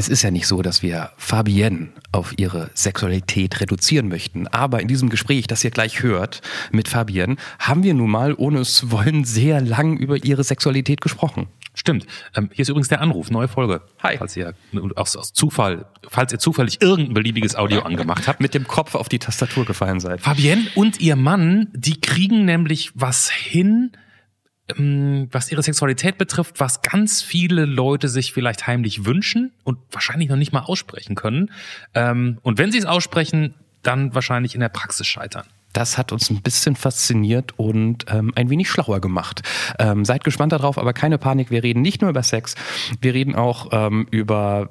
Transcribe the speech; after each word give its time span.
Es 0.00 0.08
ist 0.08 0.22
ja 0.22 0.30
nicht 0.30 0.46
so, 0.46 0.62
dass 0.62 0.82
wir 0.82 1.10
Fabienne 1.18 1.90
auf 2.10 2.32
ihre 2.38 2.70
Sexualität 2.72 3.60
reduzieren 3.60 4.08
möchten. 4.08 4.46
Aber 4.46 4.80
in 4.80 4.88
diesem 4.88 5.10
Gespräch, 5.10 5.46
das 5.46 5.62
ihr 5.62 5.70
gleich 5.70 6.02
hört 6.02 6.40
mit 6.72 6.88
Fabienne, 6.88 7.36
haben 7.58 7.82
wir 7.82 7.92
nun 7.92 8.08
mal, 8.08 8.32
ohne 8.32 8.60
es 8.60 8.76
zu 8.76 8.92
wollen, 8.92 9.24
sehr 9.24 9.60
lang 9.60 9.98
über 9.98 10.24
ihre 10.24 10.42
Sexualität 10.42 11.02
gesprochen. 11.02 11.48
Stimmt. 11.74 12.06
Ähm, 12.34 12.48
hier 12.50 12.62
ist 12.62 12.70
übrigens 12.70 12.88
der 12.88 13.02
Anruf, 13.02 13.30
neue 13.30 13.46
Folge. 13.46 13.82
Hi. 14.02 14.16
Falls 14.16 14.34
ihr 14.38 14.54
aus, 14.96 15.16
aus 15.16 15.34
Zufall, 15.34 15.84
falls 16.08 16.32
ihr 16.32 16.38
zufällig 16.38 16.80
irgendein 16.80 17.12
beliebiges 17.12 17.54
Audio 17.54 17.80
angemacht 17.84 18.26
habt. 18.26 18.40
Mit 18.40 18.54
dem 18.54 18.66
Kopf 18.66 18.94
auf 18.94 19.10
die 19.10 19.18
Tastatur 19.18 19.66
gefallen 19.66 20.00
seid. 20.00 20.22
Fabienne 20.22 20.66
und 20.76 20.98
ihr 21.02 21.16
Mann, 21.16 21.68
die 21.74 22.00
kriegen 22.00 22.46
nämlich 22.46 22.92
was 22.94 23.28
hin, 23.28 23.92
was 25.30 25.50
ihre 25.50 25.62
Sexualität 25.62 26.18
betrifft, 26.18 26.60
was 26.60 26.82
ganz 26.82 27.22
viele 27.22 27.64
Leute 27.64 28.08
sich 28.08 28.32
vielleicht 28.32 28.66
heimlich 28.66 29.04
wünschen 29.04 29.52
und 29.64 29.78
wahrscheinlich 29.92 30.28
noch 30.28 30.36
nicht 30.36 30.52
mal 30.52 30.60
aussprechen 30.60 31.14
können. 31.14 31.50
Ähm, 31.94 32.38
und 32.42 32.58
wenn 32.58 32.72
sie 32.72 32.78
es 32.78 32.86
aussprechen, 32.86 33.54
dann 33.82 34.14
wahrscheinlich 34.14 34.54
in 34.54 34.60
der 34.60 34.68
Praxis 34.68 35.06
scheitern. 35.06 35.46
Das 35.72 35.98
hat 35.98 36.10
uns 36.10 36.30
ein 36.30 36.42
bisschen 36.42 36.74
fasziniert 36.74 37.54
und 37.56 38.06
ähm, 38.08 38.32
ein 38.34 38.50
wenig 38.50 38.68
schlauer 38.68 39.00
gemacht. 39.00 39.42
Ähm, 39.78 40.04
seid 40.04 40.24
gespannt 40.24 40.52
darauf, 40.52 40.78
aber 40.78 40.92
keine 40.92 41.16
Panik. 41.16 41.50
Wir 41.50 41.62
reden 41.62 41.80
nicht 41.80 42.00
nur 42.00 42.10
über 42.10 42.24
Sex, 42.24 42.56
wir 43.00 43.14
reden 43.14 43.36
auch 43.36 43.68
ähm, 43.70 44.08
über 44.10 44.70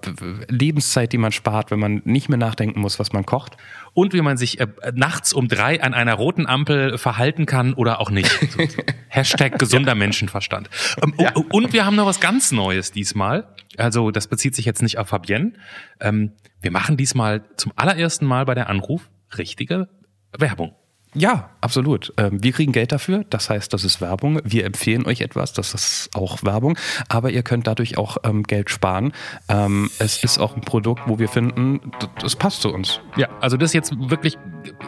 Lebenszeit, 0.49 1.13
die 1.13 1.17
man 1.17 1.31
spart, 1.31 1.71
wenn 1.71 1.79
man 1.79 2.01
nicht 2.03 2.27
mehr 2.27 2.37
nachdenken 2.37 2.81
muss, 2.81 2.99
was 2.99 3.13
man 3.13 3.25
kocht. 3.25 3.55
Und 3.99 4.13
wie 4.13 4.21
man 4.21 4.37
sich 4.37 4.61
äh, 4.61 4.67
nachts 4.95 5.33
um 5.33 5.49
drei 5.49 5.83
an 5.83 5.93
einer 5.93 6.13
roten 6.13 6.47
Ampel 6.47 6.97
verhalten 6.97 7.45
kann 7.45 7.73
oder 7.73 7.99
auch 7.99 8.11
nicht. 8.11 8.31
Hashtag 9.09 9.59
gesunder 9.59 9.91
ja. 9.91 9.95
Menschenverstand. 9.95 10.69
Ähm, 11.03 11.13
ja. 11.19 11.33
Und 11.51 11.73
wir 11.73 11.85
haben 11.85 11.97
noch 11.97 12.05
was 12.05 12.21
ganz 12.21 12.53
Neues 12.53 12.93
diesmal. 12.93 13.53
Also 13.75 14.09
das 14.11 14.27
bezieht 14.27 14.55
sich 14.55 14.63
jetzt 14.63 14.81
nicht 14.81 14.99
auf 14.99 15.09
Fabienne. 15.09 15.51
Ähm, 15.99 16.31
wir 16.61 16.71
machen 16.71 16.95
diesmal 16.95 17.43
zum 17.57 17.73
allerersten 17.75 18.25
Mal 18.25 18.45
bei 18.45 18.55
der 18.55 18.69
Anruf 18.69 19.09
richtige 19.37 19.89
Werbung. 20.31 20.73
Ja, 21.15 21.49
absolut. 21.59 22.13
Ähm, 22.17 22.43
wir 22.43 22.51
kriegen 22.51 22.71
Geld 22.71 22.91
dafür, 22.91 23.25
das 23.31 23.49
heißt, 23.49 23.73
das 23.73 23.83
ist 23.83 23.99
Werbung. 23.99 24.41
Wir 24.43 24.65
empfehlen 24.65 25.07
euch 25.07 25.21
etwas, 25.21 25.53
das 25.53 25.73
ist 25.73 26.09
auch 26.13 26.43
Werbung, 26.43 26.77
aber 27.07 27.31
ihr 27.31 27.41
könnt 27.41 27.65
dadurch 27.65 27.97
auch 27.97 28.17
ähm, 28.23 28.43
Geld 28.43 28.69
sparen. 28.69 29.11
Ähm, 29.47 29.89
es 29.97 30.23
ist 30.23 30.37
auch 30.37 30.55
ein 30.55 30.61
Produkt, 30.61 31.01
wo 31.07 31.17
wir 31.17 31.27
finden, 31.27 31.81
das 32.21 32.35
passt 32.35 32.61
zu 32.61 32.71
uns. 32.71 33.01
Ja, 33.17 33.27
also 33.41 33.57
das 33.57 33.71
ist 33.71 33.73
jetzt 33.73 34.09
wirklich 34.09 34.37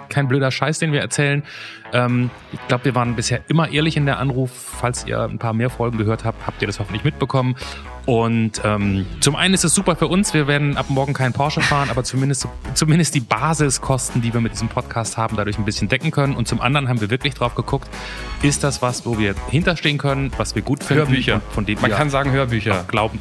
kein 0.09 0.28
blöder 0.28 0.52
Scheiß, 0.52 0.78
den 0.78 0.91
wir 0.91 1.02
erzählen. 1.02 1.44
Ich 2.53 2.67
glaube, 2.69 2.85
wir 2.85 2.95
waren 2.95 3.17
bisher 3.17 3.41
immer 3.50 3.69
ehrlich 3.69 3.97
in 3.97 4.06
der 4.06 4.17
Anruf. 4.17 4.50
Falls 4.80 5.06
ihr 5.06 5.19
ein 5.23 5.39
paar 5.39 5.52
mehr 5.52 5.69
Folgen 5.69 5.97
gehört 5.97 6.23
habt, 6.23 6.47
habt 6.47 6.61
ihr 6.61 6.67
das 6.67 6.80
hoffentlich 6.80 7.03
mitbekommen. 7.03 7.58
Und 8.05 8.61
ähm, 8.63 9.05
zum 9.19 9.35
einen 9.35 9.53
ist 9.53 9.63
es 9.63 9.75
super 9.75 9.95
für 9.95 10.07
uns, 10.07 10.33
wir 10.33 10.47
werden 10.47 10.75
ab 10.75 10.88
morgen 10.89 11.13
keinen 11.13 11.33
Porsche 11.33 11.61
fahren, 11.61 11.89
aber 11.89 12.03
zumindest, 12.03 12.47
zumindest 12.73 13.13
die 13.13 13.19
Basiskosten, 13.19 14.21
die 14.21 14.33
wir 14.33 14.41
mit 14.41 14.53
diesem 14.53 14.69
Podcast 14.69 15.17
haben, 15.17 15.35
dadurch 15.38 15.57
ein 15.57 15.66
bisschen 15.66 15.88
decken 15.88 16.11
können. 16.11 16.35
Und 16.35 16.47
zum 16.47 16.61
anderen 16.61 16.89
haben 16.89 16.99
wir 16.99 17.09
wirklich 17.09 17.35
drauf 17.35 17.53
geguckt, 17.53 17.88
ist 18.41 18.63
das 18.63 18.81
was, 18.81 19.05
wo 19.05 19.19
wir 19.19 19.35
hinterstehen 19.49 19.97
können, 19.97 20.31
was 20.38 20.55
wir 20.55 20.61
gut 20.61 20.83
finden? 20.83 21.07
Hörbücher. 21.07 21.41
Von 21.52 21.66
denen 21.66 21.81
Man 21.81 21.91
kann 21.91 22.09
sagen 22.09 22.31
Hörbücher. 22.31 22.85
Glauben. 22.88 23.19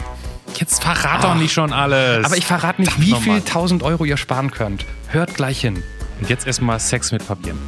Jetzt 0.56 0.82
verrat 0.82 1.22
doch 1.22 1.34
nicht 1.34 1.52
schon 1.52 1.72
alles. 1.72 2.24
Aber 2.24 2.36
ich 2.36 2.46
verrate 2.46 2.80
nicht, 2.80 3.00
wie 3.00 3.14
viel 3.14 3.34
1000 3.34 3.82
Euro 3.82 4.04
ihr 4.04 4.16
sparen 4.16 4.50
könnt. 4.50 4.84
Hört 5.08 5.34
gleich 5.34 5.60
hin. 5.60 5.82
Und 6.20 6.28
jetzt 6.28 6.46
erstmal 6.46 6.80
Sex 6.80 7.12
mit 7.12 7.22
Fabienne. 7.22 7.58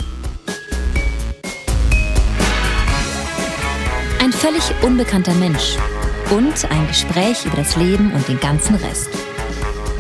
Ein 4.21 4.33
völlig 4.33 4.63
unbekannter 4.83 5.35
Mensch 5.35 5.77
und 6.31 6.71
ein 6.71 6.87
Gespräch 6.89 7.45
über 7.45 7.57
das 7.57 7.77
Leben 7.77 8.13
und 8.13 8.27
den 8.29 8.41
ganzen 8.41 8.77
Rest. 8.77 9.11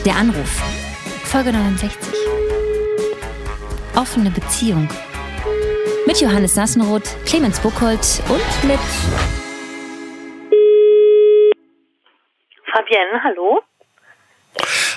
Der 0.05 0.17
Anruf. 0.17 0.63
Folge 1.25 1.53
69. 1.53 2.13
Offene 3.97 4.31
Beziehung. 4.31 4.89
Mit 6.07 6.21
Johannes 6.21 6.55
Sassenroth, 6.55 7.17
Clemens 7.25 7.61
Buchholz 7.61 8.23
und 8.29 8.69
mit 8.69 8.79
Fabienne, 12.73 13.23
hallo? 13.23 13.61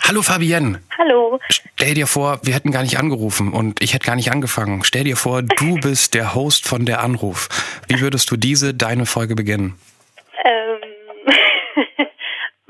Hallo 0.07 0.22
Fabienne. 0.22 0.81
Hallo. 0.97 1.39
Stell 1.49 1.94
dir 1.94 2.07
vor, 2.07 2.39
wir 2.44 2.53
hätten 2.53 2.72
gar 2.72 2.83
nicht 2.83 2.99
angerufen 2.99 3.51
und 3.51 3.81
ich 3.81 3.94
hätte 3.94 4.05
gar 4.05 4.16
nicht 4.16 4.31
angefangen. 4.31 4.83
Stell 4.83 5.03
dir 5.03 5.17
vor, 5.17 5.41
du 5.41 5.75
bist 5.75 6.13
der 6.13 6.35
Host 6.35 6.67
von 6.67 6.85
der 6.85 7.01
Anruf. 7.01 7.49
Wie 7.88 7.99
würdest 7.99 8.29
du 8.31 8.38
diese, 8.38 8.73
deine 8.73 9.05
Folge 9.05 9.35
beginnen? 9.35 9.79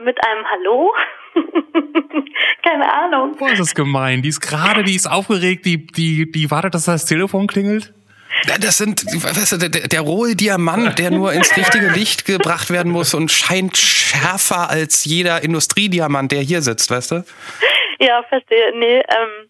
Mit 0.05 0.19
einem 0.23 0.45
Hallo? 0.45 0.93
Keine 2.63 2.93
Ahnung. 2.93 3.35
Boah, 3.37 3.49
ist 3.49 3.59
das 3.59 3.73
gemein. 3.73 4.21
Die 4.21 4.29
ist 4.29 4.39
gerade, 4.39 4.83
die 4.83 4.95
ist 4.95 5.09
aufgeregt, 5.09 5.65
die, 5.65 5.87
die, 5.87 6.31
die 6.31 6.51
wartet, 6.51 6.75
dass 6.75 6.85
das 6.85 7.05
Telefon 7.05 7.47
klingelt. 7.47 7.91
Das 8.59 8.77
sind, 8.77 9.03
weißt 9.03 9.53
du, 9.53 9.69
der, 9.69 9.87
der 9.87 10.01
rohe 10.01 10.35
Diamant, 10.35 10.99
der 10.99 11.09
nur 11.09 11.33
ins 11.33 11.57
richtige 11.57 11.87
Licht 11.87 12.25
gebracht 12.25 12.69
werden 12.69 12.91
muss 12.91 13.15
und 13.15 13.31
scheint 13.31 13.77
schärfer 13.77 14.69
als 14.69 15.05
jeder 15.05 15.43
Industriediamant, 15.43 16.31
der 16.31 16.41
hier 16.41 16.61
sitzt, 16.61 16.91
weißt 16.91 17.11
du? 17.11 17.25
Ja, 17.97 18.21
verstehe. 18.29 18.77
Nee, 18.77 18.97
ähm, 18.97 19.49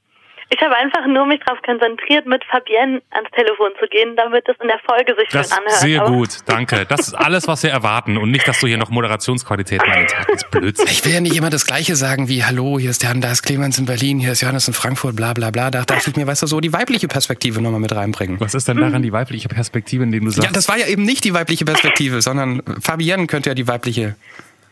ich 0.50 0.62
habe 0.62 0.76
einfach 0.76 1.06
nur 1.08 1.26
mich 1.26 1.40
darauf 1.46 1.62
konzentriert, 1.64 2.26
mit 2.28 2.44
Fabienne 2.46 3.02
ans 3.12 3.30
Telefon 3.32 3.72
zu 3.80 3.88
gehen, 3.88 4.16
damit 4.16 4.48
es 4.48 4.56
in 4.62 4.68
der 4.68 4.80
Folge 4.80 5.16
sich 5.20 5.30
das 5.30 5.50
schön 5.50 5.58
anhört. 5.58 5.80
Sehr 5.80 6.02
Aber 6.02 6.12
gut, 6.12 6.30
danke. 6.46 6.86
Das 6.88 7.08
ist 7.08 7.14
alles, 7.16 7.48
was 7.48 7.64
wir 7.64 7.72
erwarten 7.72 8.18
und 8.18 8.30
nicht, 8.32 8.48
dass 8.48 8.60
du 8.60 8.68
hier 8.68 8.78
noch 8.78 8.90
Moderationsqualität 8.90 9.82
meinst. 9.86 10.16
Das 10.16 10.44
ist 10.44 10.52
Blödsinn. 10.52 10.88
Ich 10.88 11.04
will 11.04 11.14
ja 11.14 11.22
nicht 11.22 11.36
immer 11.36 11.50
das 11.50 11.66
Gleiche 11.66 11.96
sagen 11.96 12.30
wie 12.30 12.44
Hallo, 12.44 12.78
hier 12.78 12.92
ist 12.92 13.04
Jan, 13.04 13.22
da 13.22 13.32
ist 13.32 13.42
Clemens 13.42 13.80
in 13.80 13.86
Berlin, 13.86 14.20
hier 14.20 14.34
ist 14.34 14.42
Johannes 14.42 14.68
in 14.68 14.74
Frankfurt, 14.74 15.16
bla 15.16 15.34
bla 15.34 15.50
bla. 15.50 15.72
Da 15.72 15.84
dachte 15.84 16.12
ich 16.12 16.16
mir, 16.16 16.28
weißt 16.28 16.44
du, 16.44 16.48
so 16.48 16.60
die 16.60 16.74
weibliche 16.74 17.08
Perspektive 17.08 17.62
nochmal 17.62 17.80
mit 17.80 17.94
reinbringen. 17.94 18.40
Was 18.40 18.54
ist 18.54 18.68
denn 18.68 18.78
daran 18.78 19.02
die 19.02 19.12
weibliche 19.12 19.50
Perspektive, 19.50 20.04
in 20.04 20.12
dem 20.12 20.26
du 20.26 20.32
sagst? 20.32 20.48
Ja, 20.48 20.54
das 20.54 20.70
war 20.70 20.78
ja 20.78 20.88
eben 20.88 21.04
nicht 21.04 21.24
die 21.24 21.34
weibliche 21.34 21.66
Perspektive, 21.66 22.22
sondern 22.22 22.62
Fabienne 22.82 23.26
könnte 23.28 23.50
ja 23.50 23.56
die 23.56 23.68
weibliche 23.68 24.16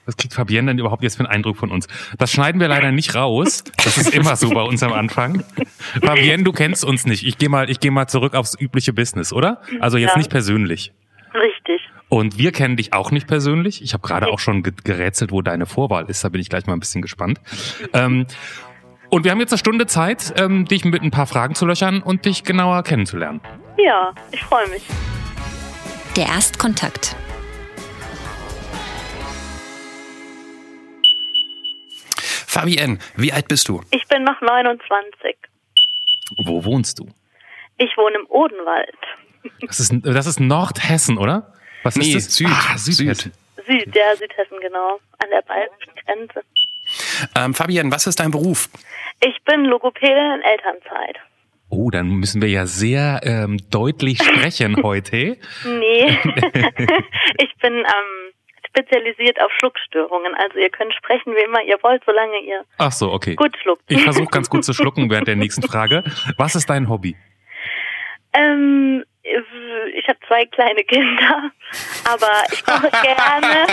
was 0.05 0.17
kriegt 0.17 0.33
Fabienne 0.33 0.71
denn 0.71 0.79
überhaupt 0.79 1.03
jetzt 1.03 1.15
für 1.15 1.21
einen 1.21 1.33
Eindruck 1.33 1.57
von 1.57 1.71
uns? 1.71 1.87
Das 2.17 2.31
schneiden 2.31 2.59
wir 2.59 2.67
leider 2.67 2.91
nicht 2.91 3.15
raus. 3.15 3.63
Das 3.83 3.97
ist 3.97 4.13
immer 4.13 4.35
so 4.35 4.49
bei 4.49 4.61
uns 4.61 4.83
am 4.83 4.93
Anfang. 4.93 5.43
Fabienne, 6.01 6.43
du 6.43 6.51
kennst 6.51 6.83
uns 6.83 7.05
nicht. 7.05 7.25
Ich 7.25 7.37
gehe 7.37 7.49
mal, 7.49 7.69
ich 7.69 7.79
gehe 7.79 7.91
mal 7.91 8.07
zurück 8.07 8.35
aufs 8.35 8.59
übliche 8.59 8.93
Business, 8.93 9.31
oder? 9.31 9.61
Also 9.79 9.97
jetzt 9.97 10.11
ja. 10.11 10.17
nicht 10.17 10.29
persönlich. 10.29 10.91
Richtig. 11.33 11.81
Und 12.09 12.37
wir 12.37 12.51
kennen 12.51 12.77
dich 12.77 12.93
auch 12.93 13.11
nicht 13.11 13.27
persönlich. 13.27 13.81
Ich 13.81 13.93
habe 13.93 14.05
gerade 14.05 14.27
auch 14.27 14.39
schon 14.39 14.61
gerätselt, 14.61 15.31
wo 15.31 15.41
deine 15.41 15.65
Vorwahl 15.65 16.05
ist. 16.09 16.23
Da 16.23 16.29
bin 16.29 16.41
ich 16.41 16.49
gleich 16.49 16.67
mal 16.67 16.73
ein 16.73 16.79
bisschen 16.79 17.01
gespannt. 17.01 17.41
Ähm, 17.93 18.27
und 19.09 19.23
wir 19.23 19.31
haben 19.31 19.39
jetzt 19.39 19.51
eine 19.51 19.59
Stunde 19.59 19.87
Zeit, 19.87 20.33
ähm, 20.37 20.65
dich 20.65 20.85
mit 20.85 21.01
ein 21.01 21.11
paar 21.11 21.27
Fragen 21.27 21.55
zu 21.55 21.65
löchern 21.65 22.01
und 22.01 22.25
dich 22.25 22.43
genauer 22.43 22.83
kennenzulernen. 22.83 23.41
Ja, 23.77 24.13
ich 24.31 24.41
freue 24.43 24.67
mich. 24.69 24.83
Der 26.15 26.27
Erstkontakt. 26.27 27.15
Fabienne, 32.53 32.99
wie 33.15 33.33
alt 33.33 33.47
bist 33.47 33.67
du? 33.67 33.81
Ich 33.89 34.07
bin 34.09 34.23
noch 34.23 34.39
29. 34.39 35.35
Wo 36.45 36.63
wohnst 36.63 36.99
du? 36.99 37.07
Ich 37.79 37.97
wohne 37.97 38.15
im 38.17 38.27
Odenwald. 38.29 38.95
Das 39.61 39.79
ist, 39.79 39.91
das 40.03 40.27
ist 40.27 40.39
Nordhessen, 40.39 41.17
oder? 41.17 41.51
Was 41.81 41.95
nee, 41.95 42.13
ist 42.13 42.27
das? 42.27 42.35
Süd. 42.35 42.47
Ah, 42.47 42.77
Südhessen. 42.77 43.33
Süd, 43.65 43.95
ja, 43.95 44.15
Südhessen, 44.15 44.59
genau. 44.61 44.99
An 45.17 45.29
der 45.31 45.41
bayerischen 45.41 45.93
Grenze. 46.05 46.43
Ähm, 47.35 47.55
Fabienne, 47.55 47.91
was 47.91 48.05
ist 48.05 48.19
dein 48.19 48.29
Beruf? 48.29 48.69
Ich 49.19 49.35
bin 49.45 49.65
Logopädin 49.65 50.35
in 50.35 50.41
Elternzeit. 50.43 51.17
Oh, 51.69 51.89
dann 51.89 52.07
müssen 52.07 52.39
wir 52.39 52.49
ja 52.49 52.67
sehr 52.67 53.21
ähm, 53.23 53.57
deutlich 53.71 54.21
sprechen 54.21 54.77
heute. 54.83 55.37
nee. 55.65 56.05
ich 57.39 57.55
bin 57.59 57.73
ähm, 57.73 58.33
spezialisiert 58.73 59.39
auf 59.41 59.51
Schluckstörungen. 59.59 60.33
Also 60.35 60.57
ihr 60.57 60.69
könnt 60.69 60.93
sprechen, 60.93 61.33
wie 61.35 61.43
immer 61.43 61.61
ihr 61.61 61.77
wollt, 61.83 62.03
solange 62.05 62.39
ihr 62.39 62.65
Ach 62.77 62.91
so, 62.91 63.11
okay. 63.11 63.35
gut 63.35 63.55
schluckt. 63.61 63.83
Ich 63.87 64.03
versuche 64.03 64.29
ganz 64.29 64.49
gut 64.49 64.65
zu 64.65 64.73
schlucken 64.73 65.09
während 65.09 65.27
der 65.27 65.35
nächsten 65.35 65.63
Frage. 65.63 66.03
Was 66.37 66.55
ist 66.55 66.69
dein 66.69 66.89
Hobby? 66.89 67.15
Ähm, 68.33 69.03
ich 69.23 70.07
habe 70.07 70.19
zwei 70.27 70.45
kleine 70.45 70.83
Kinder, 70.83 71.51
aber 72.05 72.31
ich 72.51 72.65
koche 72.65 72.89
gerne, 73.03 73.67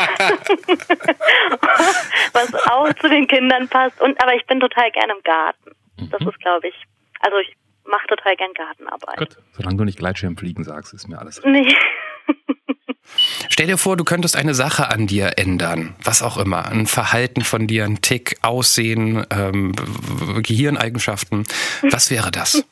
was 2.32 2.54
auch 2.70 2.92
zu 2.94 3.08
den 3.08 3.26
Kindern 3.26 3.68
passt. 3.68 4.00
Und 4.02 4.22
aber 4.22 4.34
ich 4.34 4.46
bin 4.46 4.60
total 4.60 4.90
gerne 4.90 5.14
im 5.14 5.22
Garten. 5.22 5.70
Das 6.10 6.20
mhm. 6.20 6.28
ist, 6.28 6.40
glaube 6.40 6.68
ich, 6.68 6.74
also 7.20 7.38
ich 7.38 7.56
mache 7.84 8.06
total 8.06 8.36
gern 8.36 8.52
Gartenarbeit. 8.52 9.16
Gut, 9.16 9.36
solange 9.52 9.76
du 9.78 9.84
nicht 9.84 9.98
Gleitschirmfliegen 9.98 10.62
sagst, 10.62 10.92
ist 10.92 11.08
mir 11.08 11.18
alles. 11.18 11.42
Nee. 11.44 11.74
Stell 13.48 13.66
dir 13.66 13.78
vor, 13.78 13.96
du 13.96 14.04
könntest 14.04 14.36
eine 14.36 14.54
Sache 14.54 14.88
an 14.88 15.06
dir 15.06 15.32
ändern, 15.36 15.94
was 16.02 16.22
auch 16.22 16.38
immer, 16.38 16.66
ein 16.66 16.86
Verhalten 16.86 17.42
von 17.42 17.66
dir, 17.66 17.84
ein 17.84 18.00
Tick, 18.00 18.36
Aussehen, 18.42 19.26
ähm, 19.30 19.72
Gehirneigenschaften. 20.42 21.46
Was 21.82 22.10
wäre 22.10 22.30
das? 22.30 22.64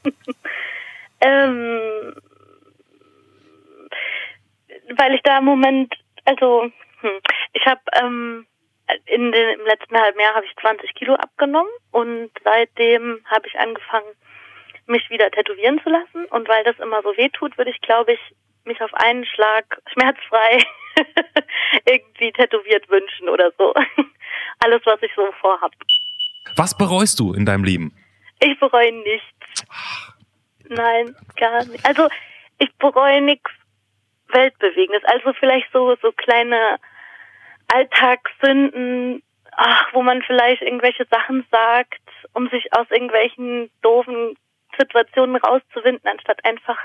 ähm, 1.21 2.15
weil 4.97 5.15
ich 5.15 5.23
da 5.23 5.39
im 5.39 5.45
Moment, 5.45 5.95
also 6.25 6.71
hm, 7.01 7.11
ich 7.53 7.67
habe 7.67 7.81
ähm, 8.01 8.47
in 9.07 9.33
den, 9.33 9.61
im 9.61 9.67
letzten 9.67 9.97
halben 9.99 10.21
Jahr 10.21 10.35
habe 10.35 10.47
ich 10.47 10.57
20 10.61 10.95
Kilo 10.95 11.15
abgenommen 11.15 11.71
und 11.91 12.31
seitdem 12.43 13.21
habe 13.27 13.47
ich 13.47 13.59
angefangen, 13.59 14.07
mich 14.87 15.11
wieder 15.11 15.31
tätowieren 15.31 15.81
zu 15.83 15.91
lassen. 15.91 16.25
Und 16.31 16.49
weil 16.49 16.65
das 16.65 16.79
immer 16.79 17.03
so 17.03 17.17
weh 17.17 17.29
tut, 17.29 17.57
würde 17.59 17.71
ich, 17.71 17.81
glaube 17.81 18.15
ich, 18.15 18.21
mich 18.69 18.81
auf 18.81 18.95
einen 18.95 19.25
Schlag 19.27 19.65
schmerzfrei 19.93 20.63
irgendwie 21.85 22.33
tätowiert 22.33 22.89
wünschen 22.89 23.29
oder 23.29 23.51
so. 23.59 23.75
Alles, 24.61 24.83
was 24.85 25.03
ich 25.03 25.11
so 25.17 25.31
vorhab. 25.41 25.73
Was 26.57 26.77
bereust 26.77 27.19
du 27.21 27.35
in 27.35 27.45
deinem 27.45 27.65
Leben? 27.65 27.95
Ich 28.41 28.59
bereue 28.61 28.93
nichts. 28.93 29.67
Nein, 30.69 31.17
gar 31.37 31.65
nicht. 31.65 31.85
Also 31.85 32.09
ich 32.59 32.73
bereue 32.77 33.21
nichts 33.21 33.51
Weltbewegendes. 34.29 35.05
Also 35.05 35.33
vielleicht 35.35 35.71
so 35.73 35.97
so 36.03 36.13
kleine 36.13 36.79
Alltagssünden, 37.69 39.23
ach, 39.53 39.87
wo 39.93 40.03
man 40.03 40.23
vielleicht 40.23 40.63
irgendwelche 40.63 41.07
Sachen 41.11 41.47
sagt, 41.51 42.01
um 42.33 42.49
sich 42.49 42.73
aus 42.75 42.87
irgendwelchen 42.91 43.71
doofen 43.83 44.37
Situationen 44.79 45.37
rauszuwinden, 45.37 46.09
anstatt 46.09 46.45
einfach 46.45 46.79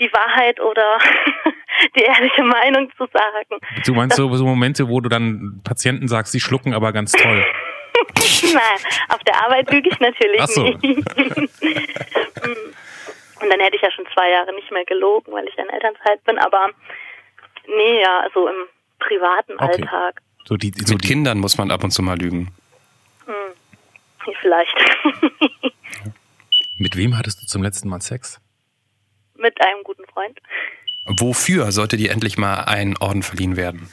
die 0.00 0.12
Wahrheit 0.12 0.60
oder 0.60 0.98
die 1.96 2.02
ehrliche 2.02 2.42
Meinung 2.42 2.90
zu 2.96 3.06
sagen. 3.12 3.60
Du 3.84 3.94
meinst 3.94 4.16
so, 4.16 4.34
so 4.34 4.44
Momente, 4.44 4.88
wo 4.88 5.00
du 5.00 5.08
dann 5.08 5.60
Patienten 5.64 6.08
sagst, 6.08 6.32
sie 6.32 6.40
schlucken 6.40 6.74
aber 6.74 6.92
ganz 6.92 7.12
toll. 7.12 7.44
Nein, 8.52 8.80
auf 9.08 9.22
der 9.24 9.42
Arbeit 9.44 9.70
lüge 9.70 9.88
ich 9.88 9.98
natürlich 10.00 10.40
Ach 10.40 10.48
so. 10.48 10.64
nicht. 10.64 10.84
Und 13.38 13.50
dann 13.50 13.60
hätte 13.60 13.76
ich 13.76 13.82
ja 13.82 13.90
schon 13.90 14.06
zwei 14.14 14.30
Jahre 14.30 14.54
nicht 14.54 14.70
mehr 14.70 14.84
gelogen, 14.84 15.32
weil 15.32 15.46
ich 15.46 15.56
in 15.58 15.68
Elternzeit 15.68 16.22
bin. 16.24 16.38
Aber 16.38 16.70
nee, 17.66 18.00
ja, 18.00 18.20
also 18.20 18.48
im 18.48 18.66
privaten 18.98 19.52
Okay. 19.54 19.64
Alltag. 19.82 20.22
So 20.44 20.56
die, 20.56 20.72
so 20.72 20.94
Mit 20.94 21.04
die, 21.04 21.08
Kindern 21.08 21.38
muss 21.38 21.58
man 21.58 21.70
ab 21.70 21.84
und 21.84 21.90
zu 21.90 22.02
mal 22.02 22.18
lügen. 22.18 22.52
Nee, 24.26 24.34
Vielleicht. 24.40 24.74
mit 26.78 26.96
wem 26.96 27.16
hattest 27.16 27.42
du 27.42 27.46
zum 27.46 27.62
letzten 27.62 27.88
Mal 27.88 28.00
Sex? 28.00 28.40
Mit 29.38 29.60
einem 29.60 29.82
guten 29.82 30.04
Freund. 30.06 30.40
Wofür 31.06 31.70
sollte 31.72 31.96
dir 31.96 32.10
endlich 32.10 32.36
mal 32.36 32.64
ein 32.64 32.96
Orden 32.98 33.22
verliehen 33.22 33.56
werden? 33.56 33.92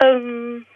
Ähm, 0.00 0.66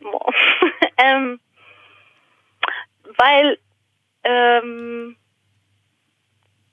boah. 0.00 0.32
ähm, 0.98 1.40
weil 3.16 3.58
ähm, 4.24 5.16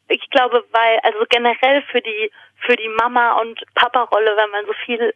ich 0.10 0.30
glaube, 0.30 0.64
weil 0.72 1.00
also 1.04 1.26
generell 1.30 1.82
für 1.92 2.02
die 2.02 2.32
für 2.66 2.76
die 2.76 2.90
Mama 2.90 3.40
und 3.42 3.62
Papa 3.76 4.04
Rolle, 4.04 4.36
wenn 4.38 4.50
man 4.52 4.66
so 4.66 4.74
viel 4.86 5.14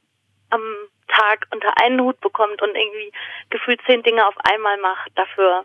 am 0.50 0.62
Tag 1.08 1.48
unter 1.52 1.74
einen 1.82 2.02
Hut 2.02 2.20
bekommt 2.20 2.62
und 2.62 2.76
irgendwie 2.76 3.12
gefühlt 3.50 3.82
zehn 3.86 4.04
Dinge 4.04 4.26
auf 4.28 4.36
einmal 4.44 4.78
macht, 4.78 5.12
dafür 5.16 5.64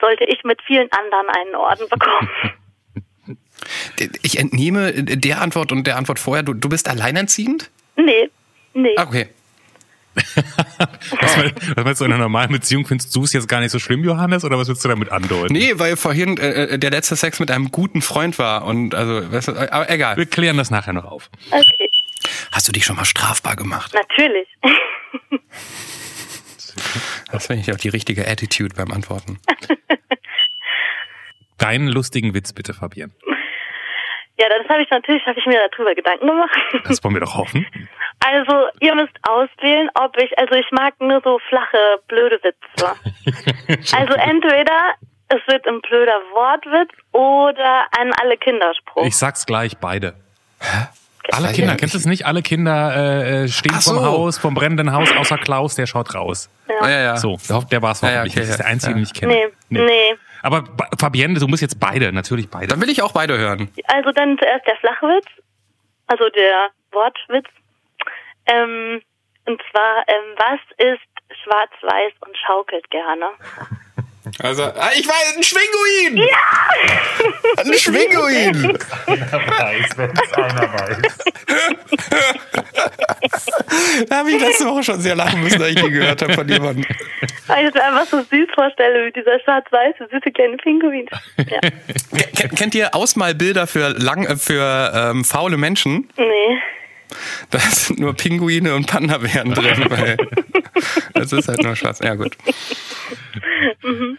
sollte 0.00 0.24
ich 0.24 0.42
mit 0.44 0.60
vielen 0.66 0.88
anderen 0.92 1.28
einen 1.36 1.54
Orden 1.54 1.88
bekommen. 1.88 2.30
Ich 4.22 4.38
entnehme 4.38 4.92
der 4.92 5.40
Antwort 5.40 5.72
und 5.72 5.86
der 5.86 5.96
Antwort 5.96 6.18
vorher, 6.20 6.42
du, 6.44 6.52
du 6.54 6.68
bist 6.68 6.88
alleinerziehend? 6.88 7.70
nee, 7.96 8.30
nee. 8.74 8.94
Ah, 8.96 9.04
Okay. 9.08 9.28
Was, 11.20 11.36
mein- 11.36 11.52
was 11.74 11.84
meinst 11.84 12.00
du 12.00 12.04
in 12.04 12.12
einer 12.12 12.22
normalen 12.22 12.52
Beziehung? 12.52 12.86
Findest 12.86 13.14
du 13.16 13.24
es 13.24 13.32
jetzt 13.32 13.48
gar 13.48 13.60
nicht 13.60 13.70
so 13.72 13.78
schlimm, 13.78 14.04
Johannes? 14.04 14.44
Oder 14.44 14.56
was 14.58 14.68
willst 14.68 14.84
du 14.84 14.88
damit 14.88 15.10
andeuten? 15.10 15.52
Nee, 15.52 15.72
weil 15.76 15.96
vorhin 15.96 16.36
äh, 16.38 16.64
äh, 16.74 16.78
der 16.78 16.90
letzte 16.90 17.16
Sex 17.16 17.40
mit 17.40 17.50
einem 17.50 17.70
guten 17.72 18.00
Freund 18.02 18.38
war 18.38 18.64
und 18.66 18.94
also, 18.94 19.30
weißt 19.32 19.48
du, 19.48 19.52
aber 19.72 19.90
egal. 19.90 20.16
Wir 20.16 20.26
klären 20.26 20.56
das 20.58 20.70
nachher 20.70 20.92
noch 20.92 21.04
auf. 21.06 21.28
Okay, 21.50 21.88
Hast 22.52 22.68
du 22.68 22.72
dich 22.72 22.84
schon 22.84 22.96
mal 22.96 23.04
strafbar 23.04 23.56
gemacht? 23.56 23.92
natürlich. 23.94 24.48
Das 27.32 27.46
finde 27.46 27.62
ich 27.62 27.72
auch 27.72 27.78
die 27.78 27.88
richtige 27.88 28.28
Attitude 28.28 28.74
beim 28.76 28.92
Antworten. 28.92 29.38
Deinen 31.58 31.88
lustigen 31.88 32.34
Witz 32.34 32.52
bitte, 32.52 32.74
Fabian. 32.74 33.12
Ja, 34.38 34.46
das 34.50 34.68
habe 34.68 34.82
ich 34.82 34.90
natürlich, 34.90 35.24
habe 35.26 35.38
ich 35.40 35.46
mir 35.46 35.58
darüber 35.72 35.94
Gedanken 35.94 36.26
gemacht. 36.26 36.50
Das 36.84 37.02
wollen 37.02 37.14
wir 37.14 37.20
doch 37.20 37.36
hoffen. 37.36 37.66
Also, 38.24 38.66
ihr 38.80 38.94
müsst 38.94 39.16
auswählen, 39.22 39.88
ob 39.94 40.14
ich, 40.18 40.38
also 40.38 40.54
ich 40.54 40.66
mag 40.72 40.94
nur 41.00 41.20
so 41.24 41.38
flache, 41.48 41.78
blöde 42.08 42.38
Witze. 42.42 42.92
Also 43.96 44.14
entweder 44.14 44.94
es 45.28 45.40
wird 45.48 45.66
ein 45.66 45.80
blöder 45.80 46.20
Wortwitz 46.32 46.90
oder 47.12 47.86
ein 47.98 48.12
alle 48.22 48.36
Kinderspruch. 48.36 49.04
Ich 49.06 49.16
sag's 49.16 49.44
gleich, 49.46 49.76
beide. 49.78 50.14
Alle 51.32 51.46
Ja, 51.48 51.52
Kinder, 51.52 51.72
ja. 51.72 51.76
kennst 51.76 51.94
du 51.94 51.98
es 51.98 52.06
nicht? 52.06 52.26
Alle 52.26 52.42
Kinder 52.42 52.94
äh, 52.94 53.44
äh, 53.44 53.48
stehen 53.48 53.72
Ach 53.74 53.82
vom 53.82 53.96
so. 53.96 54.04
Haus, 54.04 54.38
vom 54.38 54.54
brennenden 54.54 54.92
Haus, 54.92 55.10
außer 55.16 55.38
Klaus, 55.38 55.74
der 55.74 55.86
schaut 55.86 56.14
raus. 56.14 56.48
Ah, 56.80 56.88
ja, 56.88 57.00
ja. 57.00 57.16
So, 57.16 57.36
der, 57.48 57.62
der 57.62 57.82
war's 57.82 58.00
Ja, 58.02 58.10
ja, 58.12 58.20
okay, 58.22 58.32
das 58.36 58.48
ist 58.50 58.58
der 58.58 58.66
ja. 58.66 58.72
einzige, 58.72 58.92
Ja. 58.92 58.96
den 58.98 59.02
ich 59.02 59.14
kenne. 59.14 59.32
Nee, 59.70 59.80
nee. 59.84 60.14
Aber 60.46 60.64
Fabienne, 60.98 61.40
du 61.40 61.48
musst 61.48 61.62
jetzt 61.62 61.80
beide, 61.80 62.12
natürlich 62.12 62.48
beide. 62.48 62.68
Dann 62.68 62.80
will 62.80 62.88
ich 62.88 63.02
auch 63.02 63.12
beide 63.12 63.36
hören. 63.36 63.68
Also 63.88 64.12
dann 64.12 64.38
zuerst 64.38 64.64
der 64.64 64.76
flache 64.76 65.06
Witz, 65.06 65.26
also 66.06 66.28
der 66.28 66.70
Wortwitz. 66.92 67.48
Ähm, 68.46 69.02
und 69.46 69.60
zwar, 69.70 70.04
ähm, 70.06 70.36
was 70.36 70.60
ist 70.78 71.42
schwarz-weiß 71.42 72.12
und 72.20 72.36
schaukelt 72.46 72.88
gerne? 72.90 73.30
Also, 74.40 74.64
ah, 74.64 74.90
ich 74.96 75.06
weiß, 75.06 75.36
ein 75.36 75.42
Schwinguin! 75.42 76.16
Ja! 76.26 77.62
Ein 77.62 77.72
Schwinguin! 77.78 78.76
Da 84.08 84.18
habe 84.18 84.30
ich 84.30 84.40
letzte 84.40 84.66
Woche 84.66 84.82
schon 84.82 85.00
sehr 85.00 85.14
lachen 85.16 85.42
müssen, 85.42 85.60
als 85.62 85.70
ich 85.74 85.82
die 85.82 85.90
gehört 85.90 86.22
habe 86.22 86.32
von 86.34 86.48
jemandem. 86.48 86.84
Weil 87.46 87.62
ich 87.64 87.68
es 87.68 87.74
mir 87.74 87.84
einfach 87.84 88.06
so 88.06 88.18
süß 88.22 88.48
vorstelle, 88.54 89.06
wie 89.06 89.12
dieser 89.12 89.38
schwarz-weiße, 89.40 90.08
süße 90.10 90.30
kleine 90.32 90.56
Pinguin. 90.56 91.06
Ja. 91.38 91.60
Ken- 92.36 92.50
Kennt 92.56 92.74
ihr 92.74 92.94
Ausmalbilder 92.94 93.66
für 93.66 93.88
lang, 93.90 94.24
äh, 94.26 94.36
für 94.36 94.92
ähm, 94.94 95.24
faule 95.24 95.56
Menschen? 95.56 96.08
Nee. 96.16 96.58
Da 97.50 97.58
sind 97.58 97.98
nur 98.00 98.14
Pinguine 98.14 98.74
und 98.74 98.86
Panda-Bären 98.86 99.54
drin. 99.54 99.90
Weil 99.90 100.16
das 101.14 101.32
ist 101.32 101.48
halt 101.48 101.62
nur 101.62 101.76
schwarz. 101.76 102.00
Ja, 102.00 102.14
gut. 102.14 102.36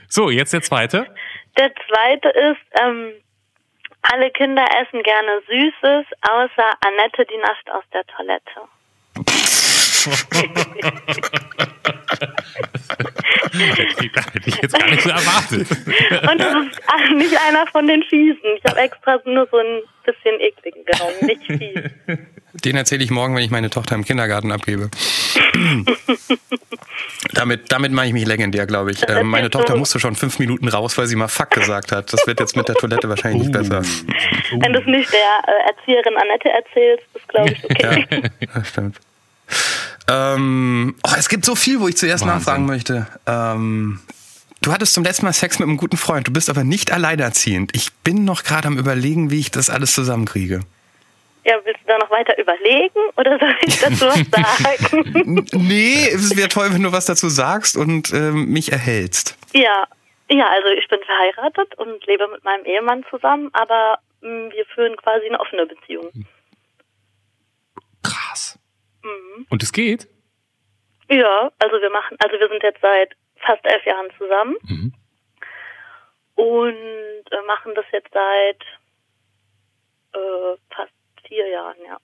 So, 0.10 0.30
jetzt 0.30 0.54
der 0.54 0.62
zweite. 0.62 1.07
Der 1.57 1.72
zweite 1.88 2.30
ist, 2.30 2.62
ähm, 2.81 3.13
alle 4.01 4.31
Kinder 4.31 4.66
essen 4.81 5.04
gerne 5.04 5.42
Süßes, 5.48 6.06
außer 6.22 6.78
Annette, 6.86 7.25
die 7.25 7.38
nascht 7.38 7.69
aus 7.69 7.84
der 7.94 8.06
Toilette. 8.06 8.62
Hätte 14.33 14.50
ich 14.50 14.57
jetzt 14.62 14.77
gar 14.77 14.89
nicht 14.89 15.01
so 15.01 15.09
erwartet. 15.09 15.67
Und 15.69 16.39
das 16.39 16.53
ist 16.53 16.81
ach, 16.88 17.09
nicht 17.15 17.36
einer 17.47 17.65
von 17.67 17.88
den 17.88 18.03
Fiesen. 18.03 18.57
Ich 18.57 18.63
habe 18.69 18.79
extra 18.79 19.19
nur 19.25 19.47
so 19.51 19.57
ein 19.57 19.81
bisschen 20.05 20.39
ekligen 20.39 20.86
genommen, 20.86 21.15
nicht 21.21 21.43
fies. 21.45 21.83
Den 22.63 22.75
erzähle 22.75 23.03
ich 23.03 23.12
morgen, 23.12 23.36
wenn 23.36 23.43
ich 23.43 23.51
meine 23.51 23.69
Tochter 23.69 23.95
im 23.95 24.03
Kindergarten 24.03 24.51
abgebe. 24.51 24.89
damit, 27.33 27.71
damit 27.71 27.91
mache 27.91 28.07
ich 28.07 28.13
mich 28.13 28.25
legendär, 28.25 28.65
glaube 28.65 28.91
ich. 28.91 29.07
Ähm, 29.07 29.27
meine 29.27 29.50
Tochter 29.50 29.75
musste 29.75 30.00
schon 30.00 30.15
fünf 30.15 30.39
Minuten 30.39 30.67
raus, 30.67 30.97
weil 30.97 31.07
sie 31.07 31.15
mal 31.15 31.27
Fuck 31.27 31.51
gesagt 31.51 31.91
hat. 31.91 32.12
Das 32.13 32.25
wird 32.25 32.39
jetzt 32.39 32.55
mit 32.55 32.67
der 32.67 32.75
Toilette 32.75 33.09
wahrscheinlich 33.09 33.43
nicht 33.43 33.51
besser. 33.51 33.81
Wenn 34.51 34.74
du 34.74 34.79
es 34.79 34.88
nicht 34.88 35.12
der 35.12 35.19
äh, 35.19 35.69
Erzieherin 35.69 36.15
Annette 36.17 36.50
erzählst, 36.50 37.03
ist 37.13 37.27
glaube 37.27 37.51
ich 37.51 37.63
okay. 37.63 38.05
Das 38.53 38.69
stimmt. 38.69 38.97
Ähm, 40.10 40.96
oh, 41.06 41.12
es 41.18 41.30
gibt 41.30 41.46
so 41.46 41.56
viel, 41.56 41.80
wo 41.80 41.88
ich 41.88 41.98
zuerst 41.98 42.24
Wahnsinn. 42.24 42.38
nachfragen 42.38 42.66
möchte. 42.66 43.08
Ähm, 43.26 44.00
du 44.62 44.72
hattest 44.72 44.94
zum 44.94 45.04
letzten 45.04 45.26
Mal 45.26 45.34
Sex 45.34 45.60
mit 45.60 45.68
einem 45.68 45.78
guten 45.78 45.98
Freund. 45.98 46.28
Du 46.28 46.34
bist 46.34 46.50
aber 46.50 46.64
nicht 46.64 46.92
alleinerziehend. 46.92 47.76
Ich 47.76 47.94
bin 48.04 48.24
noch 48.26 48.44
gerade 48.44 48.68
am 48.68 48.78
überlegen, 48.78 49.32
wie 49.32 49.40
ich 49.40 49.52
das 49.52 49.70
alles 49.70 49.94
zusammenkriege. 49.94 50.62
Ja, 51.46 51.54
willst 51.64 51.82
du 51.84 51.88
da 51.88 51.98
noch 51.98 52.12
weiter 52.12 52.38
überlegen 52.38 53.00
oder 53.16 53.40
soll 53.40 53.56
ich 53.66 53.80
dazu 53.80 54.06
was 54.06 54.18
sagen? 54.82 55.46
Nee, 55.54 56.10
es 56.14 56.36
wäre 56.36 56.50
toll, 56.50 56.74
wenn 56.74 56.84
du 56.84 56.92
was 56.92 57.06
dazu 57.06 57.30
sagst 57.30 57.78
und 57.78 58.14
ähm, 58.14 58.50
mich 58.50 58.72
erhältst. 58.72 59.38
ja. 59.54 59.86
Ja, 60.30 60.46
also 60.50 60.68
ich 60.78 60.86
bin 60.90 61.00
verheiratet 61.06 61.74
und 61.78 62.06
lebe 62.06 62.28
mit 62.28 62.44
meinem 62.44 62.66
Ehemann 62.66 63.06
zusammen, 63.10 63.50
aber 63.54 64.00
mh, 64.20 64.52
wir 64.52 64.66
führen 64.76 64.98
quasi 64.98 65.26
eine 65.28 65.40
offene 65.40 65.66
Beziehung. 65.66 66.10
Mhm. 69.08 69.46
Und 69.50 69.64
es 69.64 69.72
geht? 69.72 70.08
Ja, 71.10 71.52
also 71.60 71.76
wir 71.82 71.90
machen, 71.90 72.18
also 72.20 72.38
wir 72.40 72.48
sind 72.50 72.62
jetzt 72.64 72.82
seit 72.82 73.16
fast 73.46 73.64
elf 73.66 73.86
Jahren 73.86 74.08
zusammen 74.18 74.56
Mhm. 74.64 74.94
und 76.36 77.24
äh, 77.32 77.46
machen 77.48 77.74
das 77.76 77.86
jetzt 77.92 78.10
seit 78.14 78.62
äh, 80.14 80.58
fast 80.76 80.92
vier 81.28 81.48
Jahren, 81.50 81.76
ja. 81.86 81.98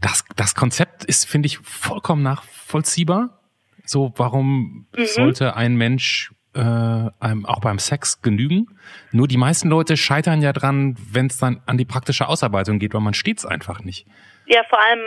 Das, 0.00 0.24
das 0.36 0.54
Konzept 0.54 1.04
ist, 1.04 1.24
finde 1.28 1.46
ich, 1.46 1.58
vollkommen 1.58 2.22
nachvollziehbar. 2.22 3.40
So, 3.84 4.12
warum 4.16 4.86
sollte 4.96 5.56
ein 5.56 5.74
Mensch 5.74 6.32
äh, 6.54 6.60
einem 6.60 7.44
auch 7.44 7.60
beim 7.60 7.78
Sex 7.80 8.22
genügen? 8.22 8.78
Nur 9.10 9.26
die 9.28 9.36
meisten 9.36 9.68
Leute 9.68 9.96
scheitern 9.96 10.40
ja 10.42 10.52
dran, 10.52 10.96
wenn 11.10 11.26
es 11.26 11.38
dann 11.38 11.60
an 11.66 11.76
die 11.76 11.84
praktische 11.84 12.28
Ausarbeitung 12.28 12.78
geht, 12.78 12.94
weil 12.94 13.00
man 13.00 13.14
steht's 13.14 13.44
einfach 13.44 13.80
nicht. 13.82 14.06
ja, 14.46 14.62
vor 14.68 14.80
allem 14.80 15.00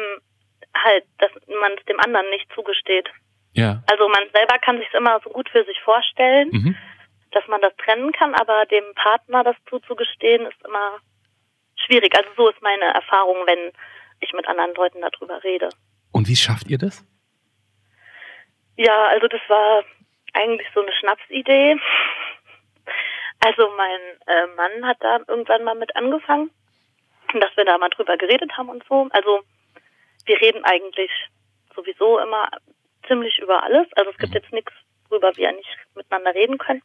halt, 0.83 1.03
dass 1.19 1.31
man 1.61 1.73
es 1.77 1.85
dem 1.85 1.99
anderen 1.99 2.29
nicht 2.29 2.51
zugesteht. 2.53 3.09
Ja. 3.53 3.81
Also 3.89 4.07
man 4.07 4.29
selber 4.33 4.57
kann 4.59 4.77
sich 4.79 4.93
immer 4.93 5.19
so 5.23 5.29
gut 5.29 5.49
für 5.49 5.63
sich 5.65 5.79
vorstellen, 5.81 6.49
Mhm. 6.51 6.77
dass 7.31 7.47
man 7.47 7.61
das 7.61 7.75
trennen 7.77 8.11
kann, 8.11 8.33
aber 8.35 8.65
dem 8.65 8.93
Partner 8.95 9.43
das 9.43 9.55
zuzugestehen 9.69 10.45
ist 10.45 10.63
immer 10.65 10.97
schwierig. 11.75 12.15
Also 12.17 12.29
so 12.35 12.49
ist 12.49 12.61
meine 12.61 12.85
Erfahrung, 12.85 13.37
wenn 13.45 13.71
ich 14.19 14.33
mit 14.33 14.47
anderen 14.47 14.73
Leuten 14.75 15.01
darüber 15.01 15.43
rede. 15.43 15.69
Und 16.11 16.27
wie 16.27 16.35
schafft 16.35 16.67
ihr 16.67 16.77
das? 16.77 17.05
Ja, 18.75 19.07
also 19.07 19.27
das 19.27 19.41
war 19.47 19.83
eigentlich 20.33 20.67
so 20.73 20.81
eine 20.81 20.91
Schnapsidee. 20.93 21.77
Also 23.39 23.69
mein 23.75 23.99
äh, 24.27 24.47
Mann 24.55 24.85
hat 24.85 24.97
da 24.99 25.19
irgendwann 25.27 25.63
mal 25.63 25.75
mit 25.75 25.95
angefangen, 25.95 26.51
dass 27.33 27.55
wir 27.55 27.65
da 27.65 27.77
mal 27.77 27.89
drüber 27.89 28.17
geredet 28.17 28.51
haben 28.57 28.69
und 28.69 28.83
so. 28.87 29.07
Also 29.11 29.41
wir 30.27 30.39
reden 30.41 30.63
eigentlich 30.63 31.11
sowieso 31.75 32.19
immer 32.19 32.49
ziemlich 33.07 33.39
über 33.39 33.63
alles. 33.63 33.87
Also 33.93 34.11
es 34.11 34.17
gibt 34.17 34.33
jetzt 34.33 34.51
nichts, 34.51 34.73
worüber 35.09 35.35
wir 35.35 35.51
nicht 35.51 35.77
miteinander 35.95 36.35
reden 36.35 36.57
können. 36.57 36.83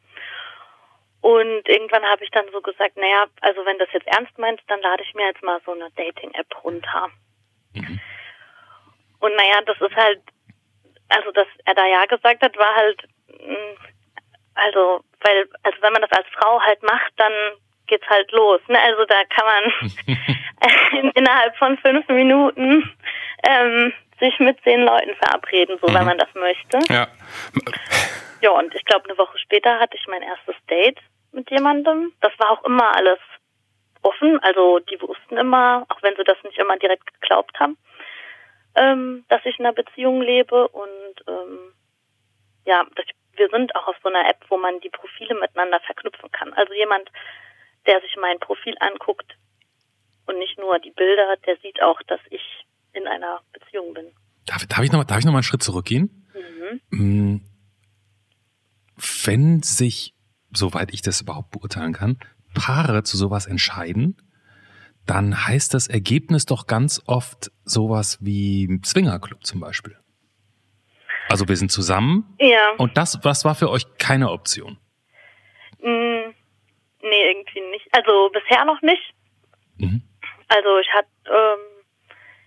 Und 1.21 1.69
irgendwann 1.69 2.05
habe 2.05 2.25
ich 2.25 2.31
dann 2.31 2.47
so 2.53 2.61
gesagt, 2.61 2.97
naja, 2.97 3.27
also 3.41 3.65
wenn 3.65 3.79
das 3.79 3.89
jetzt 3.93 4.07
ernst 4.07 4.37
meinst, 4.39 4.63
dann 4.69 4.81
lade 4.81 5.05
ich 5.05 5.15
mir 5.15 5.27
jetzt 5.27 5.43
mal 5.43 5.61
so 5.65 5.73
eine 5.73 5.91
Dating-App 5.97 6.65
runter. 6.65 7.11
Und 9.21 9.37
naja, 9.37 9.61
das 9.65 9.81
ist 9.81 9.95
halt, 9.95 10.21
also 11.09 11.31
dass 11.31 11.47
er 11.65 11.75
da 11.75 11.87
ja 11.87 12.05
gesagt 12.07 12.43
hat, 12.43 12.57
war 12.59 12.75
halt, 12.75 13.03
mh, 13.29 13.77
also, 14.55 15.05
weil, 15.21 15.49
also 15.63 15.79
wenn 15.81 15.93
man 15.93 16.03
das 16.03 16.11
als 16.11 16.27
Frau 16.35 16.61
halt 16.61 16.83
macht, 16.83 17.13
dann 17.17 17.33
geht's 17.87 18.09
halt 18.09 18.31
los. 18.33 18.61
Ne? 18.67 18.81
Also 18.81 19.05
da 19.05 19.23
kann 19.27 19.47
man 19.47 20.17
innerhalb 21.15 21.57
von 21.57 21.79
fünf 21.79 22.07
Minuten 22.09 22.91
ähm, 23.43 23.93
sich 24.21 24.39
mit 24.39 24.63
zehn 24.63 24.83
Leuten 24.83 25.15
verabreden, 25.17 25.79
so 25.81 25.93
wenn 25.93 26.05
man 26.05 26.19
das 26.19 26.33
möchte. 26.35 26.79
Ja. 26.89 27.09
Ja, 28.41 28.51
und 28.51 28.75
ich 28.75 28.85
glaube, 28.85 29.09
eine 29.09 29.19
Woche 29.19 29.39
später 29.39 29.79
hatte 29.79 29.97
ich 29.97 30.07
mein 30.09 30.23
erstes 30.23 30.57
Date 30.69 30.99
mit 31.31 31.49
jemandem. 31.51 32.13
Das 32.21 32.33
war 32.39 32.51
auch 32.51 32.65
immer 32.65 32.95
alles 32.97 33.21
offen. 34.03 34.39
Also 34.41 34.81
die 34.81 35.01
wussten 35.01 35.37
immer, 35.37 35.87
auch 35.89 36.03
wenn 36.03 36.17
sie 36.17 36.25
das 36.25 36.43
nicht 36.43 36.59
immer 36.59 36.77
direkt 36.77 37.13
geglaubt 37.21 37.59
haben, 37.61 37.79
ähm, 38.75 39.25
dass 39.29 39.45
ich 39.45 39.59
in 39.59 39.65
einer 39.65 39.75
Beziehung 39.75 40.23
lebe. 40.23 40.69
Und 40.69 41.25
ähm, 41.29 41.73
ja, 42.65 42.85
das, 42.97 43.07
wir 43.37 43.49
sind 43.49 43.75
auch 43.77 43.89
auf 43.89 43.97
so 44.03 44.09
einer 44.09 44.29
App, 44.29 44.45
wo 44.49 44.57
man 44.57 44.81
die 44.81 44.91
Profile 44.91 45.35
miteinander 45.35 45.81
verknüpfen 45.81 46.31
kann. 46.33 46.53
Also 46.55 46.75
jemand, 46.75 47.11
der 47.87 48.01
sich 48.01 48.17
mein 48.17 48.39
Profil 48.41 48.75
anguckt 48.81 49.37
und 50.27 50.39
nicht 50.39 50.59
nur 50.59 50.79
die 50.79 50.91
Bilder, 50.91 51.37
der 51.47 51.57
sieht 51.59 51.81
auch, 51.83 52.01
dass 52.03 52.21
ich 52.31 52.43
in 52.95 53.07
einer 53.07 53.41
Beziehung 53.53 53.95
bin. 53.95 54.07
Darf, 54.47 54.67
darf, 54.67 54.81
ich 54.81 54.91
noch, 54.93 54.99
mal- 55.01 55.05
darf 55.05 55.19
ich 55.19 55.25
noch 55.25 55.33
mal 55.33 55.39
einen 55.39 55.43
Schritt 55.45 55.63
zurückgehen? 55.63 56.27
Mm, 56.91 57.37
Wenn 59.25 59.63
sich, 59.63 60.15
soweit 60.53 60.93
ich 60.93 61.03
das 61.03 61.21
überhaupt 61.21 61.51
beurteilen 61.51 61.93
kann, 61.93 62.19
Paare 62.55 63.03
zu 63.03 63.17
sowas 63.17 63.47
entscheiden, 63.47 64.17
dann 65.07 65.47
heißt 65.47 65.75
das 65.75 65.89
Ergebnis 65.89 66.47
doch 66.47 66.67
ganz 66.67 67.03
oft 67.07 67.51
sowas 67.65 68.19
wie 68.21 68.81
Swingerclub 68.85 69.45
zum 69.45 69.61
Beispiel. 69.61 69.97
Also 71.29 71.49
wir 71.49 71.57
sind 71.57 71.73
zusammen 71.73 72.37
Ja. 72.39 72.75
und 72.79 72.97
das, 72.97 73.19
was 73.25 73.45
war 73.45 73.55
für 73.55 73.71
euch 73.71 73.85
keine 73.99 74.31
Option? 74.31 74.79
Mm, 75.81 76.31
nee, 77.03 77.23
irgendwie 77.31 77.61
nicht. 77.73 77.89
Also 77.93 78.31
bisher 78.33 78.65
noch 78.65 78.81
nicht. 78.83 79.15
Mhm. 79.79 80.03
Also 80.49 80.79
ich 80.79 80.89
hatte 80.93 81.09
ähm, 81.27 81.61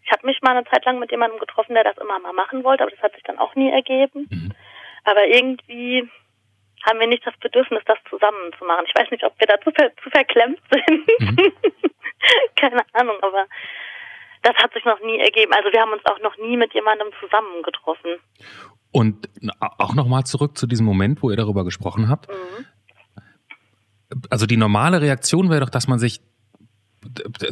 ich 0.05 0.11
habe 0.11 0.27
mich 0.27 0.41
mal 0.41 0.55
eine 0.55 0.65
Zeit 0.65 0.85
lang 0.85 0.99
mit 0.99 1.11
jemandem 1.11 1.39
getroffen, 1.39 1.73
der 1.73 1.83
das 1.83 1.97
immer 1.97 2.19
mal 2.19 2.33
machen 2.33 2.63
wollte, 2.63 2.83
aber 2.83 2.91
das 2.91 3.01
hat 3.01 3.13
sich 3.13 3.23
dann 3.23 3.39
auch 3.39 3.55
nie 3.55 3.71
ergeben. 3.71 4.27
Mhm. 4.29 4.51
Aber 5.03 5.25
irgendwie 5.25 6.07
haben 6.85 6.99
wir 6.99 7.07
nicht 7.07 7.25
das 7.25 7.35
Bedürfnis, 7.39 7.81
das 7.85 7.97
zusammen 8.09 8.53
zu 8.59 8.65
machen. 8.65 8.85
Ich 8.87 8.95
weiß 8.95 9.09
nicht, 9.09 9.23
ob 9.23 9.33
wir 9.39 9.47
da 9.47 9.59
zu, 9.61 9.71
ver 9.71 9.91
zu 10.03 10.09
verklemmt 10.11 10.59
sind. 10.71 11.07
Mhm. 11.19 11.53
Keine 12.55 12.81
Ahnung, 12.93 13.17
aber 13.21 13.45
das 14.43 14.55
hat 14.57 14.73
sich 14.73 14.85
noch 14.85 14.99
nie 15.01 15.19
ergeben. 15.19 15.53
Also 15.53 15.71
wir 15.71 15.81
haben 15.81 15.91
uns 15.91 16.05
auch 16.05 16.19
noch 16.21 16.37
nie 16.37 16.55
mit 16.55 16.73
jemandem 16.75 17.07
zusammen 17.19 17.63
getroffen. 17.63 18.17
Und 18.91 19.27
auch 19.59 19.95
nochmal 19.95 20.23
zurück 20.25 20.55
zu 20.55 20.67
diesem 20.67 20.85
Moment, 20.85 21.23
wo 21.23 21.31
ihr 21.31 21.37
darüber 21.37 21.65
gesprochen 21.65 22.09
habt. 22.09 22.29
Mhm. 22.29 22.65
Also 24.29 24.45
die 24.45 24.57
normale 24.57 25.01
Reaktion 25.01 25.49
wäre 25.49 25.61
doch, 25.61 25.71
dass 25.71 25.87
man 25.87 25.97
sich 25.97 26.21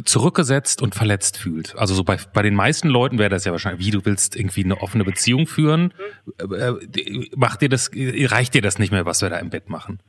zurückgesetzt 0.04 0.82
und 0.82 0.94
verletzt 0.94 1.36
fühlt. 1.36 1.76
Also 1.76 1.94
so 1.94 2.04
bei, 2.04 2.18
bei 2.32 2.42
den 2.42 2.54
meisten 2.54 2.88
Leuten 2.88 3.18
wäre 3.18 3.30
das 3.30 3.44
ja 3.44 3.52
wahrscheinlich, 3.52 3.86
wie 3.86 3.90
du 3.90 4.04
willst 4.04 4.36
irgendwie 4.36 4.64
eine 4.64 4.80
offene 4.80 5.04
Beziehung 5.04 5.46
führen, 5.46 5.92
Mhm. 6.40 7.26
macht 7.36 7.60
dir 7.62 7.68
das, 7.68 7.90
reicht 7.94 8.54
dir 8.54 8.62
das 8.62 8.78
nicht 8.78 8.92
mehr, 8.92 9.04
was 9.06 9.22
wir 9.22 9.30
da 9.30 9.36
im 9.38 9.50
Bett 9.50 9.68
machen. 9.68 10.00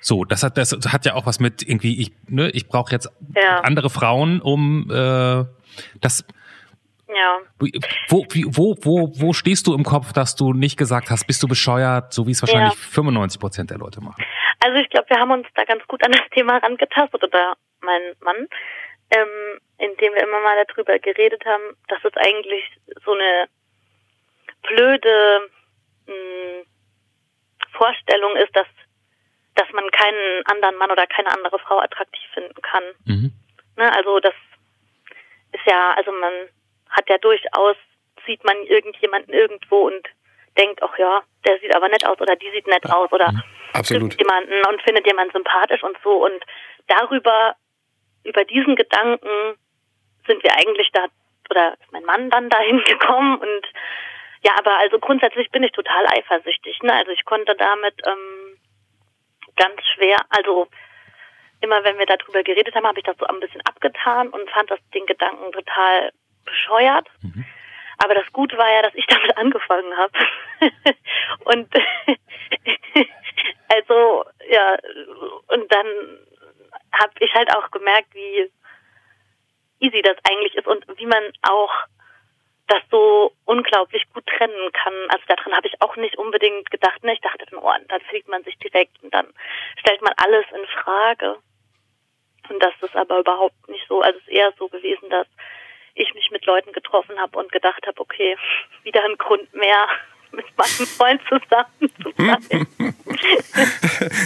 So, 0.00 0.24
das 0.24 0.42
hat, 0.42 0.56
das 0.56 0.72
hat 0.72 1.04
ja 1.04 1.14
auch 1.14 1.26
was 1.26 1.40
mit 1.40 1.62
irgendwie, 1.62 2.00
ich, 2.00 2.12
ne, 2.28 2.50
ich 2.50 2.66
brauche 2.68 2.90
jetzt 2.92 3.10
Ja. 3.36 3.60
andere 3.60 3.90
Frauen, 3.90 4.40
um 4.40 4.90
äh, 4.90 5.44
das. 6.00 6.24
Ja. 7.14 7.40
Wo, 8.08 8.24
wo, 8.28 8.76
wo, 8.82 9.12
wo 9.14 9.32
stehst 9.32 9.66
du 9.66 9.74
im 9.74 9.82
Kopf, 9.84 10.12
dass 10.12 10.36
du 10.36 10.52
nicht 10.52 10.76
gesagt 10.76 11.10
hast, 11.10 11.26
bist 11.26 11.42
du 11.42 11.48
bescheuert, 11.48 12.12
so 12.12 12.26
wie 12.26 12.32
es 12.32 12.42
wahrscheinlich 12.42 12.74
Ja. 12.74 12.88
95 12.92 13.40
Prozent 13.40 13.70
der 13.70 13.78
Leute 13.78 14.00
machen? 14.00 14.24
Also 14.60 14.78
ich 14.78 14.88
glaube, 14.90 15.08
wir 15.08 15.18
haben 15.18 15.30
uns 15.32 15.46
da 15.54 15.64
ganz 15.64 15.86
gut 15.88 16.04
an 16.04 16.12
das 16.12 16.28
Thema 16.30 16.58
rangetastet 16.58 17.22
oder 17.22 17.54
mein 17.80 18.02
Mann, 18.20 18.46
ähm, 19.10 19.58
indem 19.78 20.14
wir 20.14 20.22
immer 20.22 20.40
mal 20.40 20.64
darüber 20.68 20.98
geredet 20.98 21.44
haben, 21.44 21.76
dass 21.88 21.98
es 22.04 22.16
eigentlich 22.16 22.62
so 23.04 23.12
eine 23.12 23.48
blöde 24.62 25.50
mh, 26.06 26.64
Vorstellung 27.72 28.36
ist, 28.36 28.54
dass 28.54 28.66
dass 29.56 29.70
man 29.72 29.90
keinen 29.90 30.46
anderen 30.46 30.76
Mann 30.76 30.90
oder 30.90 31.06
keine 31.06 31.30
andere 31.32 31.58
Frau 31.58 31.80
attraktiv 31.80 32.22
finden 32.32 32.62
kann. 32.62 32.84
Mhm. 33.04 33.32
Ne? 33.76 33.92
Also 33.94 34.20
das 34.20 34.34
ist 35.52 35.66
ja, 35.66 35.92
also 35.94 36.12
man 36.12 36.32
hat 36.90 37.08
ja 37.08 37.18
durchaus, 37.18 37.76
sieht 38.26 38.44
man 38.44 38.56
irgendjemanden 38.64 39.32
irgendwo 39.32 39.86
und 39.86 40.06
denkt, 40.56 40.82
ach 40.82 40.98
ja, 40.98 41.22
der 41.46 41.58
sieht 41.60 41.74
aber 41.74 41.88
nett 41.88 42.04
aus 42.06 42.20
oder 42.20 42.36
die 42.36 42.50
sieht 42.50 42.66
nett 42.66 42.84
aus 42.90 43.10
oder 43.12 43.32
Absolut. 43.72 44.10
trifft 44.10 44.20
jemanden 44.20 44.64
und 44.68 44.82
findet 44.82 45.06
jemanden 45.06 45.32
sympathisch 45.32 45.82
und 45.82 45.96
so. 46.02 46.24
Und 46.24 46.44
darüber, 46.86 47.54
über 48.24 48.44
diesen 48.44 48.76
Gedanken 48.76 49.56
sind 50.26 50.42
wir 50.42 50.52
eigentlich 50.52 50.90
da, 50.92 51.06
oder 51.48 51.74
ist 51.80 51.92
mein 51.92 52.04
Mann 52.04 52.30
dann 52.30 52.50
dahin 52.50 52.82
gekommen 52.84 53.38
und 53.38 53.66
ja, 54.42 54.52
aber 54.58 54.78
also 54.78 54.98
grundsätzlich 54.98 55.50
bin 55.50 55.62
ich 55.62 55.72
total 55.72 56.06
eifersüchtig. 56.06 56.82
Ne? 56.82 56.94
Also 56.94 57.10
ich 57.10 57.24
konnte 57.26 57.54
damit 57.54 57.94
ähm, 58.06 58.56
ganz 59.56 59.80
schwer, 59.94 60.16
also 60.30 60.66
immer 61.60 61.84
wenn 61.84 61.98
wir 61.98 62.06
darüber 62.06 62.42
geredet 62.42 62.74
haben, 62.74 62.86
habe 62.86 62.98
ich 62.98 63.04
das 63.04 63.18
so 63.18 63.26
ein 63.26 63.40
bisschen 63.40 63.60
abgetan 63.66 64.28
und 64.28 64.48
fand 64.50 64.70
das 64.70 64.78
den 64.94 65.04
Gedanken 65.04 65.52
total 65.52 66.10
bescheuert. 66.50 67.08
Aber 68.02 68.14
das 68.14 68.32
Gute 68.32 68.56
war 68.56 68.70
ja, 68.72 68.82
dass 68.82 68.94
ich 68.94 69.06
damit 69.08 69.36
angefangen 69.36 69.96
habe. 69.96 70.12
und 71.44 71.68
also 73.68 74.24
ja, 74.48 74.76
und 75.48 75.72
dann 75.72 75.86
habe 76.92 77.12
ich 77.20 77.32
halt 77.34 77.54
auch 77.54 77.70
gemerkt, 77.70 78.14
wie 78.14 78.50
easy 79.80 80.02
das 80.02 80.16
eigentlich 80.28 80.54
ist 80.54 80.66
und 80.66 80.84
wie 80.98 81.06
man 81.06 81.32
auch 81.42 81.72
das 82.70 82.82
so 82.90 83.32
unglaublich 83.46 84.04
gut 84.14 84.24
trennen 84.26 84.72
kann. 84.72 84.94
Also 85.08 85.24
daran 85.26 85.54
habe 85.54 85.66
ich 85.66 85.80
auch 85.82 85.96
nicht 85.96 86.16
unbedingt 86.16 86.70
gedacht. 86.70 87.02
Ne? 87.02 87.14
Ich 87.14 87.20
dachte 87.20 87.44
dann, 87.50 87.58
oh, 87.58 87.72
dann 87.88 88.00
fühlt 88.02 88.28
man 88.28 88.44
sich 88.44 88.56
direkt 88.58 89.02
und 89.02 89.12
dann 89.12 89.26
stellt 89.78 90.00
man 90.02 90.12
alles 90.16 90.46
in 90.54 90.66
Frage. 90.82 91.38
Und 92.48 92.62
das 92.62 92.72
ist 92.80 92.94
aber 92.94 93.20
überhaupt 93.20 93.68
nicht 93.68 93.86
so. 93.88 94.00
Also 94.00 94.18
es 94.18 94.28
ist 94.28 94.32
eher 94.32 94.52
so 94.56 94.68
gewesen, 94.68 95.10
dass 95.10 95.26
ich 95.94 96.12
mich 96.14 96.30
mit 96.32 96.44
Leuten 96.46 96.72
getroffen 96.72 97.16
habe 97.18 97.38
und 97.38 97.50
gedacht 97.52 97.84
habe, 97.86 98.00
okay, 98.00 98.36
wieder 98.84 99.00
ein 99.04 99.16
Grund 99.18 99.52
mehr, 99.54 99.86
mit 100.32 100.44
meinem 100.56 100.86
Freund 100.86 101.20
zusammen 101.28 101.90
zu 102.02 102.12
sein. 102.16 102.94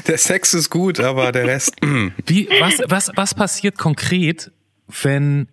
Der 0.06 0.18
Sex 0.18 0.54
ist 0.54 0.70
gut, 0.70 1.00
aber 1.00 1.32
der 1.32 1.46
Rest. 1.46 1.76
mm. 1.82 2.08
Wie, 2.26 2.48
was, 2.60 2.80
was, 2.86 3.10
was 3.16 3.34
passiert 3.34 3.78
konkret, 3.78 4.50
wenn 5.02 5.48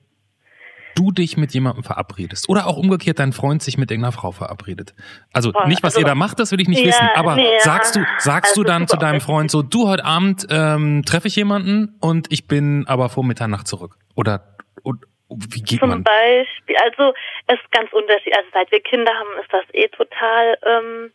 du 0.96 1.12
dich 1.12 1.38
mit 1.38 1.54
jemandem 1.54 1.84
verabredest? 1.84 2.50
Oder 2.50 2.68
auch 2.68 2.76
umgekehrt 2.78 3.20
dein 3.20 3.32
Freund 3.32 3.64
sich 3.64 3.78
mit 3.78 3.90
irgendeiner 3.92 4.12
Frau 4.12 4.32
verabredet? 4.32 4.94
Also 5.32 5.54
Boah, 5.54 5.68
nicht, 5.68 5.84
was 5.84 5.96
also- 5.96 6.06
ihr 6.06 6.10
da 6.10 6.16
macht, 6.16 6.40
das 6.40 6.52
will 6.52 6.60
ich 6.60 6.68
nicht 6.68 6.82
Ja, 6.82 6.88
wissen. 6.88 7.10
Aber 7.16 7.36
nee, 7.36 7.44
ja. 7.44 7.60
sagst 7.62 7.96
du, 7.96 8.02
sagst 8.20 8.52
Also 8.52 8.64
du 8.64 8.68
dann 8.68 8.88
zu 8.90 8.98
deinem 8.98 9.22
Freund 9.22 9.50
so, 9.50 9.62
du 9.62 9.88
heute 9.88 10.04
Abend 10.04 10.46
ähm, 10.50 11.04
treffe 11.06 11.30
ich 11.30 11.36
jemanden 11.38 11.96
und 12.02 12.32
ich 12.32 12.48
bin 12.48 12.86
aber 12.88 13.08
vor 13.08 13.24
Mitternacht 13.24 13.68
zurück? 13.68 13.96
Oder 14.16 14.58
und, 14.84 15.06
wie 15.38 15.62
geht 15.62 15.80
Zum 15.80 15.90
man? 15.90 16.04
Beispiel, 16.04 16.76
also 16.78 17.14
es 17.48 17.60
ist 17.60 17.72
ganz 17.72 17.92
unterschiedlich. 17.94 18.38
Also 18.38 18.50
seit 18.54 18.72
wir 18.72 18.82
Kinder 18.82 19.14
haben, 19.14 19.40
ist 19.42 19.52
das 19.52 19.66
eh 19.74 19.88
total 19.90 20.58
ähm, 20.64 21.14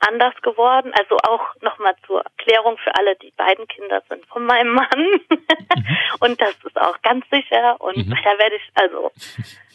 anders 0.00 0.34
geworden. 0.42 0.92
Also 0.98 1.16
auch 1.18 1.54
nochmal 1.62 1.94
zur 2.06 2.22
Erklärung 2.22 2.76
für 2.78 2.94
alle, 2.96 3.16
die 3.16 3.32
beiden 3.36 3.66
Kinder 3.68 4.02
sind 4.08 4.26
von 4.26 4.44
meinem 4.44 4.74
Mann. 4.74 4.88
Mhm. 5.30 5.38
und 6.20 6.40
das 6.40 6.54
ist 6.64 6.80
auch 6.80 7.00
ganz 7.02 7.24
sicher. 7.30 7.80
Und 7.80 7.96
mhm. 7.96 8.16
da 8.22 8.38
werde 8.38 8.56
ich, 8.56 8.70
also, 8.74 9.10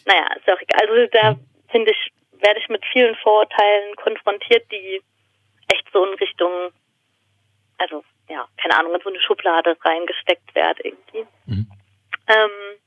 naja, 0.05 0.27
ist 0.35 0.47
ja 0.47 0.55
auch 0.55 0.61
egal. 0.61 0.87
Also 0.87 1.07
da 1.11 1.35
finde 1.69 1.91
ich, 1.91 2.11
werde 2.41 2.59
ich 2.59 2.69
mit 2.69 2.83
vielen 2.91 3.15
Vorurteilen 3.15 3.95
konfrontiert, 3.95 4.71
die 4.71 5.01
echt 5.73 5.87
so 5.93 6.05
in 6.05 6.13
Richtung, 6.15 6.51
also 7.77 8.03
ja, 8.29 8.47
keine 8.57 8.77
Ahnung, 8.77 8.95
in 8.95 9.01
so 9.01 9.09
eine 9.09 9.21
Schublade 9.21 9.75
reingesteckt 9.81 10.53
werden 10.55 10.79
irgendwie. 10.83 11.25
Mhm. 11.45 11.71
Ähm, 12.27 12.80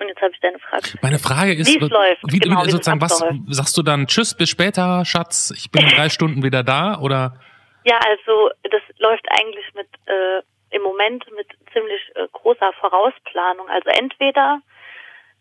und 0.00 0.08
jetzt 0.08 0.20
habe 0.20 0.32
ich 0.32 0.40
deine 0.40 0.58
Frage. 0.58 0.98
Meine 1.02 1.18
Frage 1.18 1.54
ist, 1.54 1.68
wie 1.68 1.78
läuft. 1.78 2.22
Wie, 2.30 2.38
genau, 2.38 2.64
wie 2.64 2.70
sozusagen, 2.70 3.00
was 3.00 3.18
sagst 3.48 3.76
du 3.76 3.82
dann? 3.82 4.06
Tschüss, 4.06 4.36
bis 4.36 4.48
später, 4.48 5.04
Schatz. 5.04 5.52
Ich 5.56 5.70
bin 5.70 5.82
in 5.82 5.90
drei 5.90 6.08
Stunden 6.08 6.42
wieder 6.42 6.62
da, 6.62 6.98
oder? 6.98 7.34
Ja, 7.84 7.98
also 7.98 8.50
das 8.70 8.82
läuft 8.98 9.26
eigentlich 9.30 9.66
mit 9.74 9.88
äh, 10.06 10.42
im 10.70 10.82
Moment 10.82 11.24
mit 11.34 11.48
ziemlich 11.72 12.00
äh, 12.14 12.28
großer 12.32 12.72
Vorausplanung. 12.80 13.68
Also 13.68 13.88
entweder 13.90 14.60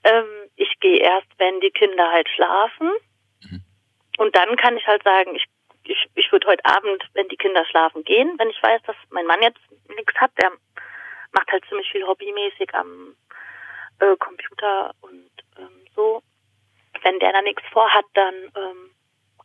ähm, 0.03 0.25
ich 0.55 0.71
gehe 0.79 0.99
erst, 0.99 1.27
wenn 1.37 1.59
die 1.59 1.71
Kinder 1.71 2.09
halt 2.11 2.27
schlafen, 2.29 2.91
mhm. 3.43 3.61
und 4.17 4.35
dann 4.35 4.55
kann 4.55 4.77
ich 4.77 4.87
halt 4.87 5.03
sagen, 5.03 5.35
ich 5.35 5.45
ich, 5.89 6.07
ich 6.15 6.31
würde 6.31 6.47
heute 6.47 6.65
Abend, 6.65 7.03
wenn 7.13 7.27
die 7.29 7.37
Kinder 7.37 7.65
schlafen, 7.65 8.03
gehen, 8.03 8.33
wenn 8.37 8.49
ich 8.49 8.61
weiß, 8.61 8.81
dass 8.83 8.95
mein 9.09 9.25
Mann 9.25 9.41
jetzt 9.41 9.59
nichts 9.95 10.13
hat. 10.15 10.31
Der 10.41 10.51
macht 11.31 11.51
halt 11.51 11.65
ziemlich 11.67 11.89
viel 11.91 12.05
hobbymäßig 12.05 12.73
am 12.73 13.15
äh, 13.99 14.15
Computer 14.17 14.91
und 15.01 15.29
ähm, 15.57 15.85
so. 15.95 16.21
Wenn 17.03 17.19
der 17.19 17.31
da 17.31 17.41
nichts 17.41 17.63
vorhat, 17.71 18.05
dann 18.13 18.33
ähm, 18.55 18.91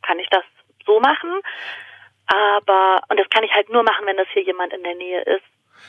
kann 0.02 0.18
ich 0.18 0.28
das 0.30 0.44
so 0.86 1.00
machen. 1.00 1.40
Aber, 2.26 3.02
und 3.08 3.18
das 3.18 3.28
kann 3.30 3.44
ich 3.44 3.52
halt 3.52 3.68
nur 3.70 3.82
machen, 3.82 4.06
wenn 4.06 4.16
das 4.16 4.26
hier 4.32 4.42
jemand 4.42 4.72
in 4.72 4.82
der 4.82 4.94
Nähe 4.94 5.22
ist. 5.22 5.44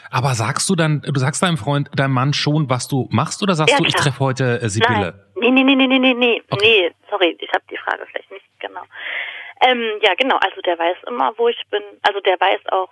Aber 0.09 0.33
sagst 0.33 0.69
du 0.69 0.75
dann, 0.75 1.01
du 1.01 1.19
sagst 1.19 1.41
deinem 1.43 1.57
Freund, 1.57 1.89
deinem 1.95 2.13
Mann 2.13 2.33
schon, 2.33 2.69
was 2.69 2.87
du 2.87 3.07
machst, 3.11 3.41
oder 3.43 3.53
sagst 3.55 3.73
ja, 3.73 3.77
du, 3.77 3.85
ich 3.85 3.95
treffe 3.95 4.19
heute 4.19 4.59
äh, 4.61 4.69
Sibylle? 4.69 5.13
Nein. 5.35 5.53
Nee, 5.53 5.63
nee, 5.63 5.75
nee, 5.75 5.87
nee, 5.87 5.99
nee, 5.99 6.13
nee, 6.13 6.43
okay. 6.49 6.89
nee, 6.89 6.95
sorry, 7.09 7.37
ich 7.39 7.49
habe 7.53 7.63
die 7.69 7.77
Frage 7.77 8.05
vielleicht 8.09 8.31
nicht 8.31 8.45
genau. 8.59 8.81
Ähm, 9.61 9.99
ja, 10.01 10.13
genau, 10.15 10.37
also 10.37 10.61
der 10.61 10.77
weiß 10.77 10.97
immer, 11.07 11.33
wo 11.37 11.47
ich 11.47 11.61
bin. 11.69 11.83
Also 12.01 12.19
der 12.21 12.39
weiß 12.39 12.61
auch 12.71 12.89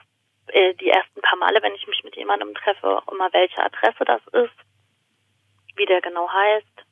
äh, 0.47 0.73
die 0.75 0.89
ersten 0.89 1.21
paar 1.21 1.37
Male, 1.37 1.61
wenn 1.61 1.73
ich 1.75 1.87
mich 1.87 2.03
mit 2.03 2.15
jemandem 2.15 2.53
treffe, 2.55 2.87
auch 2.87 3.07
immer, 3.11 3.29
welche 3.33 3.63
Adresse 3.63 4.05
das 4.05 4.21
ist 4.33 4.55
wie 5.81 5.85
der 5.85 6.01
genau 6.01 6.29
heißt. 6.29 6.88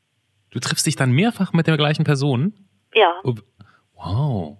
Du 0.51 0.59
triffst 0.59 0.85
dich 0.85 0.95
dann 0.95 1.11
mehrfach 1.11 1.53
mit 1.53 1.67
der 1.67 1.77
gleichen 1.77 2.03
Person? 2.03 2.53
Ja. 2.93 3.13
Wow. 3.23 4.57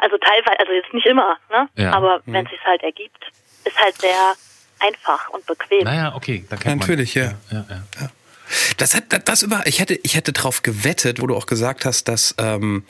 Also 0.00 0.16
teilweise, 0.18 0.58
also 0.58 0.72
jetzt 0.72 0.94
nicht 0.94 1.06
immer, 1.06 1.36
ne? 1.50 1.68
Ja. 1.76 1.92
Aber 1.92 2.22
mhm. 2.24 2.32
wenn 2.32 2.44
es 2.46 2.50
sich 2.50 2.64
halt 2.64 2.82
ergibt, 2.82 3.30
ist 3.64 3.78
halt 3.78 3.94
sehr 3.96 4.34
einfach 4.78 5.28
und 5.30 5.44
bequem. 5.46 5.84
Naja, 5.84 6.14
okay, 6.14 6.46
da 6.48 6.56
kennt 6.56 6.80
Natürlich, 6.80 7.14
man. 7.16 7.24
Natürlich, 7.24 7.50
ja. 7.50 7.58
Ja, 7.58 7.76
ja, 7.76 8.00
ja. 8.00 8.10
Das 8.78 8.94
hat 8.94 9.28
das 9.28 9.42
über. 9.42 9.62
Ich 9.66 9.78
hätte 9.78 9.94
ich 10.02 10.16
hätte 10.16 10.32
drauf 10.32 10.62
gewettet, 10.62 11.20
wo 11.20 11.26
du 11.28 11.36
auch 11.36 11.46
gesagt 11.46 11.84
hast, 11.84 12.08
dass 12.08 12.34
ähm, 12.38 12.84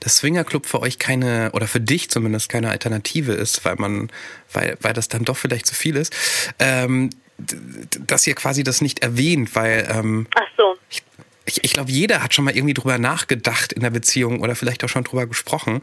das 0.00 0.16
Swingerclub 0.16 0.66
für 0.66 0.80
euch 0.80 0.98
keine 0.98 1.52
oder 1.52 1.68
für 1.68 1.80
dich 1.80 2.10
zumindest 2.10 2.48
keine 2.48 2.70
Alternative 2.70 3.32
ist, 3.32 3.64
weil 3.64 3.76
man 3.76 4.10
weil 4.52 4.76
weil 4.80 4.92
das 4.92 5.08
dann 5.08 5.24
doch 5.24 5.36
vielleicht 5.36 5.66
zu 5.66 5.74
viel 5.74 5.94
ist. 5.96 6.12
Ähm, 6.58 7.10
dass 7.36 8.26
ihr 8.26 8.34
quasi 8.34 8.62
das 8.62 8.80
nicht 8.80 9.00
erwähnt, 9.00 9.54
weil 9.54 9.88
ähm, 9.90 10.26
Ach 10.34 10.42
so. 10.56 10.76
ich, 10.88 11.02
ich, 11.46 11.64
ich 11.64 11.72
glaube, 11.72 11.90
jeder 11.90 12.22
hat 12.22 12.34
schon 12.34 12.44
mal 12.44 12.56
irgendwie 12.56 12.74
drüber 12.74 12.98
nachgedacht 12.98 13.72
in 13.72 13.82
der 13.82 13.90
Beziehung 13.90 14.40
oder 14.40 14.54
vielleicht 14.54 14.82
auch 14.84 14.88
schon 14.88 15.04
drüber 15.04 15.26
gesprochen 15.26 15.82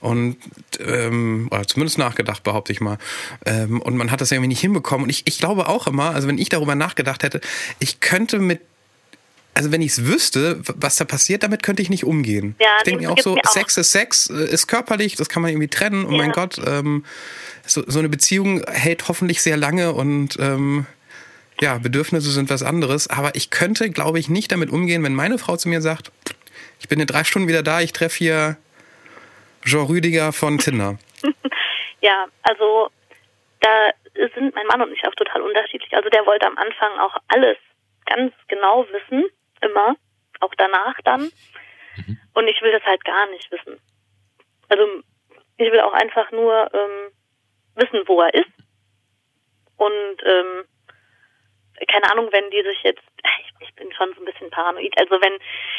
und 0.00 0.36
ähm, 0.78 1.48
oder 1.50 1.66
zumindest 1.66 1.98
nachgedacht, 1.98 2.42
behaupte 2.42 2.72
ich 2.72 2.80
mal. 2.80 2.98
Ähm, 3.46 3.80
und 3.80 3.96
man 3.96 4.10
hat 4.10 4.20
das 4.20 4.30
irgendwie 4.30 4.48
nicht 4.48 4.60
hinbekommen. 4.60 5.04
Und 5.04 5.10
ich, 5.10 5.26
ich 5.26 5.38
glaube 5.38 5.68
auch 5.68 5.86
immer, 5.86 6.14
also 6.14 6.28
wenn 6.28 6.38
ich 6.38 6.48
darüber 6.48 6.74
nachgedacht 6.74 7.22
hätte, 7.22 7.40
ich 7.78 8.00
könnte 8.00 8.38
mit 8.38 8.60
also 9.54 9.72
wenn 9.72 9.82
ich 9.82 9.92
es 9.92 10.06
wüsste, 10.06 10.60
was 10.76 10.96
da 10.96 11.04
passiert, 11.04 11.42
damit 11.42 11.62
könnte 11.62 11.82
ich 11.82 11.90
nicht 11.90 12.04
umgehen. 12.04 12.54
Ja, 12.60 12.68
ich 12.78 12.84
denke 12.84 13.02
mir 13.02 13.10
auch 13.10 13.18
so, 13.18 13.34
mir 13.34 13.42
auch. 13.44 13.50
Sex 13.50 13.76
ist 13.76 13.92
Sex, 13.92 14.30
äh, 14.30 14.44
ist 14.44 14.68
körperlich, 14.68 15.16
das 15.16 15.28
kann 15.28 15.42
man 15.42 15.50
irgendwie 15.50 15.68
trennen. 15.68 16.04
Und 16.04 16.12
ja. 16.12 16.18
mein 16.18 16.32
Gott, 16.32 16.58
ähm, 16.64 17.04
so, 17.66 17.82
so 17.86 17.98
eine 17.98 18.08
Beziehung 18.08 18.64
hält 18.66 19.08
hoffentlich 19.08 19.42
sehr 19.42 19.56
lange 19.56 19.92
und 19.92 20.36
ähm, 20.38 20.86
ja, 21.60 21.78
Bedürfnisse 21.78 22.30
sind 22.30 22.48
was 22.48 22.62
anderes. 22.62 23.08
Aber 23.08 23.34
ich 23.34 23.50
könnte, 23.50 23.90
glaube 23.90 24.18
ich, 24.18 24.28
nicht 24.28 24.52
damit 24.52 24.70
umgehen, 24.70 25.02
wenn 25.02 25.14
meine 25.14 25.38
Frau 25.38 25.56
zu 25.56 25.68
mir 25.68 25.80
sagt, 25.80 26.10
ich 26.78 26.88
bin 26.88 27.00
in 27.00 27.06
drei 27.06 27.24
Stunden 27.24 27.48
wieder 27.48 27.62
da, 27.62 27.80
ich 27.80 27.92
treffe 27.92 28.16
hier 28.16 28.56
Jean 29.64 29.86
Rüdiger 29.86 30.32
von 30.32 30.58
Tinder. 30.58 30.98
ja, 32.00 32.26
also 32.42 32.88
da 33.60 33.68
sind 34.14 34.54
mein 34.54 34.66
Mann 34.66 34.80
und 34.80 34.92
ich 34.92 35.04
auch 35.06 35.14
total 35.14 35.42
unterschiedlich. 35.42 35.92
Also 35.94 36.08
der 36.08 36.24
wollte 36.24 36.46
am 36.46 36.56
Anfang 36.56 36.98
auch 36.98 37.16
alles 37.28 37.58
ganz 38.06 38.32
genau 38.48 38.86
wissen 38.90 39.28
immer, 39.62 39.96
auch 40.40 40.54
danach 40.56 40.96
dann. 41.04 41.30
Mhm. 41.96 42.20
Und 42.34 42.48
ich 42.48 42.60
will 42.62 42.72
das 42.72 42.84
halt 42.84 43.04
gar 43.04 43.26
nicht 43.30 43.50
wissen. 43.50 43.80
Also 44.68 45.02
ich 45.56 45.70
will 45.70 45.80
auch 45.80 45.92
einfach 45.92 46.30
nur 46.30 46.72
ähm, 46.72 47.12
wissen, 47.74 48.02
wo 48.06 48.22
er 48.22 48.34
ist. 48.34 48.50
Und 49.76 50.16
ähm, 50.24 50.64
keine 51.88 52.10
Ahnung, 52.12 52.28
wenn 52.32 52.50
die 52.50 52.62
sich 52.62 52.82
jetzt, 52.82 53.02
ich, 53.40 53.68
ich 53.68 53.74
bin 53.74 53.92
schon 53.92 54.12
so 54.14 54.20
ein 54.20 54.26
bisschen 54.26 54.50
paranoid, 54.50 54.92
also 54.98 55.20
wenn 55.20 55.38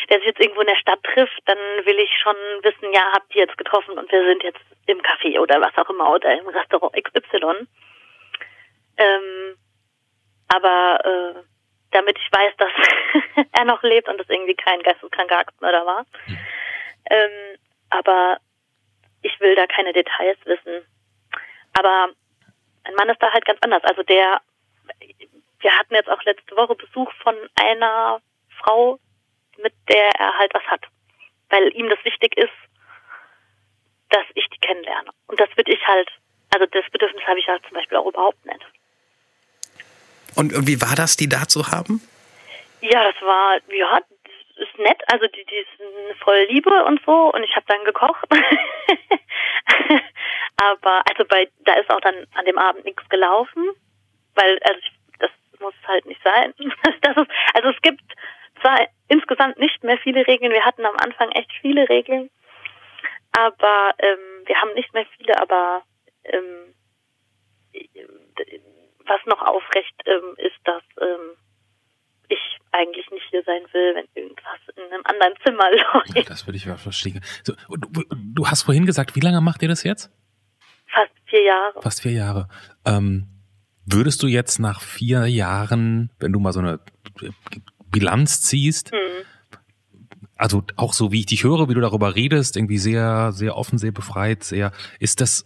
der 0.09 0.17
sich 0.17 0.27
jetzt 0.27 0.39
irgendwo 0.39 0.61
in 0.61 0.67
der 0.67 0.75
Stadt 0.75 1.01
trifft, 1.03 1.41
dann 1.45 1.57
will 1.57 1.99
ich 1.99 2.09
schon 2.21 2.35
wissen, 2.63 2.93
ja, 2.93 3.11
habt 3.13 3.33
ihr 3.35 3.43
jetzt 3.45 3.57
getroffen 3.57 3.97
und 3.97 4.11
wir 4.11 4.25
sind 4.25 4.43
jetzt 4.43 4.61
im 4.87 5.01
Café 5.01 5.39
oder 5.39 5.61
was 5.61 5.77
auch 5.77 5.89
immer 5.89 6.11
oder 6.11 6.37
im 6.39 6.47
Restaurant 6.47 6.93
XY. 6.93 7.67
Ähm, 8.97 9.57
aber 10.47 10.99
äh, 11.05 11.50
damit 11.91 12.17
ich 12.17 12.31
weiß, 12.31 12.53
dass 12.57 13.45
er 13.51 13.65
noch 13.65 13.83
lebt 13.83 14.07
und 14.07 14.17
das 14.17 14.29
irgendwie 14.29 14.55
kein 14.55 14.81
geisteskranker 14.81 15.37
Aktmörder 15.37 15.85
war. 15.85 16.05
Mhm. 16.27 16.37
Ähm, 17.09 17.57
aber 17.89 18.37
ich 19.21 19.39
will 19.39 19.55
da 19.55 19.67
keine 19.67 19.93
Details 19.93 20.37
wissen. 20.45 20.85
Aber 21.77 22.09
mein 22.83 22.95
Mann 22.95 23.09
ist 23.09 23.21
da 23.21 23.31
halt 23.31 23.45
ganz 23.45 23.59
anders. 23.61 23.83
Also 23.83 24.03
der, 24.03 24.41
wir 25.59 25.77
hatten 25.77 25.93
jetzt 25.93 26.09
auch 26.09 26.23
letzte 26.23 26.55
Woche 26.55 26.75
Besuch 26.75 27.11
von 27.21 27.35
einer 27.55 28.21
Frau, 28.59 28.99
mit 29.57 29.73
der 29.89 30.09
er 30.17 30.37
halt 30.37 30.53
was 30.53 30.63
hat. 30.63 30.85
Weil 31.49 31.75
ihm 31.75 31.89
das 31.89 32.03
wichtig 32.03 32.37
ist, 32.37 32.53
dass 34.09 34.25
ich 34.35 34.47
die 34.49 34.59
kennenlerne. 34.59 35.09
Und 35.27 35.39
das 35.39 35.49
würde 35.55 35.71
ich 35.71 35.85
halt, 35.87 36.09
also 36.53 36.65
das 36.65 36.89
Bedürfnis 36.91 37.25
habe 37.25 37.39
ich 37.39 37.47
halt 37.47 37.63
zum 37.63 37.73
Beispiel 37.73 37.97
auch 37.97 38.07
überhaupt 38.07 38.45
nicht. 38.45 38.65
Und, 40.41 40.67
wie 40.67 40.81
war 40.81 40.95
das, 40.95 41.15
die 41.17 41.29
da 41.29 41.47
zu 41.47 41.67
haben? 41.67 42.01
Ja, 42.81 43.03
das 43.11 43.21
war, 43.21 43.59
ja, 43.69 43.99
das 43.99 44.67
ist 44.67 44.79
nett. 44.79 44.99
Also 45.11 45.27
die, 45.27 45.45
die 45.45 45.55
ist 45.55 45.69
voll 46.23 46.47
Liebe 46.49 46.83
und 46.85 46.99
so. 47.05 47.31
Und 47.31 47.43
ich 47.43 47.55
habe 47.55 47.65
dann 47.67 47.85
gekocht. 47.85 48.25
Aber 50.57 51.03
also 51.07 51.25
bei, 51.25 51.47
da 51.59 51.73
ist 51.73 51.91
auch 51.91 52.01
dann 52.01 52.15
an 52.33 52.45
dem 52.45 52.57
Abend 52.57 52.85
nichts 52.85 53.07
gelaufen, 53.09 53.69
weil 54.33 54.57
also 54.63 54.79
ich, 54.79 54.91
das 55.19 55.29
muss 55.59 55.75
halt 55.87 56.07
nicht 56.07 56.21
sein. 56.23 56.55
Das 57.01 57.17
ist, 57.17 57.29
also 57.53 57.69
es 57.69 57.81
gibt 57.83 58.01
zwar 58.61 58.87
insgesamt 59.09 59.59
nicht 59.59 59.83
mehr 59.83 59.99
viele 59.99 60.25
Regeln. 60.25 60.51
Wir 60.51 60.65
hatten 60.65 60.85
am 60.85 60.95
Anfang 60.97 61.31
echt 61.31 61.51
viele 61.61 61.87
Regeln, 61.87 62.31
aber 63.31 63.93
ähm, 63.99 64.43
wir 64.45 64.59
haben 64.59 64.73
nicht 64.73 64.91
mehr 64.93 65.05
viele. 65.17 65.39
Aber 65.39 65.83
ähm, 66.23 66.73
was 69.11 69.25
noch 69.25 69.41
aufrecht 69.41 69.93
ähm, 70.05 70.35
ist, 70.37 70.59
dass 70.63 70.83
ähm, 71.01 71.35
ich 72.29 72.39
eigentlich 72.71 73.09
nicht 73.11 73.25
hier 73.29 73.43
sein 73.43 73.61
will, 73.73 73.95
wenn 73.95 74.05
irgendwas 74.15 74.59
in 74.75 74.83
einem 74.83 75.03
anderen 75.03 75.33
Zimmer 75.45 75.69
läuft. 75.93 76.29
Das 76.29 76.47
würde 76.47 76.57
ich 76.57 76.65
mal 76.65 76.77
verstehen. 76.77 77.21
So, 77.43 77.53
du, 77.69 78.03
du, 78.15 78.47
hast 78.47 78.63
vorhin 78.63 78.85
gesagt, 78.85 79.15
wie 79.15 79.19
lange 79.19 79.41
macht 79.41 79.61
ihr 79.61 79.67
das 79.67 79.83
jetzt? 79.83 80.09
Fast 80.87 81.11
vier 81.25 81.43
Jahre. 81.43 81.81
Fast 81.81 82.01
vier 82.01 82.13
Jahre. 82.13 82.47
Ähm, 82.85 83.27
würdest 83.85 84.23
du 84.23 84.27
jetzt 84.27 84.59
nach 84.59 84.81
vier 84.81 85.25
Jahren, 85.27 86.11
wenn 86.19 86.31
du 86.31 86.39
mal 86.39 86.53
so 86.53 86.59
eine 86.59 86.79
Bilanz 87.91 88.41
ziehst, 88.41 88.91
hm. 88.91 89.25
also 90.37 90.63
auch 90.77 90.93
so 90.93 91.11
wie 91.11 91.19
ich 91.19 91.25
dich 91.25 91.43
höre, 91.43 91.67
wie 91.67 91.73
du 91.73 91.81
darüber 91.81 92.15
redest, 92.15 92.55
irgendwie 92.55 92.77
sehr, 92.77 93.33
sehr 93.33 93.57
offen, 93.57 93.77
sehr 93.77 93.91
befreit, 93.91 94.45
sehr, 94.45 94.71
ist 94.99 95.19
das, 95.19 95.43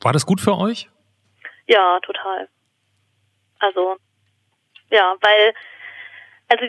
war 0.00 0.12
das 0.12 0.26
gut 0.26 0.40
für 0.40 0.56
euch? 0.56 0.90
Ja, 1.70 2.00
total. 2.00 2.48
Also, 3.60 3.96
ja, 4.90 5.14
weil, 5.20 5.54
also 6.48 6.64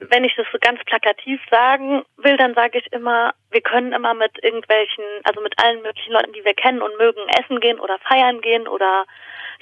wenn 0.00 0.24
ich 0.24 0.34
das 0.36 0.46
so 0.50 0.58
ganz 0.58 0.80
plakativ 0.86 1.38
sagen 1.50 2.02
will, 2.16 2.38
dann 2.38 2.54
sage 2.54 2.78
ich 2.78 2.90
immer, 2.92 3.34
wir 3.50 3.60
können 3.60 3.92
immer 3.92 4.14
mit 4.14 4.42
irgendwelchen, 4.42 5.04
also 5.24 5.42
mit 5.42 5.62
allen 5.62 5.82
möglichen 5.82 6.14
Leuten, 6.14 6.32
die 6.32 6.44
wir 6.46 6.54
kennen 6.54 6.80
und 6.80 6.96
mögen, 6.96 7.20
essen 7.28 7.60
gehen 7.60 7.78
oder 7.78 7.98
feiern 8.08 8.40
gehen 8.40 8.66
oder 8.66 9.04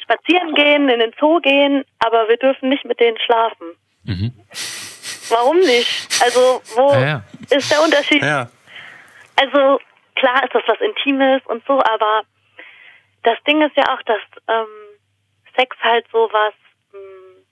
spazieren 0.01 0.55
gehen, 0.55 0.89
in 0.89 1.01
den 1.01 1.15
Zoo 1.19 1.41
gehen, 1.41 1.85
aber 1.99 2.29
wir 2.29 2.37
dürfen 2.37 2.69
nicht 2.69 2.85
mit 2.85 3.01
denen 3.01 3.19
schlafen. 3.19 3.75
Mhm. 4.05 4.33
Warum 5.31 5.59
nicht? 5.59 6.09
Also, 6.23 6.63
wo 6.77 6.93
ja, 6.93 7.01
ja. 7.01 7.23
ist 7.51 7.73
der 7.73 7.83
Unterschied? 7.83 8.23
Ja. 8.23 8.49
Also, 9.35 9.81
klar 10.15 10.45
ist 10.45 10.55
das 10.55 10.63
was 10.67 10.81
Intimes 10.81 11.43
und 11.47 11.67
so, 11.67 11.81
aber 11.81 12.23
das 13.23 13.43
Ding 13.47 13.63
ist 13.63 13.77
ja 13.77 13.85
auch, 13.95 14.03
dass 14.03 14.21
ähm, 14.49 14.67
Sex 15.57 15.77
halt 15.83 16.07
sowas, 16.11 16.55
hm, 16.93 17.47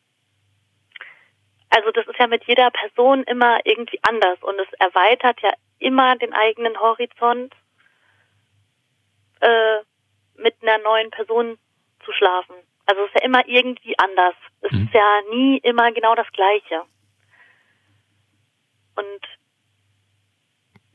also 1.70 1.90
das 1.92 2.06
ist 2.06 2.18
ja 2.18 2.26
mit 2.26 2.44
jeder 2.44 2.70
Person 2.70 3.24
immer 3.24 3.60
irgendwie 3.64 4.00
anders 4.02 4.42
und 4.42 4.58
es 4.58 4.72
erweitert 4.78 5.40
ja 5.40 5.52
immer 5.78 6.16
den 6.16 6.32
eigenen 6.32 6.78
Horizont, 6.80 7.54
äh, 9.40 9.78
mit 10.36 10.54
einer 10.62 10.78
neuen 10.78 11.10
Person 11.10 11.58
zu 12.04 12.12
schlafen. 12.12 12.54
Also 12.86 13.02
es 13.02 13.08
ist 13.08 13.20
ja 13.20 13.26
immer 13.26 13.46
irgendwie 13.46 13.98
anders. 13.98 14.34
Es 14.62 14.72
mhm. 14.72 14.84
ist 14.84 14.94
ja 14.94 15.20
nie 15.30 15.58
immer 15.58 15.92
genau 15.92 16.14
das 16.14 16.30
Gleiche. 16.32 16.82
Und 18.96 19.20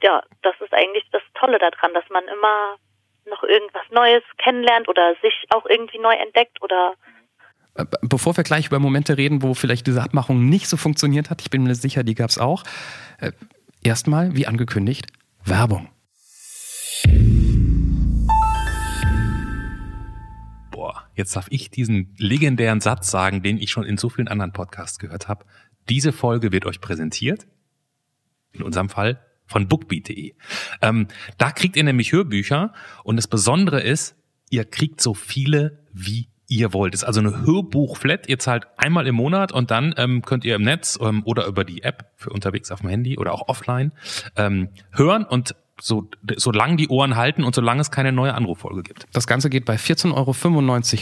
ja, 0.02 0.24
das 0.42 0.56
ist 0.60 0.74
eigentlich 0.74 1.08
das 1.12 1.22
Tolle 1.36 1.60
daran, 1.60 1.94
dass 1.94 2.10
man 2.10 2.28
immer 2.28 2.78
noch 3.28 3.44
irgendwas 3.44 3.84
Neues 3.92 4.24
kennenlernt 4.38 4.88
oder 4.88 5.16
sich 5.22 5.34
auch 5.50 5.66
irgendwie 5.66 6.00
neu 6.00 6.14
entdeckt 6.14 6.62
oder 6.62 6.94
äh, 7.76 7.86
Bevor 8.02 8.36
wir 8.38 8.44
gleich 8.44 8.68
über 8.68 8.80
Momente 8.80 9.18
reden, 9.18 9.42
wo 9.42 9.54
vielleicht 9.54 9.88
diese 9.88 10.02
Abmachung 10.02 10.48
nicht 10.50 10.68
so 10.68 10.78
funktioniert 10.78 11.30
hat, 11.30 11.42
ich 11.42 11.50
bin 11.50 11.64
mir 11.64 11.76
sicher, 11.76 12.04
die 12.04 12.16
gab 12.16 12.30
es 12.30 12.38
auch. 12.38 12.64
Äh, 13.20 13.32
erstmal, 13.84 14.36
wie 14.36 14.48
angekündigt, 14.48 15.08
Werbung. 15.46 15.90
Boah, 20.72 21.08
jetzt 21.16 21.36
darf 21.36 21.48
ich 21.50 21.70
diesen 21.70 22.16
legendären 22.18 22.82
Satz 22.82 23.10
sagen, 23.10 23.44
den 23.44 23.58
ich 23.58 23.72
schon 23.72 23.84
in 23.84 23.98
so 23.98 24.10
vielen 24.10 24.28
anderen 24.28 24.54
Podcasts 24.54 25.00
gehört 25.00 25.28
habe. 25.28 25.46
Diese 25.90 26.14
Folge 26.14 26.52
wird 26.52 26.66
euch 26.66 26.80
präsentiert, 26.80 27.46
in 28.54 28.64
unserem 28.64 28.90
Fall 28.90 29.20
von 29.46 29.68
bookbeat.de. 29.68 30.34
Ähm, 30.82 31.08
da 31.38 31.52
kriegt 31.52 31.76
ihr 31.76 31.84
nämlich 31.84 32.12
Hörbücher 32.12 32.74
und 33.04 33.18
das 33.18 33.28
Besondere 33.28 33.82
ist, 33.82 34.16
ihr 34.50 34.66
kriegt 34.66 35.02
so 35.02 35.14
viele 35.14 35.80
wie 35.92 36.28
ihr 36.48 36.74
wollt. 36.74 36.94
Das 36.94 37.02
ist 37.02 37.08
also 37.08 37.20
eine 37.20 37.46
Hörbuch-Flat. 37.46 38.28
Ihr 38.28 38.38
zahlt 38.38 38.68
einmal 38.78 39.08
im 39.08 39.16
Monat 39.16 39.52
und 39.52 39.72
dann 39.72 39.94
ähm, 39.98 40.22
könnt 40.22 40.46
ihr 40.46 40.56
im 40.56 40.62
Netz 40.62 41.00
ähm, 41.02 41.24
oder 41.26 41.48
über 41.48 41.64
die 41.64 41.84
App 41.84 42.12
für 42.16 42.30
unterwegs 42.30 42.72
auf 42.72 42.82
dem 42.82 42.90
Handy 42.90 43.18
oder 43.18 43.34
auch 43.34 43.48
offline 43.48 43.92
ähm, 44.36 44.70
hören 44.92 45.24
und 45.26 45.56
so, 45.84 46.08
solange 46.38 46.78
die 46.78 46.88
Ohren 46.88 47.18
halten 47.18 47.44
und 47.44 47.54
solange 47.54 47.82
es 47.82 47.92
keine 47.92 48.14
neue 48.14 48.34
Anruffolge 48.34 48.84
gibt. 48.84 49.06
Das 49.12 49.28
Ganze 49.28 49.50
geht 49.50 49.66
bei 49.66 49.76
14,95 49.76 50.14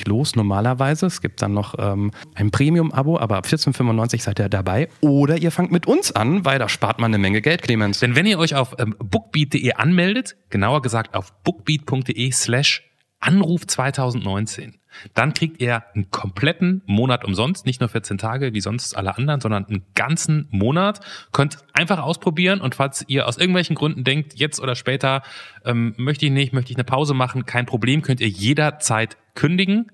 Euro 0.08 0.18
los 0.18 0.36
normalerweise. 0.36 1.06
Es 1.06 1.22
gibt 1.22 1.44
dann 1.44 1.54
noch 1.54 1.76
ähm, 1.78 2.10
ein 2.34 2.50
Premium-Abo, 2.50 3.20
aber 3.20 3.38
ab 3.38 3.46
14,95 3.46 3.88
Euro 3.88 4.08
seid 4.18 4.40
ihr 4.40 4.50
dabei. 4.50 4.90
Oder 5.02 5.38
ihr 5.38 5.52
fangt 5.52 5.72
mit 5.72 5.86
uns 5.86 6.12
an, 6.12 6.46
weil 6.46 6.58
da 6.58 6.68
spart 6.68 7.00
man 7.00 7.12
eine 7.12 7.20
Menge 7.20 7.42
Geld, 7.42 7.62
Clemens. 7.62 8.00
Denn 8.00 8.16
wenn 8.16 8.26
ihr 8.26 8.40
euch 8.40 8.56
auf 8.56 8.76
ähm, 8.80 8.96
bookbeat.de 8.98 9.74
anmeldet, 9.74 10.36
genauer 10.50 10.82
gesagt 10.82 11.14
auf 11.14 11.32
bookbeat.de 11.44 12.32
slash 12.32 12.90
Anruf 13.20 13.68
2019, 13.68 14.81
dann 15.14 15.34
kriegt 15.34 15.62
ihr 15.62 15.84
einen 15.94 16.12
kompletten 16.12 16.82
Monat 16.86 17.24
umsonst, 17.26 17.66
nicht 17.66 17.80
nur 17.80 17.90
14 17.90 18.18
Tage 18.18 18.54
wie 18.54 18.62
sonst 18.62 18.96
alle 18.96 19.16
anderen, 19.16 19.42
sondern 19.42 19.66
einen 19.66 19.84
ganzen 19.96 20.48
Monat. 20.52 21.00
Könnt 21.32 21.58
einfach 21.74 22.00
ausprobieren 22.00 22.62
und 22.62 22.76
falls 22.76 23.06
ihr 23.08 23.28
aus 23.28 23.38
irgendwelchen 23.38 23.76
Gründen 23.76 24.04
denkt, 24.04 24.34
jetzt 24.36 24.60
oder 24.60 24.76
später 24.76 25.24
ähm, 25.66 25.94
möchte 25.98 26.26
ich 26.26 26.32
nicht, 26.32 26.54
möchte 26.54 26.72
ich 26.72 26.78
eine 26.78 26.84
Pause 26.84 27.14
machen, 27.14 27.46
kein 27.46 27.66
Problem, 27.66 28.02
könnt 28.02 28.22
ihr 28.22 28.30
jederzeit 28.30 29.18
kündigen. 29.36 29.92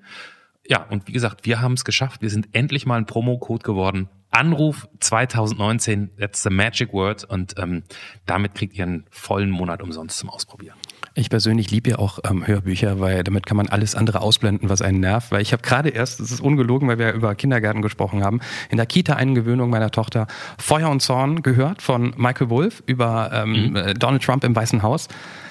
Ja, 0.68 0.84
und 0.84 1.08
wie 1.08 1.14
gesagt, 1.14 1.46
wir 1.46 1.62
haben 1.62 1.74
es 1.74 1.86
geschafft. 1.86 2.22
Wir 2.22 2.30
sind 2.30 2.50
endlich 2.52 2.86
mal 2.86 2.98
ein 2.98 3.06
Promo-Code 3.06 3.64
geworden. 3.64 4.10
Anruf 4.32 4.88
2019, 5.00 6.12
that's 6.18 6.44
the 6.44 6.50
magic 6.50 6.92
word. 6.92 7.24
Und 7.24 7.56
ähm, 7.58 7.84
damit 8.26 8.56
kriegt 8.56 8.76
ihr 8.76 8.84
einen 8.84 9.06
vollen 9.10 9.50
Monat 9.50 9.82
umsonst 9.82 10.18
zum 10.18 10.30
Ausprobieren. 10.30 10.76
Ich 11.17 11.32
persönlich 11.32 11.71
liebe 11.71 11.89
ja 11.89 11.99
auch 11.99 12.19
ähm, 12.30 12.45
Hörbücher, 12.45 12.99
weil 12.99 13.23
damit 13.23 13.47
kann 13.47 13.58
man 13.58 13.67
alles 13.67 13.95
andere 13.95 14.21
ausblenden, 14.21 14.69
was 14.69 14.84
einen 14.84 14.99
nervt. 14.99 15.32
Weil 15.32 15.41
ich 15.41 15.51
habe 15.51 15.63
gerade 15.63 15.89
erst, 15.89 16.19
das 16.19 16.32
ist 16.32 16.41
ungelogen, 16.41 16.88
weil 16.88 16.99
wir 16.99 17.12
über 17.13 17.34
Kindergärten 17.34 17.82
gesprochen 17.82 18.23
haben, 18.23 18.39
in 18.69 18.77
der 18.77 18.86
Kita-Eingewöhnung 18.86 19.71
meiner 19.71 19.89
Tochter 19.89 20.27
Feuer 20.60 20.89
und 20.89 21.01
Zorn 21.01 21.41
gehört 21.41 21.82
von 21.82 22.13
Michael 22.17 22.51
Wolff 22.51 22.84
über 22.86 23.32
ähm, 23.34 23.69
mhm. 23.69 23.75
Äh, 23.75 23.93
Donald 23.95 24.21
Trump 24.21 24.43
im 24.43 24.56
Weißen 24.56 24.84
Haus. 24.84 25.08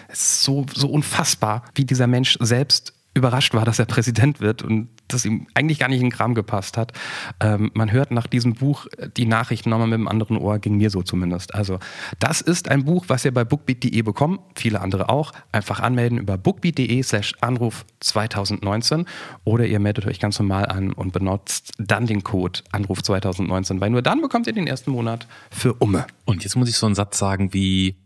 Es 0.06 0.20
ist 0.20 0.44
so, 0.44 0.66
so 0.72 0.88
unfassbar, 0.88 1.64
wie 1.74 1.84
dieser 1.84 2.06
Mensch 2.06 2.38
selbst 2.40 2.95
überrascht 3.16 3.54
war, 3.54 3.64
dass 3.64 3.78
er 3.78 3.86
Präsident 3.86 4.40
wird 4.40 4.62
und 4.62 4.88
das 5.08 5.24
ihm 5.24 5.46
eigentlich 5.54 5.78
gar 5.78 5.88
nicht 5.88 6.00
in 6.00 6.06
den 6.06 6.12
Kram 6.12 6.34
gepasst 6.34 6.76
hat. 6.76 6.92
Ähm, 7.40 7.70
man 7.74 7.90
hört 7.90 8.10
nach 8.10 8.26
diesem 8.26 8.54
Buch 8.54 8.86
die 9.16 9.24
Nachrichten 9.24 9.70
nochmal 9.70 9.88
mit 9.88 9.98
dem 9.98 10.06
anderen 10.06 10.36
Ohr, 10.36 10.58
ging 10.58 10.76
mir 10.76 10.90
so 10.90 11.02
zumindest. 11.02 11.54
Also 11.54 11.78
das 12.18 12.42
ist 12.42 12.68
ein 12.68 12.84
Buch, 12.84 13.06
was 13.08 13.24
ihr 13.24 13.32
bei 13.32 13.44
bookbeat.de 13.44 14.02
bekommt, 14.02 14.40
viele 14.54 14.80
andere 14.82 15.08
auch. 15.08 15.32
Einfach 15.50 15.80
anmelden 15.80 16.18
über 16.18 16.36
bookbeat.de 16.36 17.02
slash 17.02 17.34
Anruf 17.40 17.86
2019 18.00 19.06
oder 19.44 19.66
ihr 19.66 19.80
meldet 19.80 20.06
euch 20.06 20.20
ganz 20.20 20.38
normal 20.38 20.66
an 20.66 20.92
und 20.92 21.12
benutzt 21.12 21.72
dann 21.78 22.06
den 22.06 22.22
Code 22.22 22.60
Anruf 22.70 23.02
2019, 23.02 23.80
weil 23.80 23.90
nur 23.90 24.02
dann 24.02 24.20
bekommt 24.20 24.46
ihr 24.46 24.52
den 24.52 24.66
ersten 24.66 24.90
Monat 24.90 25.26
für 25.50 25.72
Umme. 25.74 26.06
Und 26.26 26.44
jetzt 26.44 26.56
muss 26.56 26.68
ich 26.68 26.76
so 26.76 26.84
einen 26.84 26.94
Satz 26.94 27.18
sagen 27.18 27.54
wie 27.54 27.96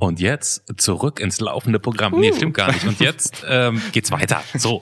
und 0.00 0.18
jetzt 0.18 0.80
zurück 0.80 1.20
ins 1.20 1.40
laufende 1.40 1.78
Programm. 1.78 2.18
Nee, 2.18 2.32
stimmt 2.32 2.56
gar 2.56 2.72
nicht. 2.72 2.84
Und 2.84 2.98
jetzt 3.00 3.44
ähm, 3.48 3.80
geht's 3.92 4.10
weiter. 4.10 4.42
So. 4.54 4.80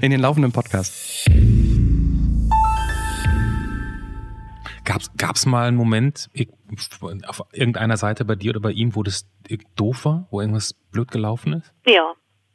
In 0.00 0.10
den 0.10 0.20
laufenden 0.20 0.52
Podcast. 0.52 1.28
Gab's, 4.84 5.10
gab's 5.16 5.46
mal 5.46 5.68
einen 5.68 5.76
Moment 5.76 6.30
auf 7.26 7.42
irgendeiner 7.52 7.96
Seite 7.96 8.24
bei 8.24 8.34
dir 8.34 8.50
oder 8.50 8.60
bei 8.60 8.70
ihm, 8.70 8.94
wo 8.96 9.02
das 9.02 9.28
doof 9.76 10.04
war, 10.04 10.26
wo 10.30 10.40
irgendwas 10.40 10.74
blöd 10.92 11.10
gelaufen 11.10 11.54
ist? 11.54 11.72
Ja, 11.86 12.14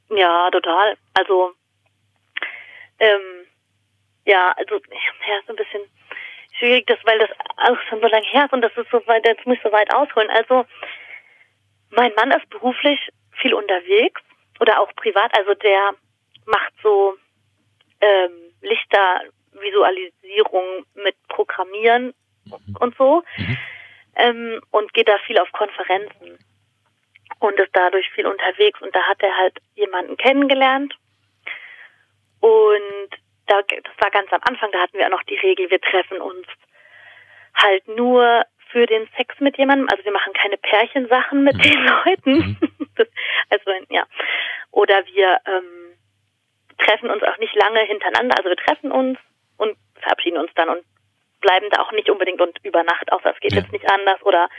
ja, 0.10 0.50
total. 0.52 0.98
Also, 1.14 1.52
ähm, 3.00 3.46
ja, 4.26 4.54
also, 4.58 4.76
ja, 4.76 5.40
so 5.46 5.54
ein 5.54 5.56
bisschen 5.56 5.82
schwierig, 6.58 6.86
das, 6.88 7.00
weil 7.04 7.20
das 7.20 7.30
auch 7.58 7.78
schon 7.90 8.02
so 8.02 8.08
lange 8.08 8.26
her 8.32 8.46
ist 8.46 8.54
und 8.54 8.62
das 8.62 8.72
ist 8.76 8.90
so 8.92 9.02
weit, 9.08 9.26
jetzt 9.26 9.46
muss 9.46 9.58
ich 9.58 9.64
so 9.64 9.72
weit 9.72 9.94
ausholen. 9.94 10.30
Also, 10.30 10.66
mein 11.90 12.14
Mann 12.16 12.32
ist 12.32 12.50
beruflich 12.50 13.00
viel 13.42 13.54
unterwegs 13.54 14.22
oder 14.60 14.82
auch 14.82 14.94
privat. 14.96 15.38
Also 15.38 15.54
der 15.56 15.92
macht 16.46 16.74
so 16.82 17.18
ähm, 18.02 18.52
Lichtervisualisierung 18.62 20.86
mit 20.96 21.16
Programmieren 21.28 22.16
mhm. 22.46 22.78
und 22.80 22.96
so 22.98 23.24
mhm. 23.38 23.58
ähm, 24.16 24.60
und 24.72 24.92
geht 24.94 25.08
da 25.08 25.20
viel 25.26 25.38
auf 25.40 25.52
Konferenzen 25.52 26.40
und 27.40 27.60
ist 27.60 27.70
dadurch 27.74 28.10
viel 28.12 28.26
unterwegs. 28.26 28.82
Und 28.82 28.96
da 28.96 29.02
hat 29.04 29.22
er 29.22 29.38
halt 29.38 29.60
jemanden 29.76 30.18
kennengelernt 30.18 30.98
und 32.40 33.10
da, 33.48 33.62
das 33.62 33.94
war 34.00 34.12
ganz 34.12 34.32
am 34.32 34.42
Anfang, 34.44 34.72
da 34.72 34.80
hatten 34.80 34.98
wir 34.98 35.06
auch 35.06 35.12
noch 35.12 35.24
die 35.24 35.38
Regel, 35.38 35.70
wir 35.70 35.82
treffen 35.82 36.22
uns 36.22 36.48
halt 37.56 37.88
nur 37.88 38.44
für 38.72 38.86
den 38.86 39.08
Sex 39.18 39.40
mit 39.40 39.58
jemandem. 39.58 39.88
Also 39.92 40.04
wir 40.06 40.12
machen 40.12 40.34
keine 40.34 40.58
Pärchensachen 40.58 41.44
mit 41.44 41.56
mhm. 41.56 41.62
den 41.62 41.86
Leuten. 41.86 42.36
Mhm. 42.38 42.58
also 43.50 43.72
ja. 43.90 44.06
Oder 44.72 45.06
wir 45.08 45.40
ähm, 45.46 45.98
treffen 46.78 47.10
uns 47.10 47.24
auch 47.24 47.38
nicht 47.38 47.56
lange 47.56 47.80
hintereinander. 47.82 48.36
Also 48.38 48.50
wir 48.50 48.58
treffen 48.58 48.92
uns 48.92 49.18
und 49.58 49.78
verabschieden 50.02 50.38
uns 50.38 50.52
dann 50.56 50.70
und 50.70 50.84
bleiben 51.42 51.68
da 51.72 51.82
auch 51.82 51.92
nicht 51.92 52.10
unbedingt 52.10 52.42
und 52.42 52.58
über 52.64 52.84
Nacht, 52.84 53.12
außer 53.12 53.32
es 53.32 53.40
geht 53.40 53.54
ja. 53.54 53.60
jetzt 53.60 53.72
nicht 53.72 53.90
anders 53.90 54.22
oder 54.24 54.50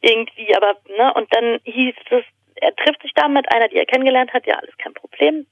irgendwie, 0.00 0.54
aber 0.54 0.76
ne, 0.88 1.12
und 1.14 1.34
dann 1.34 1.60
hieß 1.64 1.94
es, 2.10 2.24
er 2.56 2.74
trifft 2.76 3.02
sich 3.02 3.12
da 3.14 3.26
mit 3.26 3.50
einer, 3.52 3.68
die 3.68 3.76
er 3.76 3.86
kennengelernt 3.86 4.32
hat, 4.32 4.46
ja, 4.46 4.54
alles 4.54 4.76
kein 4.78 4.94
Problem 4.94 5.46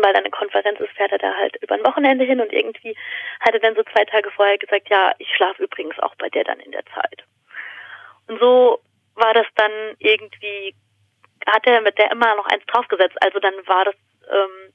weil 0.00 0.12
da 0.12 0.20
eine 0.20 0.30
Konferenz 0.30 0.78
ist, 0.80 0.92
fährt 0.92 1.12
er 1.12 1.18
da 1.18 1.34
halt 1.34 1.56
über 1.62 1.74
ein 1.74 1.84
Wochenende 1.84 2.24
hin 2.24 2.40
und 2.40 2.52
irgendwie 2.52 2.96
hat 3.40 3.54
er 3.54 3.60
dann 3.60 3.74
so 3.74 3.82
zwei 3.82 4.04
Tage 4.04 4.30
vorher 4.30 4.58
gesagt, 4.58 4.88
ja, 4.88 5.12
ich 5.18 5.28
schlafe 5.34 5.64
übrigens 5.64 5.98
auch 5.98 6.14
bei 6.16 6.28
der 6.28 6.44
dann 6.44 6.60
in 6.60 6.72
der 6.72 6.84
Zeit. 6.86 7.24
Und 8.28 8.38
so 8.40 8.80
war 9.14 9.34
das 9.34 9.46
dann 9.56 9.72
irgendwie, 9.98 10.74
hat 11.46 11.66
er 11.66 11.80
mit 11.80 11.98
der 11.98 12.10
immer 12.10 12.34
noch 12.36 12.46
eins 12.46 12.64
draufgesetzt. 12.66 13.16
Also 13.20 13.40
dann 13.40 13.54
war 13.66 13.84
das 13.84 13.96
ähm, 14.30 14.72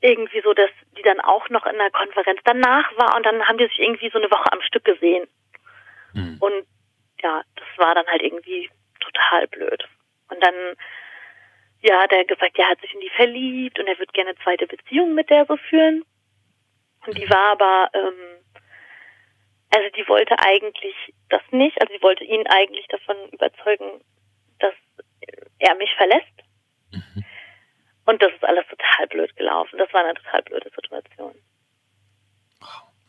irgendwie 0.00 0.40
so, 0.42 0.52
dass 0.52 0.70
die 0.96 1.02
dann 1.02 1.20
auch 1.20 1.48
noch 1.48 1.66
in 1.66 1.78
der 1.78 1.90
Konferenz 1.90 2.40
danach 2.44 2.90
war 2.96 3.16
und 3.16 3.24
dann 3.24 3.46
haben 3.46 3.58
die 3.58 3.66
sich 3.66 3.78
irgendwie 3.78 4.10
so 4.10 4.18
eine 4.18 4.30
Woche 4.30 4.52
am 4.52 4.60
Stück 4.62 4.84
gesehen. 4.84 5.26
Mhm. 6.12 6.36
Und 6.40 6.66
ja, 7.22 7.42
das 7.56 7.66
war 7.76 7.94
dann 7.94 8.06
halt 8.06 8.22
irgendwie 8.22 8.70
total 9.00 9.46
blöd. 9.48 9.84
Und 10.28 10.44
dann 10.44 10.54
ja, 11.84 12.00
hat 12.00 12.12
er 12.12 12.24
gesagt, 12.24 12.58
er 12.58 12.70
hat 12.70 12.80
sich 12.80 12.94
in 12.94 13.00
die 13.00 13.10
verliebt 13.10 13.78
und 13.78 13.86
er 13.86 13.98
wird 13.98 14.14
gerne 14.14 14.30
eine 14.30 14.38
zweite 14.38 14.66
Beziehung 14.66 15.14
mit 15.14 15.28
der 15.28 15.44
so 15.44 15.56
führen. 15.68 16.02
Und 17.06 17.18
die 17.18 17.28
war 17.28 17.52
aber, 17.52 17.90
ähm, 17.92 18.42
also 19.68 19.90
die 19.94 20.08
wollte 20.08 20.34
eigentlich 20.38 20.94
das 21.28 21.42
nicht, 21.50 21.78
also 21.82 21.92
sie 21.92 22.02
wollte 22.02 22.24
ihn 22.24 22.46
eigentlich 22.46 22.86
davon 22.88 23.16
überzeugen, 23.30 24.00
dass 24.60 24.72
er 25.58 25.74
mich 25.74 25.90
verlässt. 25.98 26.42
Mhm. 26.90 27.24
Und 28.06 28.22
das 28.22 28.32
ist 28.32 28.44
alles 28.44 28.64
total 28.68 29.06
blöd 29.08 29.36
gelaufen. 29.36 29.78
Das 29.78 29.92
war 29.92 30.04
eine 30.04 30.14
total 30.14 30.42
blöde 30.42 30.70
Situation. 30.74 31.34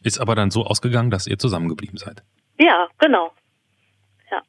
Ist 0.04 0.20
aber 0.20 0.36
dann 0.36 0.52
so 0.52 0.66
ausgegangen, 0.66 1.12
dass 1.12 1.28
ihr 1.28 1.40
zusammengeblieben 1.40 1.98
seid. 1.98 2.24
Ja, 2.60 2.90
genau. 3.00 3.34
Ja 4.30 4.44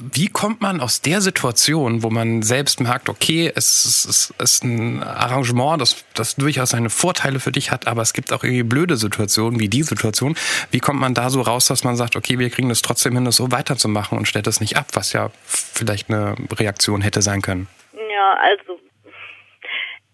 wie 0.00 0.28
kommt 0.28 0.60
man 0.60 0.80
aus 0.80 1.02
der 1.02 1.20
Situation, 1.20 2.04
wo 2.04 2.10
man 2.10 2.42
selbst 2.42 2.80
merkt, 2.80 3.08
okay, 3.08 3.50
es 3.52 3.84
ist, 3.84 4.04
es 4.04 4.30
ist 4.38 4.62
ein 4.62 5.02
Arrangement, 5.02 5.80
das, 5.80 6.04
das 6.14 6.36
durchaus 6.36 6.70
seine 6.70 6.88
Vorteile 6.88 7.40
für 7.40 7.50
dich 7.50 7.72
hat, 7.72 7.88
aber 7.88 8.02
es 8.02 8.12
gibt 8.12 8.32
auch 8.32 8.44
irgendwie 8.44 8.62
blöde 8.62 8.96
Situationen 8.96 9.58
wie 9.58 9.68
die 9.68 9.82
Situation. 9.82 10.36
Wie 10.70 10.78
kommt 10.78 11.00
man 11.00 11.14
da 11.14 11.30
so 11.30 11.40
raus, 11.40 11.66
dass 11.66 11.82
man 11.82 11.96
sagt, 11.96 12.14
okay, 12.14 12.38
wir 12.38 12.48
kriegen 12.48 12.68
das 12.68 12.80
trotzdem 12.80 13.14
hin, 13.14 13.24
das 13.24 13.36
so 13.36 13.50
weiterzumachen 13.50 14.16
und 14.16 14.26
stellt 14.26 14.46
das 14.46 14.60
nicht 14.60 14.76
ab, 14.76 14.86
was 14.92 15.12
ja 15.12 15.30
vielleicht 15.44 16.10
eine 16.10 16.36
Reaktion 16.52 17.00
hätte 17.00 17.20
sein 17.20 17.42
können? 17.42 17.66
Ja, 17.92 18.34
also 18.34 18.80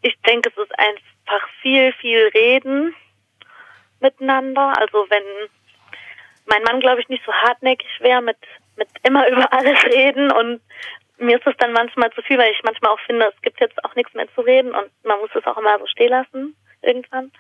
ich 0.01 0.15
denke, 0.27 0.49
es 0.49 0.57
ist 0.57 0.79
einfach 0.79 1.47
viel, 1.61 1.93
viel 2.01 2.31
Reden 2.35 2.95
miteinander. 4.01 4.73
Also 4.79 5.05
wenn 5.11 5.23
mein 6.47 6.63
Mann, 6.63 6.81
glaube 6.81 7.03
ich, 7.03 7.09
nicht 7.11 7.25
so 7.27 7.33
hartnäckig 7.33 7.89
wäre 8.01 8.23
mit 8.23 8.39
mit 8.77 8.89
immer 9.03 9.29
über 9.29 9.53
alles 9.53 9.83
reden 9.85 10.33
und 10.33 10.61
mir 11.19 11.39
ist 11.39 11.47
es 11.47 11.57
dann 11.59 11.73
manchmal 11.73 12.11
zu 12.13 12.23
viel, 12.23 12.39
weil 12.39 12.53
ich 12.53 12.63
manchmal 12.65 12.93
auch 12.93 13.01
finde, 13.01 13.33
es 13.35 13.43
gibt 13.43 13.61
jetzt 13.61 13.83
auch 13.85 13.95
nichts 13.95 14.15
mehr 14.15 14.27
zu 14.35 14.41
reden 14.41 14.75
und 14.75 14.91
man 15.05 15.19
muss 15.21 15.31
es 15.35 15.47
auch 15.47 15.57
immer 15.57 15.79
so 15.79 15.87
stehen 15.87 16.11
lassen 16.11 16.57
irgendwann. 16.83 17.33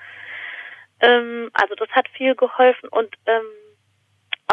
Ähm, 1.01 1.51
also 1.55 1.75
das 1.75 1.88
hat 1.90 2.09
viel 2.11 2.35
geholfen 2.35 2.88
und 2.88 3.14
ähm, 3.27 3.47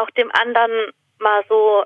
auch 0.00 0.10
dem 0.10 0.30
anderen 0.32 0.92
mal 1.18 1.44
so, 1.48 1.84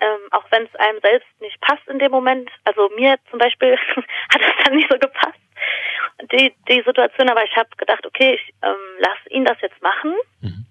ähm, 0.00 0.20
auch 0.30 0.44
wenn 0.50 0.64
es 0.64 0.74
einem 0.76 1.00
selbst 1.00 1.28
nicht 1.40 1.60
passt 1.60 1.86
in 1.88 1.98
dem 1.98 2.12
Moment, 2.12 2.48
also 2.64 2.88
mir 2.96 3.16
zum 3.30 3.38
Beispiel 3.38 3.76
hat 4.32 4.40
es 4.40 4.64
dann 4.64 4.76
nicht 4.76 4.90
so 4.90 4.98
gepasst, 4.98 5.40
die, 6.32 6.54
die 6.68 6.82
Situation, 6.82 7.28
aber 7.28 7.44
ich 7.44 7.56
habe 7.56 7.68
gedacht, 7.76 8.06
okay, 8.06 8.34
ich 8.34 8.54
ähm, 8.62 8.76
lass 8.98 9.18
ihn 9.30 9.44
das 9.44 9.60
jetzt 9.60 9.82
machen. 9.82 10.14
Mhm 10.40 10.66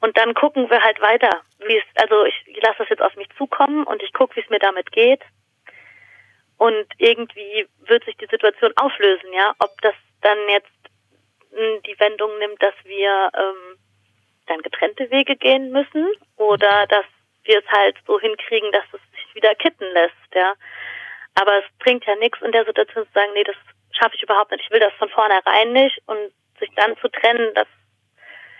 und 0.00 0.16
dann 0.16 0.34
gucken 0.34 0.70
wir 0.70 0.82
halt 0.82 1.00
weiter, 1.00 1.42
wie 1.66 1.76
es, 1.76 1.84
also 1.96 2.24
ich 2.24 2.62
lasse 2.62 2.78
das 2.78 2.88
jetzt 2.88 3.02
auf 3.02 3.16
mich 3.16 3.28
zukommen 3.36 3.84
und 3.84 4.02
ich 4.02 4.12
gucke, 4.12 4.36
wie 4.36 4.40
es 4.40 4.50
mir 4.50 4.60
damit 4.60 4.92
geht. 4.92 5.22
Und 6.56 6.86
irgendwie 6.98 7.68
wird 7.80 8.04
sich 8.04 8.16
die 8.16 8.26
Situation 8.26 8.72
auflösen, 8.76 9.32
ja. 9.32 9.54
Ob 9.58 9.80
das 9.80 9.94
dann 10.22 10.38
jetzt 10.48 10.70
die 11.86 11.98
Wendung 11.98 12.36
nimmt, 12.38 12.62
dass 12.62 12.74
wir 12.84 13.30
ähm, 13.34 13.78
dann 14.46 14.62
getrennte 14.62 15.10
Wege 15.10 15.36
gehen 15.36 15.70
müssen 15.70 16.08
oder 16.36 16.86
dass 16.86 17.04
wir 17.44 17.58
es 17.58 17.66
halt 17.72 17.96
so 18.06 18.20
hinkriegen, 18.20 18.70
dass 18.72 18.84
es 18.92 19.00
sich 19.12 19.34
wieder 19.34 19.54
kitten 19.54 19.86
lässt, 19.92 20.34
ja. 20.34 20.54
Aber 21.40 21.58
es 21.58 21.64
bringt 21.78 22.04
ja 22.06 22.14
nichts 22.16 22.40
in 22.42 22.52
der 22.52 22.64
Situation 22.64 23.06
zu 23.06 23.12
sagen, 23.12 23.32
nee, 23.34 23.44
das 23.44 23.56
schaffe 23.92 24.16
ich 24.16 24.22
überhaupt 24.22 24.50
nicht, 24.50 24.64
ich 24.64 24.70
will 24.70 24.80
das 24.80 24.92
von 24.94 25.08
vornherein 25.08 25.72
nicht 25.72 26.00
und 26.06 26.32
sich 26.58 26.70
dann 26.74 26.96
zu 26.98 27.08
trennen, 27.08 27.54
das 27.54 27.66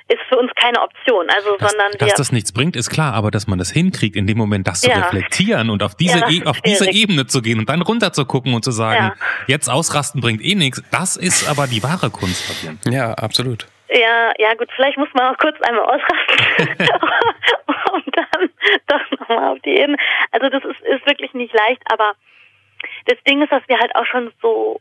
ist 0.09 0.21
für 0.29 0.37
uns 0.37 0.51
keine 0.55 0.81
Option. 0.81 1.29
Also, 1.31 1.57
dass, 1.57 1.71
sondern 1.71 1.93
dass 1.99 2.15
das 2.15 2.33
nichts 2.33 2.53
bringt, 2.53 2.77
ist 2.77 2.91
klar, 2.91 3.15
aber 3.15 3.31
dass 3.31 3.47
man 3.47 3.59
das 3.59 3.71
hinkriegt, 3.71 4.17
in 4.17 4.27
dem 4.27 4.39
Moment 4.39 4.67
das 4.67 4.81
zu 4.81 4.91
ja. 4.91 5.01
reflektieren 5.01 5.71
und 5.71 5.83
auf 5.83 5.95
diese, 5.95 6.19
ja, 6.19 6.29
e 6.31 6.45
auf 6.45 6.61
diese 6.61 6.91
Ebene 6.91 7.27
zu 7.27 7.43
gehen 7.43 7.59
und 7.59 7.69
dann 7.69 7.83
runter 7.83 8.13
zu 8.13 8.25
gucken 8.25 8.55
und 8.55 8.65
zu 8.65 8.71
sagen, 8.71 9.13
ja. 9.19 9.27
jetzt 9.47 9.69
ausrasten 9.69 10.21
bringt 10.21 10.43
eh 10.43 10.55
nichts, 10.55 10.83
das 10.91 11.17
ist 11.17 11.49
aber 11.49 11.67
die 11.67 11.83
wahre 11.83 12.11
Kunst. 12.11 12.45
Ja, 12.87 13.13
absolut. 13.15 13.67
Ja, 13.91 14.33
ja 14.39 14.55
gut, 14.55 14.69
vielleicht 14.75 14.99
muss 14.99 15.09
man 15.15 15.35
auch 15.35 15.39
kurz 15.39 15.61
einmal 15.63 15.85
ausrasten 15.85 16.89
und 17.93 18.17
dann 18.17 18.51
doch 18.87 19.19
nochmal 19.19 19.53
auf 19.53 19.59
die 19.61 19.77
Ebene. 19.79 19.97
Also 20.31 20.49
das 20.49 20.65
ist, 20.65 20.81
ist 20.81 21.07
wirklich 21.07 21.33
nicht 21.33 21.55
leicht, 21.55 21.83
aber 21.91 22.13
das 23.07 23.17
Ding 23.27 23.43
ist, 23.43 23.51
dass 23.51 23.63
wir 23.67 23.79
halt 23.79 23.95
auch 23.95 24.07
schon 24.07 24.31
so 24.43 24.81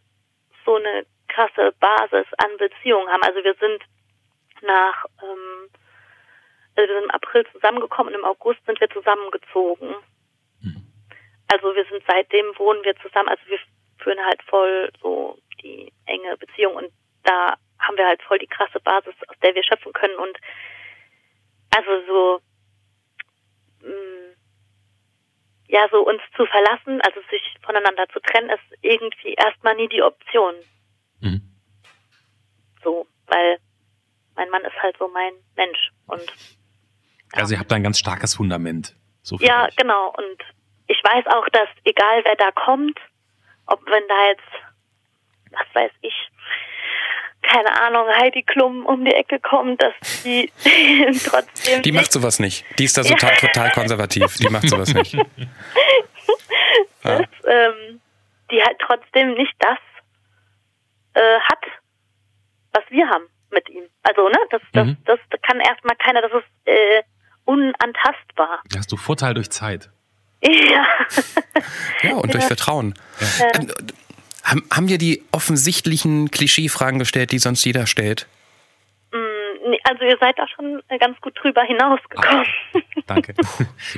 so 0.66 0.76
eine 0.76 1.06
krasse 1.30 1.74
Basis 1.80 2.28
an 2.38 2.52
Beziehungen 2.58 3.08
haben. 3.10 3.24
Also 3.24 3.44
wir 3.44 3.56
sind 3.60 3.82
nach, 4.62 5.06
ähm, 5.22 5.70
also 6.76 6.89
wir 6.89 6.96
sind 6.96 7.04
im 7.06 7.12
April 7.12 7.46
zusammengekommen 7.52 8.13
und 8.13 8.20
im 8.20 8.26
August 8.26 8.60
sind 8.65 8.80
wir 8.80 8.89
zusammengezogen. 8.89 9.96
Mhm. 10.62 10.93
Also 11.48 11.76
wir 11.76 11.86
sind 11.86 12.04
seitdem 12.08 12.46
wohnen 12.58 12.84
wir 12.84 12.96
zusammen, 12.98 13.30
also 13.30 13.41
wir 13.48 13.60
führen 14.00 14.24
halt 14.26 14.41
voll 14.43 14.91
so 15.02 15.38
die 15.63 15.91
enge 16.06 16.38
Beziehung 16.38 16.76
und 16.76 16.91
da 17.24 17.58
haben 17.80 17.98
wir 17.98 18.08
halt 18.08 18.22
voll 18.24 18.39
die 18.39 18.48
krasse 18.48 18.80
Basis, 18.80 19.13
aus 19.28 19.36
der 19.41 19.56
wir 19.56 19.63
schöpfen 19.63 19.93
können 19.93 20.15
und 20.15 20.38
also 21.76 22.06
so 22.08 22.41
mh, 23.82 23.93
mm, 23.93 24.28
ja, 25.67 25.88
so 25.91 26.00
uns 26.00 26.22
zu 26.36 26.46
verlassen, 26.46 27.02
also 27.02 27.20
sich 27.30 27.41
voneinander 27.62 28.08
zu 28.10 28.20
trennen, 28.22 28.50
ist 28.50 28.80
irgendwie 28.82 29.34
erstmal 29.34 29.76
nie 29.76 29.89
die 29.89 30.02
Option. 30.02 30.56
Mhm. 31.20 31.41
So, 32.84 33.06
weil 33.28 33.60
mein 34.38 34.50
Mann 34.50 34.63
ist 34.63 34.82
halt 34.82 34.95
so 34.97 35.10
mein 35.10 35.34
Mensch. 35.56 35.91
Und 36.06 36.21
ja. 36.21 37.41
Also 37.41 37.54
ihr 37.54 37.60
habt 37.60 37.71
da 37.71 37.76
ein 37.76 37.84
ganz 37.84 38.00
starkes 38.00 38.36
Fundament. 38.36 38.95
So 39.21 39.38
ja, 39.39 39.65
euch. 39.65 39.76
genau. 39.76 40.13
Und 40.15 40.38
ich 40.88 41.02
weiß 41.04 41.26
auch, 41.28 41.50
dass 41.50 41.67
egal 41.84 42.23
wer 42.23 42.36
da 42.36 42.52
kommt, 42.52 42.97
ob 43.65 43.86
wenn 43.86 44.08
da 44.08 44.28
jetzt, 44.30 45.52
was 45.52 45.67
weiß 45.73 45.91
ich, 46.02 46.13
keine 47.41 47.82
Ahnung, 47.82 48.08
Heidi 48.08 48.43
Klum 48.43 48.86
um 48.86 49.04
die 49.04 49.13
Ecke 49.13 49.39
kommt, 49.39 49.82
dass 49.82 49.93
die 50.23 50.52
trotzdem. 51.26 51.82
Die 51.82 51.91
macht 51.91 52.12
sowas 52.12 52.39
nicht. 52.39 52.65
Die 52.78 52.86
ist 52.86 52.97
da 52.97 53.04
so 53.04 53.13
ja. 53.13 53.32
total 53.36 53.71
konservativ. 53.71 54.36
Die 54.38 54.50
macht 54.50 54.69
sowas 54.69 54.93
nicht. 54.93 55.13
dass, 57.04 57.21
ähm, 57.45 58.02
die 58.52 58.62
halt 58.62 58.78
trotzdem 58.80 59.34
nicht 59.34 59.54
das 59.60 59.78
äh, 61.13 61.39
hat, 61.39 61.63
was 62.73 62.84
wir 62.89 63.08
haben 63.10 63.28
mit 63.52 63.70
ihm. 63.70 63.84
Also, 64.04 64.28
ne, 64.28 64.38
das, 64.50 64.62
das, 64.74 64.88
mhm. 64.88 64.98
das, 65.06 65.20
kann 65.42 65.60
erstmal 65.60 65.96
keiner, 65.96 66.22
das 66.22 66.32
ist 66.32 66.48
äh, 66.66 67.04
unantastbar. 67.46 68.62
Da 68.70 68.80
hast 68.80 68.92
du 68.92 68.98
Vorteil 68.98 69.34
durch 69.34 69.50
Zeit. 69.50 69.90
Ja. 70.44 70.86
ja, 72.04 72.16
und 72.16 72.32
durch 72.32 72.44
Vertrauen. 72.44 72.94
Ja. 73.20 73.48
Ähm, 73.56 73.74
haben, 74.44 74.64
haben 74.72 74.88
dir 74.88 75.00
die 75.00 75.24
offensichtlichen 75.32 76.30
Klischeefragen 76.30 77.00
gestellt, 77.00 77.32
die 77.32 77.40
sonst 77.40 77.66
jeder 77.66 77.88
stellt? 77.88 78.28
Also 79.84 80.03
ihr 80.06 80.17
seid 80.19 80.38
da 80.38 80.47
schon 80.47 80.82
ganz 80.99 81.19
gut 81.21 81.38
drüber 81.41 81.63
hinausgekommen. 81.63 82.45
Ach, 82.45 82.82
danke. 83.08 83.34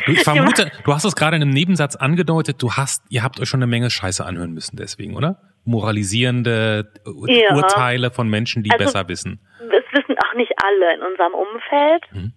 Du, 0.05 0.11
ich 0.11 0.23
vermute, 0.23 0.71
du 0.83 0.93
hast 0.93 1.03
es 1.03 1.15
gerade 1.15 1.35
in 1.35 1.41
einem 1.41 1.51
Nebensatz 1.51 1.95
angedeutet, 1.95 2.61
du 2.61 2.73
hast, 2.73 3.03
ihr 3.09 3.23
habt 3.23 3.39
euch 3.39 3.49
schon 3.49 3.59
eine 3.59 3.67
Menge 3.67 3.89
Scheiße 3.89 4.25
anhören 4.25 4.51
müssen 4.53 4.77
deswegen, 4.77 5.15
oder? 5.15 5.39
moralisierende 5.65 6.91
ja. 7.27 7.55
Urteile 7.55 8.11
von 8.11 8.27
Menschen, 8.27 8.63
die 8.63 8.71
also, 8.71 8.85
besser 8.85 9.07
wissen. 9.07 9.39
Das 9.59 9.83
wissen 9.91 10.17
auch 10.17 10.33
nicht 10.33 10.51
alle 10.63 10.95
in 10.95 11.01
unserem 11.01 11.33
Umfeld. 11.33 12.03
Hm. 12.11 12.33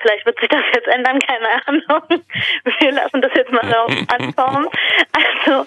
Vielleicht 0.00 0.26
wird 0.26 0.38
sich 0.38 0.48
das 0.48 0.62
jetzt 0.74 0.88
ändern, 0.88 1.18
keine 1.20 1.66
Ahnung. 1.66 2.02
Wir 2.80 2.92
lassen 2.92 3.22
das 3.22 3.32
jetzt 3.34 3.50
mal 3.50 3.66
darauf 3.66 3.92
ankommen. 4.08 4.68
Also, 5.12 5.66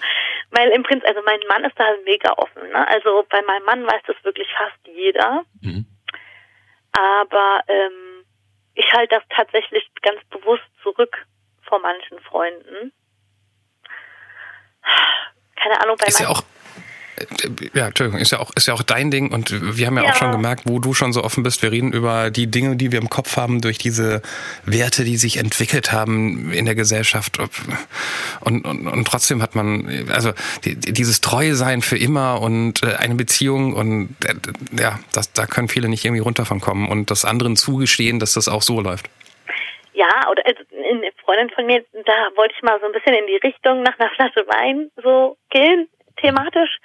weil 0.51 0.69
im 0.69 0.83
Prinzip, 0.83 1.07
also 1.07 1.21
mein 1.25 1.39
Mann 1.47 1.65
ist 1.65 1.77
da 1.77 1.85
mega 2.05 2.31
offen. 2.37 2.69
Ne? 2.71 2.87
Also 2.87 3.25
bei 3.29 3.41
meinem 3.41 3.65
Mann 3.65 3.83
weiß 3.85 4.01
das 4.07 4.15
wirklich 4.23 4.47
fast 4.55 4.95
jeder. 4.95 5.43
Mhm. 5.61 5.85
Aber 6.91 7.61
ähm, 7.67 8.25
ich 8.73 8.91
halte 8.93 9.15
das 9.15 9.23
tatsächlich 9.29 9.89
ganz 10.01 10.23
bewusst 10.29 10.63
zurück 10.83 11.25
vor 11.63 11.79
manchen 11.79 12.19
Freunden. 12.21 12.91
Keine 15.55 15.81
Ahnung, 15.81 15.97
bei 15.97 16.07
ist 16.07 16.19
ja 16.19 16.29
auch 16.29 16.41
ja, 17.73 17.87
Entschuldigung, 17.87 18.19
ist 18.19 18.31
ja 18.31 18.39
auch, 18.39 18.51
ist 18.55 18.67
ja 18.67 18.73
auch 18.73 18.83
dein 18.83 19.11
Ding 19.11 19.31
und 19.31 19.51
wir 19.77 19.87
haben 19.87 19.97
ja, 19.97 20.03
ja, 20.03 20.09
auch 20.09 20.15
schon 20.15 20.31
gemerkt, 20.31 20.63
wo 20.65 20.79
du 20.79 20.93
schon 20.93 21.13
so 21.13 21.23
offen 21.23 21.43
bist. 21.43 21.61
Wir 21.61 21.71
reden 21.71 21.93
über 21.93 22.31
die 22.31 22.47
Dinge, 22.47 22.75
die 22.75 22.91
wir 22.91 22.99
im 22.99 23.09
Kopf 23.09 23.37
haben 23.37 23.61
durch 23.61 23.77
diese 23.77 24.21
Werte, 24.65 25.03
die 25.03 25.17
sich 25.17 25.37
entwickelt 25.37 25.91
haben 25.91 26.51
in 26.51 26.65
der 26.65 26.75
Gesellschaft. 26.75 27.39
Und, 28.41 28.65
und, 28.65 28.87
und 28.87 29.07
trotzdem 29.07 29.41
hat 29.41 29.55
man, 29.55 30.07
also 30.11 30.31
die, 30.65 30.75
dieses 30.75 31.21
Treue 31.21 31.55
sein 31.55 31.81
für 31.81 31.97
immer 31.97 32.41
und 32.41 32.83
äh, 32.83 32.95
eine 32.95 33.15
Beziehung 33.15 33.73
und 33.73 34.15
äh, 34.25 34.35
ja, 34.79 34.99
das, 35.13 35.33
da 35.33 35.45
können 35.45 35.67
viele 35.67 35.89
nicht 35.89 36.05
irgendwie 36.05 36.21
runter 36.21 36.45
von 36.45 36.59
kommen 36.59 36.89
und 36.89 37.11
das 37.11 37.25
anderen 37.25 37.55
zugestehen, 37.55 38.19
dass 38.19 38.33
das 38.33 38.47
auch 38.47 38.61
so 38.61 38.81
läuft. 38.81 39.09
Ja, 39.93 40.29
oder 40.31 40.45
also 40.45 40.63
eine 40.71 41.11
Freundin 41.25 41.49
von 41.49 41.65
mir, 41.65 41.83
da 42.05 42.29
wollte 42.35 42.53
ich 42.55 42.63
mal 42.63 42.79
so 42.79 42.85
ein 42.85 42.93
bisschen 42.93 43.15
in 43.15 43.27
die 43.27 43.35
Richtung 43.35 43.83
nach 43.83 43.99
einer 43.99 44.09
Flasche 44.11 44.47
Wein 44.47 44.89
so 45.03 45.35
gehen, 45.49 45.89
thematisch. 46.21 46.77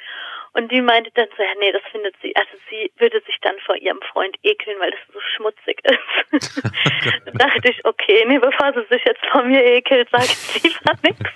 Und 0.54 0.70
die 0.70 0.80
meinte 0.80 1.10
dann 1.14 1.26
so, 1.36 1.42
ja, 1.42 1.48
nee, 1.58 1.72
das 1.72 1.82
findet 1.90 2.14
sie, 2.22 2.34
also 2.36 2.50
sie 2.70 2.90
würde 2.98 3.20
sich 3.26 3.36
dann 3.42 3.56
vor 3.66 3.76
ihrem 3.76 4.00
Freund 4.12 4.36
ekeln, 4.44 4.78
weil 4.78 4.92
das 4.92 5.00
so 5.12 5.20
schmutzig 5.34 5.80
ist. 5.82 6.62
da 7.26 7.32
dachte 7.32 7.70
ich, 7.70 7.84
okay, 7.84 8.24
nee, 8.28 8.38
bevor 8.38 8.72
sie 8.72 8.86
sich 8.88 9.04
jetzt 9.04 9.24
vor 9.32 9.42
mir 9.42 9.64
ekelt, 9.64 10.08
sage 10.10 10.24
ich 10.26 10.62
lieber 10.62 10.92
nichts. 11.02 11.30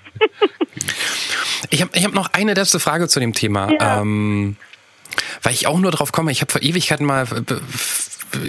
Ich 1.70 1.82
habe 1.82 1.90
ich 1.94 2.04
hab 2.04 2.14
noch 2.14 2.32
eine 2.32 2.54
letzte 2.54 2.78
Frage 2.78 3.08
zu 3.08 3.18
dem 3.18 3.32
Thema. 3.32 3.70
Ja. 3.72 4.00
Ähm, 4.00 4.56
weil 5.42 5.52
ich 5.52 5.66
auch 5.66 5.78
nur 5.78 5.90
drauf 5.90 6.12
komme, 6.12 6.30
ich 6.30 6.40
habe 6.40 6.52
vor 6.52 6.62
Ewigkeiten 6.62 7.04
mal 7.04 7.26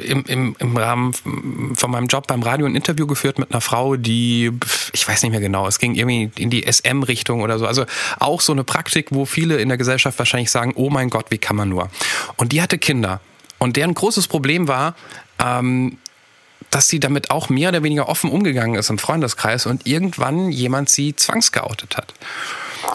im, 0.05 0.25
im, 0.25 0.55
im 0.59 0.77
Rahmen 0.77 1.13
von 1.13 1.91
meinem 1.91 2.07
Job 2.07 2.27
beim 2.27 2.43
Radio 2.43 2.65
ein 2.65 2.75
Interview 2.75 3.07
geführt 3.07 3.39
mit 3.39 3.51
einer 3.51 3.61
Frau, 3.61 3.95
die, 3.95 4.51
ich 4.93 5.07
weiß 5.07 5.23
nicht 5.23 5.31
mehr 5.31 5.39
genau, 5.39 5.67
es 5.67 5.79
ging 5.79 5.95
irgendwie 5.95 6.31
in 6.37 6.49
die 6.49 6.65
SM-Richtung 6.71 7.41
oder 7.41 7.59
so. 7.59 7.65
Also 7.65 7.85
auch 8.19 8.41
so 8.41 8.51
eine 8.51 8.63
Praktik, 8.63 9.07
wo 9.11 9.25
viele 9.25 9.57
in 9.57 9.69
der 9.69 9.77
Gesellschaft 9.77 10.17
wahrscheinlich 10.19 10.51
sagen, 10.51 10.73
oh 10.75 10.89
mein 10.89 11.09
Gott, 11.09 11.27
wie 11.29 11.37
kann 11.37 11.55
man 11.55 11.69
nur? 11.69 11.89
Und 12.37 12.51
die 12.51 12.61
hatte 12.61 12.77
Kinder. 12.77 13.21
Und 13.57 13.75
deren 13.75 13.93
großes 13.93 14.27
Problem 14.27 14.67
war, 14.67 14.95
ähm, 15.37 15.97
dass 16.69 16.87
sie 16.87 16.99
damit 16.99 17.31
auch 17.31 17.49
mehr 17.49 17.69
oder 17.69 17.83
weniger 17.83 18.09
offen 18.09 18.29
umgegangen 18.29 18.75
ist 18.75 18.89
im 18.89 18.97
Freundeskreis 18.97 19.65
und 19.65 19.87
irgendwann 19.87 20.51
jemand 20.51 20.89
sie 20.89 21.15
zwangsgeoutet 21.15 21.97
hat. 21.97 22.13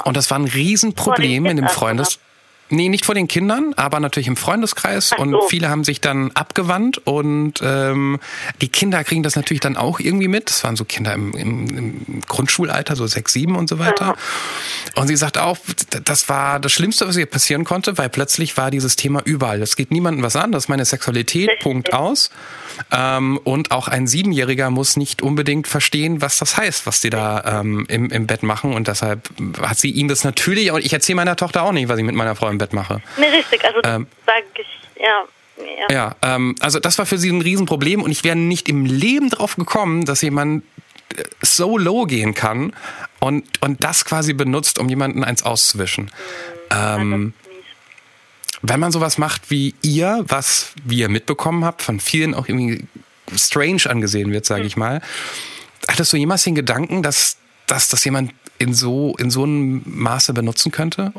Und 0.04 0.16
das 0.16 0.30
war 0.30 0.38
ein 0.38 0.46
Riesenproblem 0.46 1.46
in 1.46 1.56
dem 1.56 1.68
Freundeskreis. 1.68 2.23
Nee, 2.70 2.88
nicht 2.88 3.04
vor 3.04 3.14
den 3.14 3.28
Kindern, 3.28 3.74
aber 3.76 4.00
natürlich 4.00 4.26
im 4.26 4.36
Freundeskreis. 4.36 5.10
So. 5.10 5.16
Und 5.16 5.36
viele 5.48 5.68
haben 5.68 5.84
sich 5.84 6.00
dann 6.00 6.30
abgewandt 6.32 6.98
und 7.04 7.60
ähm, 7.62 8.18
die 8.60 8.68
Kinder 8.68 9.04
kriegen 9.04 9.22
das 9.22 9.36
natürlich 9.36 9.60
dann 9.60 9.76
auch 9.76 10.00
irgendwie 10.00 10.28
mit. 10.28 10.48
Das 10.48 10.64
waren 10.64 10.74
so 10.74 10.84
Kinder 10.84 11.12
im, 11.12 11.32
im, 11.34 11.76
im 11.76 12.20
Grundschulalter, 12.26 12.96
so 12.96 13.06
sechs, 13.06 13.32
sieben 13.32 13.56
und 13.56 13.68
so 13.68 13.78
weiter. 13.78 14.16
Und 14.94 15.08
sie 15.08 15.16
sagt 15.16 15.36
auch, 15.38 15.58
das 16.04 16.28
war 16.28 16.58
das 16.58 16.72
Schlimmste, 16.72 17.06
was 17.06 17.16
ihr 17.16 17.26
passieren 17.26 17.64
konnte, 17.64 17.98
weil 17.98 18.08
plötzlich 18.08 18.56
war 18.56 18.70
dieses 18.70 18.96
Thema 18.96 19.20
überall. 19.24 19.60
Das 19.60 19.76
geht 19.76 19.90
niemandem 19.90 20.22
was 20.22 20.36
an, 20.36 20.52
das 20.52 20.64
ist 20.64 20.68
meine 20.68 20.84
Sexualität. 20.84 21.50
Punkt 21.60 21.92
aus. 21.92 22.30
Ähm, 22.90 23.38
und 23.44 23.70
auch 23.70 23.88
ein 23.88 24.06
Siebenjähriger 24.06 24.70
muss 24.70 24.96
nicht 24.96 25.22
unbedingt 25.22 25.66
verstehen, 25.66 26.20
was 26.20 26.38
das 26.38 26.56
heißt, 26.56 26.86
was 26.86 27.00
die 27.00 27.10
da 27.10 27.60
ähm, 27.60 27.86
im, 27.88 28.10
im 28.10 28.26
Bett 28.26 28.42
machen. 28.42 28.74
Und 28.74 28.88
deshalb 28.88 29.28
hat 29.60 29.78
sie 29.78 29.90
ihm 29.90 30.08
das 30.08 30.24
natürlich, 30.24 30.70
und 30.70 30.84
ich 30.84 30.92
erzähle 30.92 31.16
meiner 31.16 31.36
Tochter 31.36 31.62
auch 31.62 31.72
nicht, 31.72 31.88
was 31.88 31.98
ich 31.98 32.04
mit 32.04 32.14
meiner 32.14 32.34
Frau 32.34 32.48
im 32.48 32.58
Bett 32.58 32.72
mache. 32.72 33.00
Nee, 33.16 33.26
richtig, 33.26 33.64
also 33.64 33.80
Ähm. 33.84 34.06
sag 34.26 34.42
ich, 34.58 34.66
ja. 35.00 35.24
ja. 35.88 35.94
Ja, 35.94 36.34
ähm, 36.34 36.56
also 36.60 36.80
das 36.80 36.98
war 36.98 37.06
für 37.06 37.18
sie 37.18 37.30
ein 37.30 37.40
Riesenproblem 37.40 38.02
und 38.02 38.10
ich 38.10 38.24
wäre 38.24 38.36
nicht 38.36 38.68
im 38.68 38.84
Leben 38.84 39.30
drauf 39.30 39.56
gekommen, 39.56 40.04
dass 40.04 40.22
jemand 40.22 40.64
äh, 41.16 41.22
so 41.42 41.78
low 41.78 42.04
gehen 42.04 42.34
kann 42.34 42.72
und, 43.20 43.44
und 43.60 43.82
das 43.84 44.04
quasi 44.04 44.32
benutzt, 44.32 44.78
um 44.78 44.88
jemanden 44.88 45.24
eins 45.24 45.42
auszuwischen. 45.42 46.10
Ähm, 46.70 47.34
wenn 48.66 48.80
man 48.80 48.92
sowas 48.92 49.18
macht 49.18 49.50
wie 49.50 49.74
ihr, 49.82 50.24
was 50.26 50.74
wie 50.84 51.00
ihr 51.00 51.10
mitbekommen 51.10 51.66
habt, 51.66 51.82
von 51.82 52.00
vielen 52.00 52.34
auch 52.34 52.48
irgendwie 52.48 52.86
strange 53.36 53.82
angesehen 53.86 54.32
wird, 54.32 54.46
sage 54.46 54.64
ich 54.64 54.74
mal, 54.76 55.02
hattest 55.86 56.14
du 56.14 56.16
jemals 56.16 56.44
den 56.44 56.54
Gedanken, 56.54 57.02
dass, 57.02 57.38
dass 57.66 57.90
das 57.90 58.02
jemand 58.06 58.32
in 58.58 58.72
so, 58.72 59.14
in 59.18 59.28
so 59.28 59.42
einem 59.42 59.82
Maße 59.84 60.32
benutzen 60.32 60.72
könnte? 60.72 61.12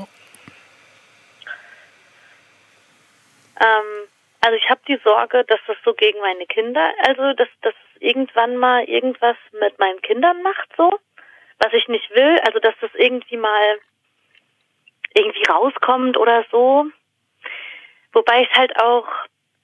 Ähm, 3.62 4.08
also 4.42 4.58
ich 4.58 4.68
habe 4.68 4.82
die 4.88 5.00
Sorge, 5.04 5.44
dass 5.48 5.60
das 5.68 5.78
so 5.86 5.94
gegen 5.94 6.20
meine 6.22 6.48
Kinder, 6.48 6.90
also 7.06 7.34
dass 7.34 7.50
das 7.62 7.76
irgendwann 8.00 8.58
mal 8.58 8.86
irgendwas 8.86 9.38
mit 9.60 9.78
meinen 9.78 10.02
Kindern 10.02 10.42
macht, 10.42 10.70
so, 10.78 10.98
was 11.60 11.72
ich 11.74 11.88
nicht 11.90 12.10
will, 12.10 12.40
also 12.44 12.58
dass 12.58 12.74
das 12.82 12.90
irgendwie 12.96 13.38
mal 13.38 13.78
irgendwie 15.14 15.46
rauskommt 15.48 16.18
oder 16.18 16.44
so. 16.52 16.88
Wobei 18.16 18.44
ich 18.44 18.52
halt 18.58 18.82
auch, 18.82 19.06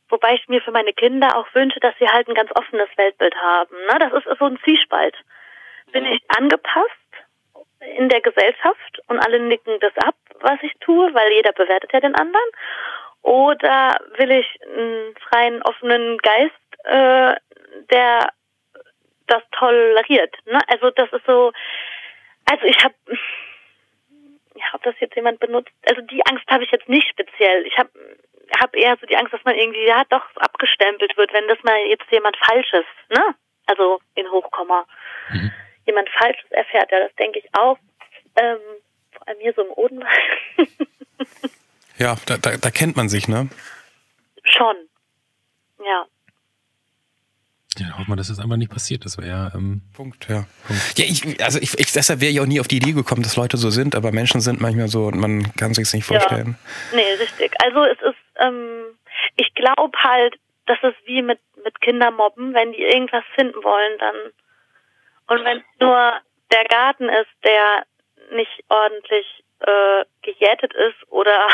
wobei 0.09 0.33
ich 0.35 0.47
mir 0.49 0.61
für 0.61 0.71
meine 0.71 0.91
Kinder 0.91 1.37
auch 1.37 1.47
wünsche, 1.55 1.79
dass 1.79 1.95
sie 1.99 2.07
halt 2.07 2.27
ein 2.27 2.35
ganz 2.35 2.51
offenes 2.53 2.89
Weltbild 2.97 3.33
haben. 3.35 3.75
Ne? 3.87 3.97
Das 3.97 4.13
ist 4.13 4.37
so 4.37 4.45
ein 4.45 4.59
Zwiespalt. 4.63 5.15
Bin 5.93 6.05
ich 6.05 6.21
angepasst 6.37 6.91
in 7.97 8.09
der 8.09 8.19
Gesellschaft 8.19 9.01
und 9.07 9.19
alle 9.19 9.39
nicken 9.39 9.79
das 9.79 9.93
ab, 10.05 10.15
was 10.41 10.59
ich 10.63 10.73
tue, 10.81 11.13
weil 11.13 11.31
jeder 11.31 11.53
bewertet 11.53 11.93
ja 11.93 12.01
den 12.01 12.15
anderen? 12.15 12.49
Oder 13.21 13.95
will 14.17 14.31
ich 14.31 14.59
einen 14.63 15.15
freien, 15.29 15.61
offenen 15.63 16.17
Geist, 16.17 16.51
äh, 16.83 17.35
der 17.89 18.33
das 19.27 19.43
toleriert? 19.57 20.35
Ne? 20.45 20.59
Also 20.67 20.91
das 20.91 21.11
ist 21.13 21.25
so, 21.25 21.53
also 22.51 22.65
ich 22.65 22.83
habe, 22.83 22.95
ja, 24.61 24.73
ob 24.73 24.83
das 24.83 24.95
jetzt 24.99 25.15
jemand 25.15 25.39
benutzt, 25.39 25.71
also 25.87 26.01
die 26.01 26.25
Angst 26.25 26.45
habe 26.49 26.63
ich 26.63 26.71
jetzt 26.71 26.87
nicht 26.87 27.07
speziell. 27.09 27.65
Ich 27.65 27.77
habe 27.77 27.89
hab 28.59 28.75
eher 28.75 28.97
so 28.99 29.05
die 29.07 29.17
Angst, 29.17 29.33
dass 29.33 29.43
man 29.43 29.55
irgendwie, 29.55 29.85
ja, 29.85 30.03
doch 30.09 30.23
abgestempelt 30.35 31.17
wird, 31.17 31.33
wenn 31.33 31.47
das 31.47 31.61
mal 31.63 31.79
jetzt 31.89 32.09
jemand 32.11 32.37
Falsches, 32.37 32.85
ne? 33.09 33.35
Also 33.67 33.99
in 34.15 34.29
Hochkomma. 34.29 34.85
Jemand 35.85 36.09
Falsches 36.09 36.51
erfährt, 36.51 36.91
ja, 36.91 36.99
das 36.99 37.15
denke 37.15 37.39
ich 37.39 37.45
auch. 37.53 37.77
Ähm, 38.35 38.59
vor 39.11 39.27
allem 39.27 39.39
hier 39.39 39.53
so 39.53 39.63
im 39.63 39.71
Odenwald. 39.71 40.09
Ja, 42.01 42.15
da, 42.25 42.37
da, 42.37 42.57
da 42.57 42.71
kennt 42.71 42.97
man 42.97 43.09
sich, 43.09 43.27
ne? 43.27 43.47
Schon. 44.43 44.75
Ja. 45.85 46.07
Ja, 47.77 47.97
hoffen 47.97 48.09
wir, 48.09 48.15
dass 48.17 48.27
das 48.27 48.39
einfach 48.39 48.57
nicht 48.57 48.71
passiert. 48.71 49.05
Das 49.05 49.17
wäre 49.17 49.29
ja. 49.29 49.51
Ähm, 49.55 49.81
Punkt, 49.95 50.27
ja. 50.27 50.45
Ja, 50.97 51.05
ich, 51.05 51.41
also 51.41 51.59
ich, 51.59 51.79
ich 51.79 51.91
deshalb 51.93 52.19
wäre 52.19 52.31
ich 52.31 52.39
auch 52.41 52.45
nie 52.45 52.59
auf 52.59 52.67
die 52.67 52.77
Idee 52.77 52.91
gekommen, 52.91 53.23
dass 53.23 53.37
Leute 53.37 53.57
so 53.57 53.69
sind, 53.69 53.95
aber 53.95 54.11
Menschen 54.11 54.41
sind 54.41 54.59
manchmal 54.59 54.89
so 54.89 55.05
und 55.05 55.19
man 55.19 55.53
kann 55.55 55.73
sich 55.73 55.91
nicht 55.93 56.05
vorstellen. 56.05 56.57
Ja. 56.91 56.97
Nee, 56.97 57.13
richtig. 57.13 57.53
Also 57.63 57.83
es 57.85 58.01
ist, 58.01 58.19
ähm, 58.39 58.83
ich 59.37 59.53
glaube 59.53 59.97
halt, 59.97 60.35
das 60.65 60.77
ist 60.83 60.97
wie 61.05 61.21
mit, 61.21 61.39
mit 61.63 61.79
Kindermobben, 61.81 62.53
wenn 62.53 62.73
die 62.73 62.83
irgendwas 62.83 63.23
finden 63.35 63.63
wollen, 63.63 63.97
dann 63.99 64.15
und 65.27 65.45
wenn 65.45 65.63
nur 65.79 66.19
der 66.51 66.65
Garten 66.65 67.07
ist, 67.07 67.31
der 67.45 67.85
nicht 68.35 68.63
ordentlich 68.67 69.43
äh, 69.59 70.03
gejätet 70.23 70.73
ist 70.73 71.09
oder 71.09 71.47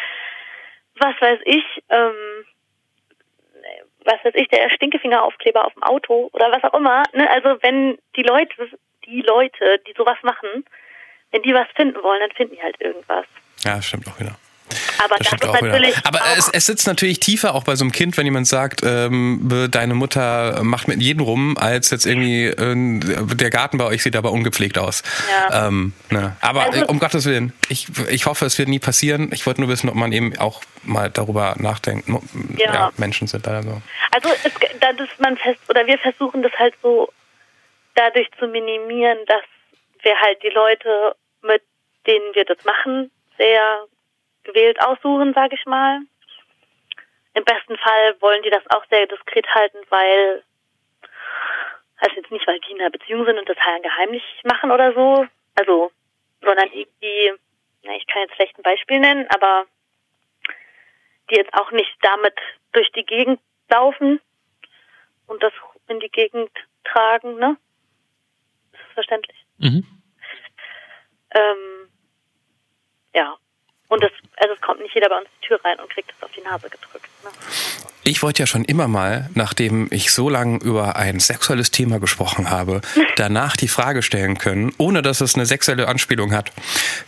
was 0.96 1.14
weiß 1.20 1.40
ich, 1.44 1.64
ähm, 1.90 2.46
was 4.04 4.24
weiß 4.24 4.34
ich, 4.36 4.48
der 4.48 4.70
Stinkefingeraufkleber 4.70 5.64
auf 5.64 5.74
dem 5.74 5.82
Auto 5.82 6.28
oder 6.32 6.50
was 6.52 6.62
auch 6.64 6.76
immer. 6.76 7.02
Ne? 7.12 7.28
Also 7.30 7.56
wenn 7.62 7.98
die 8.16 8.22
Leute, 8.22 8.68
die 9.06 9.22
Leute, 9.22 9.80
die 9.86 9.94
sowas 9.96 10.18
machen, 10.22 10.64
wenn 11.30 11.42
die 11.42 11.54
was 11.54 11.68
finden 11.74 12.02
wollen, 12.02 12.20
dann 12.20 12.32
finden 12.32 12.54
die 12.56 12.62
halt 12.62 12.80
irgendwas. 12.80 13.26
Ja, 13.64 13.80
stimmt 13.80 14.06
auch 14.08 14.18
wieder. 14.20 14.36
Aber 15.04 15.16
Das 15.16 15.30
das, 15.30 15.40
ist 15.40 15.48
auch 15.48 15.54
wieder. 15.60 15.68
natürlich 15.72 15.96
Aber 16.04 16.20
es, 16.38 16.48
es 16.48 16.66
sitzt 16.66 16.86
natürlich 16.86 17.20
tiefer 17.20 17.54
auch 17.54 17.64
bei 17.64 17.76
so 17.76 17.84
einem 17.84 17.92
Kind, 17.92 18.16
wenn 18.16 18.24
jemand 18.24 18.46
sagt, 18.46 18.80
ähm, 18.84 19.68
deine 19.70 19.94
Mutter 19.94 20.62
macht 20.62 20.88
mit 20.88 21.00
jedem 21.02 21.22
rum, 21.22 21.56
als 21.58 21.90
jetzt 21.90 22.06
irgendwie 22.06 22.46
äh, 22.46 23.34
der 23.36 23.50
Garten 23.50 23.78
bei 23.78 23.84
euch 23.84 24.02
sieht 24.02 24.16
aber 24.16 24.32
ungepflegt 24.32 24.78
aus. 24.78 25.02
Ja. 25.50 25.66
Ähm, 25.68 25.92
ne. 26.10 26.36
Aber 26.40 26.64
Also- 26.64 26.80
äh, 26.82 26.84
um 26.86 26.98
Gottes 26.98 27.26
Willen, 27.26 27.52
ich, 27.68 27.88
ich 28.08 28.26
hoffe, 28.26 28.46
es 28.46 28.58
wird 28.58 28.68
nie 28.68 28.78
passieren. 28.78 29.30
Ich 29.32 29.46
wollte 29.46 29.60
nur 29.60 29.68
wissen, 29.70 29.88
ob 29.88 29.94
man 29.96 30.12
eben 30.12 30.36
auch 30.38 30.62
mal 30.84 31.10
darüber 31.10 31.54
nachdenkt. 31.58 32.08
Mo- 32.08 32.22
Ja. 32.56 32.90
Menschen 32.96 33.26
sind 33.26 33.46
da 33.46 33.62
so. 33.62 33.80
Also 34.12 34.28
es, 34.44 34.52
das 34.80 34.92
ist 35.00 35.20
man 35.20 35.36
fest 35.36 35.60
oder 35.68 35.86
wir 35.86 35.98
versuchen 35.98 36.42
das 36.42 36.52
halt 36.58 36.74
so 36.82 37.10
dadurch 37.94 38.28
zu 38.38 38.46
minimieren, 38.46 39.18
dass 39.26 39.42
wir 40.02 40.14
halt 40.20 40.42
die 40.42 40.50
Leute, 40.54 41.14
mit 41.42 41.62
denen 42.06 42.34
wir 42.34 42.44
das 42.44 42.58
machen, 42.64 43.10
sehr 43.38 43.86
gewählt 44.44 44.80
aussuchen, 44.80 45.34
sage 45.34 45.56
ich 45.56 45.66
mal. 45.66 46.00
Im 47.34 47.44
besten 47.44 47.76
Fall 47.76 48.20
wollen 48.20 48.42
die 48.42 48.50
das 48.50 48.62
auch 48.70 48.84
sehr 48.90 49.06
diskret 49.06 49.46
halten, 49.54 49.78
weil 49.90 50.44
also 51.96 52.16
jetzt 52.16 52.30
nicht, 52.30 52.46
weil 52.46 52.60
die 52.60 52.72
in 52.72 52.80
einer 52.80 52.90
Beziehung 52.90 53.24
sind 53.24 53.38
und 53.38 53.48
das 53.48 53.56
halt 53.58 53.82
geheimlich 53.82 54.22
machen 54.44 54.70
oder 54.70 54.92
so, 54.92 55.26
also 55.54 55.90
sondern 56.42 56.70
irgendwie, 56.72 57.32
na, 57.82 57.96
ich 57.96 58.06
kann 58.06 58.22
jetzt 58.22 58.34
schlecht 58.34 58.58
ein 58.58 58.62
Beispiel 58.62 59.00
nennen, 59.00 59.26
aber 59.34 59.66
die 61.30 61.36
jetzt 61.36 61.54
auch 61.54 61.70
nicht 61.70 61.96
damit 62.02 62.34
durch 62.72 62.90
die 62.92 63.04
Gegend 63.04 63.40
laufen 63.70 64.20
und 65.26 65.42
das 65.42 65.52
in 65.88 66.00
die 66.00 66.10
Gegend 66.10 66.50
tragen, 66.84 67.36
ne? 67.36 67.56
Ist 68.72 68.82
das 68.82 68.92
verständlich? 68.94 69.46
mhm. 69.58 69.86
Ähm, 71.30 71.88
ja. 73.14 73.36
Und 73.94 74.02
das, 74.02 74.10
also 74.38 74.54
es 74.54 74.60
kommt 74.60 74.80
nicht 74.80 74.92
jeder 74.92 75.08
bei 75.08 75.18
uns 75.18 75.28
die 75.40 75.46
Tür 75.46 75.60
rein 75.64 75.78
und 75.78 75.88
kriegt 75.88 76.10
das 76.10 76.20
auf 76.24 76.32
die 76.32 76.40
Nase 76.40 76.68
gedrückt. 76.68 77.08
Ne? 77.22 77.30
Ich 78.02 78.24
wollte 78.24 78.42
ja 78.42 78.46
schon 78.48 78.64
immer 78.64 78.88
mal, 78.88 79.30
nachdem 79.34 79.86
ich 79.92 80.10
so 80.10 80.28
lange 80.28 80.58
über 80.64 80.96
ein 80.96 81.20
sexuelles 81.20 81.70
Thema 81.70 82.00
gesprochen 82.00 82.50
habe, 82.50 82.80
danach 83.16 83.56
die 83.56 83.68
Frage 83.68 84.02
stellen 84.02 84.36
können, 84.36 84.72
ohne 84.78 85.00
dass 85.00 85.20
es 85.20 85.36
eine 85.36 85.46
sexuelle 85.46 85.86
Anspielung 85.86 86.32
hat. 86.32 86.50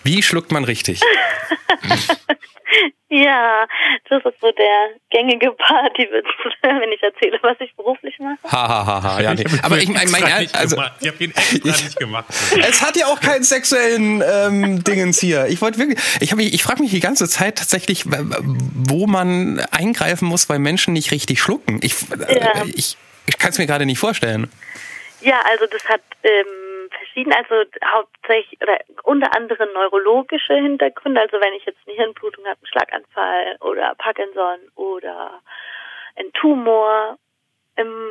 Wie 0.04 0.22
schluckt 0.22 0.52
man 0.52 0.62
richtig? 0.62 1.00
Ja, 3.24 3.66
das 4.10 4.24
ist 4.24 4.40
so 4.40 4.50
der 4.52 4.90
gängige 5.10 5.52
Partywitz, 5.52 6.26
wenn 6.62 6.92
ich 6.92 7.02
erzähle, 7.02 7.38
was 7.42 7.56
ich 7.60 7.74
beruflich 7.76 8.14
mache. 8.18 8.36
Ha, 8.44 8.68
ha, 8.68 8.86
ha, 8.86 9.02
ha. 9.02 9.20
Ja, 9.22 9.32
nee. 9.34 9.44
Aber 9.62 9.78
ich 9.78 9.88
meine, 9.88 10.10
mein, 10.10 10.24
also, 10.52 10.76
gemacht. 10.76 10.92
ich 11.00 11.08
habe 11.08 11.24
ihn 11.24 11.30
extra 11.30 11.58
nicht 11.68 11.96
gemacht. 11.98 12.26
es 12.68 12.82
hat 12.82 12.96
ja 12.96 13.06
auch 13.06 13.20
keinen 13.20 13.44
sexuellen 13.44 14.22
ähm, 14.26 14.84
Dingens 14.84 15.20
hier. 15.20 15.46
Ich 15.46 15.62
wollte 15.62 15.78
wirklich, 15.78 15.98
ich, 16.20 16.30
hab 16.32 16.36
mich- 16.36 16.52
ich 16.52 16.62
frage 16.62 16.82
mich 16.82 16.90
die 16.90 17.00
ganze 17.00 17.28
Zeit 17.28 17.56
tatsächlich, 17.58 18.04
wo 18.06 19.06
man 19.06 19.60
eingreifen 19.70 20.28
muss, 20.28 20.48
weil 20.48 20.58
Menschen 20.58 20.92
nicht 20.92 21.10
richtig 21.10 21.40
schlucken. 21.40 21.78
Ich, 21.82 21.94
äh, 22.28 22.38
Ja. 22.40 22.64
ich, 22.74 22.96
ich 23.26 23.38
kann 23.38 23.50
es 23.50 23.58
mir 23.58 23.66
gerade 23.66 23.86
nicht 23.86 23.98
vorstellen. 23.98 24.50
Ja, 25.22 25.40
also 25.50 25.64
das 25.66 25.84
hat 25.86 26.02
ähm, 26.22 26.44
verschiedene, 27.16 27.36
also 27.36 27.70
hauptsächlich 27.84 28.60
oder 28.60 28.78
unter 29.04 29.34
anderem 29.34 29.72
neurologische 29.72 30.54
Hintergründe. 30.54 31.20
Also 31.20 31.40
wenn 31.40 31.54
ich 31.54 31.64
jetzt 31.64 31.78
eine 31.86 31.96
Hirnblutung 31.96 32.44
habe, 32.46 32.58
einen 32.58 32.66
Schlaganfall 32.66 33.56
oder 33.60 33.94
Parkinson 33.96 34.58
oder 34.74 35.40
einen 36.16 36.32
Tumor 36.34 37.18
im 37.76 38.10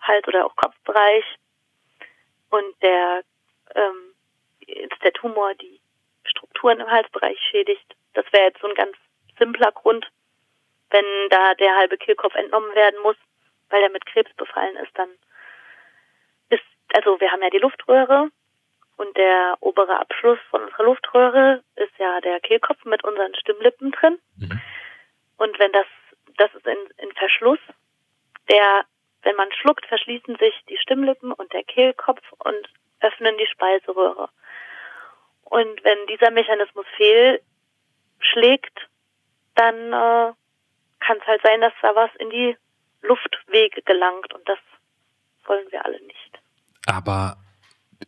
Hals- 0.00 0.28
oder 0.28 0.46
auch 0.46 0.56
Kopfbereich 0.56 1.24
und 2.50 2.82
der 2.82 3.22
ähm, 3.74 4.14
jetzt 4.60 5.02
der 5.02 5.12
Tumor 5.12 5.54
die 5.54 5.80
Strukturen 6.24 6.80
im 6.80 6.90
Halsbereich 6.90 7.38
schädigt, 7.50 7.96
das 8.14 8.24
wäre 8.32 8.44
jetzt 8.44 8.60
so 8.60 8.68
ein 8.68 8.74
ganz 8.74 8.96
simpler 9.38 9.72
Grund, 9.72 10.06
wenn 10.90 11.04
da 11.30 11.54
der 11.54 11.76
halbe 11.76 11.98
Kehlkopf 11.98 12.34
entnommen 12.34 12.74
werden 12.74 13.00
muss, 13.02 13.16
weil 13.70 13.80
der 13.80 13.90
mit 13.90 14.06
Krebs 14.06 14.32
befallen 14.36 14.76
ist, 14.76 14.96
dann 14.96 15.08
also 16.94 17.20
wir 17.20 17.30
haben 17.30 17.42
ja 17.42 17.50
die 17.50 17.58
Luftröhre 17.58 18.30
und 18.96 19.16
der 19.16 19.56
obere 19.60 19.98
Abschluss 19.98 20.38
von 20.50 20.62
unserer 20.62 20.84
Luftröhre 20.84 21.64
ist 21.74 21.92
ja 21.98 22.20
der 22.20 22.40
Kehlkopf 22.40 22.84
mit 22.84 23.02
unseren 23.02 23.34
Stimmlippen 23.34 23.90
drin. 23.90 24.18
Mhm. 24.36 24.60
Und 25.36 25.58
wenn 25.58 25.72
das, 25.72 25.86
das 26.36 26.54
ist 26.54 26.66
in, 26.66 26.78
in 26.98 27.12
Verschluss, 27.12 27.58
der, 28.48 28.84
wenn 29.22 29.34
man 29.34 29.50
schluckt, 29.52 29.84
verschließen 29.86 30.36
sich 30.36 30.54
die 30.68 30.78
Stimmlippen 30.78 31.32
und 31.32 31.52
der 31.52 31.64
Kehlkopf 31.64 32.22
und 32.38 32.68
öffnen 33.00 33.36
die 33.38 33.46
Speiseröhre. 33.46 34.28
Und 35.42 35.84
wenn 35.84 36.06
dieser 36.06 36.30
Mechanismus 36.30 36.86
fehlschlägt, 36.96 38.88
dann 39.56 39.92
äh, 39.92 40.32
kann 41.00 41.18
es 41.18 41.26
halt 41.26 41.42
sein, 41.42 41.60
dass 41.60 41.72
da 41.82 41.94
was 41.96 42.14
in 42.16 42.30
die 42.30 42.56
Luftwege 43.02 43.82
gelangt 43.82 44.32
und 44.32 44.48
das 44.48 44.58
wollen 45.46 45.70
wir 45.72 45.84
alle 45.84 46.00
nicht. 46.00 46.43
Aber 46.86 47.36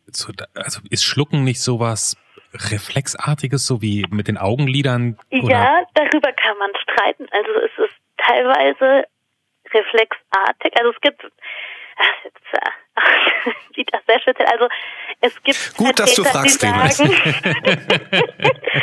so, 0.07 0.31
also 0.55 0.81
ist 0.89 1.03
Schlucken 1.03 1.43
nicht 1.43 1.61
sowas 1.61 2.15
Reflexartiges, 2.53 3.65
so 3.67 3.81
wie 3.81 4.05
mit 4.09 4.27
den 4.27 4.37
Augenlidern? 4.37 5.17
Oder? 5.31 5.49
Ja, 5.49 5.83
darüber 5.93 6.31
kann 6.33 6.57
man 6.57 6.71
streiten. 6.81 7.27
Also 7.31 7.51
es 7.65 7.71
ist 7.77 7.95
teilweise 8.17 9.05
reflexartig. 9.73 10.77
Also 10.77 10.91
es 10.91 11.01
gibt 11.01 11.25
ach, 11.97 12.23
jetzt, 12.23 12.37
äh, 12.53 12.71
sieht 13.75 13.93
das 13.93 14.01
sehr 14.07 14.19
speziell. 14.21 14.47
Also 14.47 14.67
es 15.21 15.43
gibt 15.43 15.77
Gut, 15.77 15.99
dass 15.99 16.15
du 16.15 16.23
fragst, 16.23 16.61
die 16.61 16.67
sagen, 16.67 16.87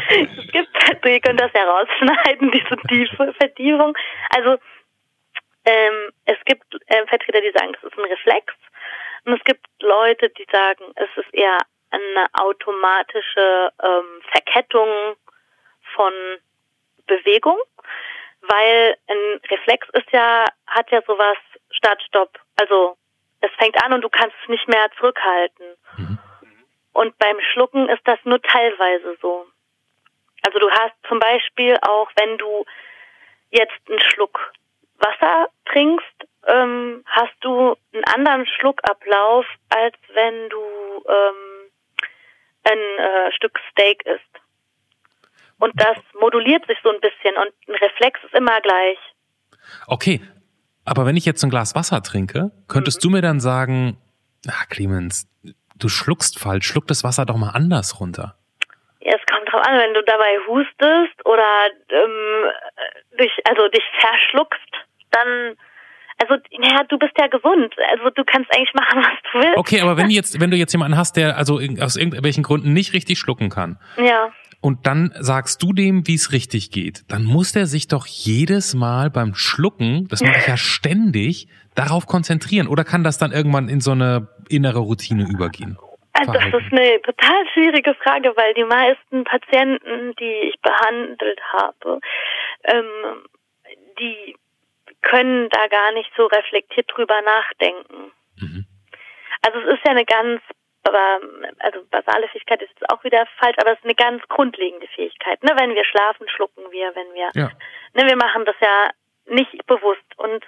es 0.08 0.52
gibt 0.52 0.74
ihr 1.06 1.20
könnt 1.20 1.40
das 1.40 1.52
ja 1.54 1.64
rausschneiden, 1.64 2.50
diese 2.50 2.76
tiefe 2.88 3.34
Vertiefung. 3.34 3.96
Also 4.30 4.58
ähm, 5.64 6.10
es 6.26 6.36
gibt 6.44 6.64
äh, 6.86 7.06
Vertreter, 7.06 7.40
die 7.40 7.52
sagen, 7.56 7.72
das 7.72 7.84
ist 7.84 7.98
ein 7.98 8.04
Reflex. 8.04 8.52
Und 9.24 9.34
es 9.38 9.44
gibt 9.44 9.66
Leute, 9.80 10.30
die 10.30 10.46
sagen, 10.50 10.84
es 10.96 11.08
ist 11.16 11.32
eher 11.32 11.58
eine 11.90 12.26
automatische 12.34 13.72
ähm, 13.82 14.22
Verkettung 14.32 15.16
von 15.94 16.12
Bewegung, 17.06 17.58
weil 18.42 18.96
ein 19.08 19.40
Reflex 19.50 19.88
ist 19.92 20.10
ja, 20.10 20.44
hat 20.66 20.90
ja 20.90 21.00
sowas 21.06 21.38
Start, 21.70 22.02
Stopp. 22.02 22.38
Also 22.60 22.96
es 23.40 23.50
fängt 23.58 23.82
an 23.82 23.92
und 23.92 24.02
du 24.02 24.08
kannst 24.08 24.34
es 24.42 24.48
nicht 24.48 24.68
mehr 24.68 24.90
zurückhalten. 24.98 25.66
Mhm. 25.96 26.18
Und 26.92 27.18
beim 27.18 27.40
Schlucken 27.52 27.88
ist 27.88 28.06
das 28.06 28.18
nur 28.24 28.40
teilweise 28.42 29.16
so. 29.20 29.46
Also 30.46 30.58
du 30.58 30.70
hast 30.70 30.94
zum 31.08 31.18
Beispiel 31.18 31.76
auch, 31.82 32.10
wenn 32.16 32.38
du 32.38 32.64
jetzt 33.50 33.80
einen 33.88 34.00
Schluck 34.00 34.52
Wasser 34.98 35.48
trinkst, 35.66 36.26
ähm, 36.46 37.04
hast 37.06 37.34
du 37.40 37.76
einen 37.92 38.04
anderen 38.14 38.46
Schluckablauf, 38.46 39.46
als 39.70 39.94
wenn 40.12 40.48
du 40.50 40.60
ähm, 41.08 41.70
ein 42.64 42.78
äh, 42.78 43.32
Stück 43.32 43.58
Steak 43.70 44.04
isst. 44.06 44.22
Und 45.58 45.72
das 45.76 45.96
moduliert 46.20 46.66
sich 46.66 46.78
so 46.82 46.90
ein 46.90 47.00
bisschen 47.00 47.36
und 47.36 47.52
ein 47.68 47.74
Reflex 47.76 48.20
ist 48.24 48.34
immer 48.34 48.60
gleich. 48.60 48.98
Okay, 49.86 50.20
aber 50.84 51.06
wenn 51.06 51.16
ich 51.16 51.24
jetzt 51.24 51.42
ein 51.44 51.50
Glas 51.50 51.74
Wasser 51.74 52.02
trinke, 52.02 52.50
könntest 52.68 52.98
Mhm. 53.04 53.08
du 53.08 53.16
mir 53.16 53.22
dann 53.22 53.40
sagen, 53.40 53.96
ah, 54.48 54.64
Clemens, 54.68 55.26
du 55.76 55.88
schluckst 55.88 56.38
falsch, 56.38 56.66
schluck 56.66 56.86
das 56.86 57.04
Wasser 57.04 57.24
doch 57.24 57.36
mal 57.36 57.50
anders 57.50 58.00
runter. 58.00 58.36
Ja, 59.00 59.14
es 59.16 59.26
kommt 59.26 59.50
drauf 59.50 59.62
an, 59.66 59.78
wenn 59.78 59.94
du 59.94 60.02
dabei 60.02 60.38
hustest 60.46 61.24
oder 61.26 61.46
ähm, 61.90 62.50
dich, 63.18 63.32
also 63.48 63.68
dich 63.68 63.84
verschluckst, 64.00 64.70
dann, 65.10 65.56
also, 66.22 66.34
naja, 66.58 66.84
du 66.88 66.98
bist 66.98 67.12
ja 67.18 67.26
gesund. 67.26 67.74
Also 67.90 68.10
du 68.10 68.24
kannst 68.24 68.50
eigentlich 68.54 68.72
machen, 68.74 68.98
was 69.02 69.32
du 69.32 69.38
willst. 69.40 69.56
Okay, 69.58 69.80
aber 69.80 69.96
wenn 69.96 70.10
jetzt, 70.10 70.40
wenn 70.40 70.50
du 70.50 70.56
jetzt 70.56 70.72
jemanden 70.72 70.96
hast, 70.96 71.16
der 71.16 71.36
also 71.36 71.60
aus 71.80 71.96
irgendwelchen 71.96 72.42
Gründen 72.42 72.72
nicht 72.72 72.92
richtig 72.92 73.18
schlucken 73.18 73.48
kann, 73.50 73.78
Ja. 73.96 74.30
und 74.60 74.86
dann 74.86 75.12
sagst 75.18 75.62
du 75.62 75.72
dem, 75.72 76.06
wie 76.06 76.14
es 76.14 76.32
richtig 76.32 76.70
geht, 76.70 77.04
dann 77.08 77.24
muss 77.24 77.52
der 77.52 77.66
sich 77.66 77.88
doch 77.88 78.06
jedes 78.06 78.74
Mal 78.74 79.10
beim 79.10 79.34
Schlucken, 79.34 80.06
das 80.08 80.22
mache 80.22 80.38
ich 80.38 80.46
ja 80.46 80.56
ständig, 80.56 81.48
darauf 81.74 82.06
konzentrieren. 82.06 82.68
Oder 82.68 82.84
kann 82.84 83.02
das 83.04 83.18
dann 83.18 83.32
irgendwann 83.32 83.68
in 83.68 83.80
so 83.80 83.90
eine 83.90 84.28
innere 84.48 84.78
Routine 84.78 85.24
übergehen? 85.28 85.76
Also 86.16 86.32
das 86.32 86.44
ist 86.44 86.72
eine 86.72 87.02
total 87.02 87.44
schwierige 87.52 87.92
Frage, 87.94 88.32
weil 88.36 88.54
die 88.54 88.62
meisten 88.62 89.24
Patienten, 89.24 90.14
die 90.20 90.48
ich 90.48 90.60
behandelt 90.62 91.40
habe, 91.52 91.98
ähm, 92.62 93.26
die 93.98 94.36
können 95.10 95.48
da 95.50 95.66
gar 95.68 95.92
nicht 95.92 96.10
so 96.16 96.26
reflektiert 96.26 96.90
drüber 96.94 97.20
nachdenken. 97.22 98.12
Mhm. 98.40 98.66
Also 99.42 99.58
es 99.60 99.74
ist 99.74 99.84
ja 99.84 99.90
eine 99.92 100.04
ganz, 100.04 100.40
aber 100.84 101.20
also 101.58 101.84
basale 101.90 102.28
Fähigkeit 102.28 102.62
ist 102.62 102.70
jetzt 102.70 102.90
auch 102.90 103.04
wieder 103.04 103.26
falsch, 103.38 103.56
aber 103.60 103.72
es 103.72 103.78
ist 103.78 103.84
eine 103.84 103.94
ganz 103.94 104.22
grundlegende 104.28 104.86
Fähigkeit. 104.88 105.42
Ne? 105.42 105.52
Wenn 105.58 105.74
wir 105.74 105.84
schlafen, 105.84 106.28
schlucken 106.28 106.70
wir, 106.70 106.94
wenn 106.94 107.12
wir, 107.14 107.30
Ja. 107.34 107.50
ne, 107.94 108.08
wir 108.08 108.16
machen 108.16 108.44
das 108.44 108.56
ja 108.60 108.90
nicht 109.26 109.66
bewusst 109.66 110.04
und 110.18 110.44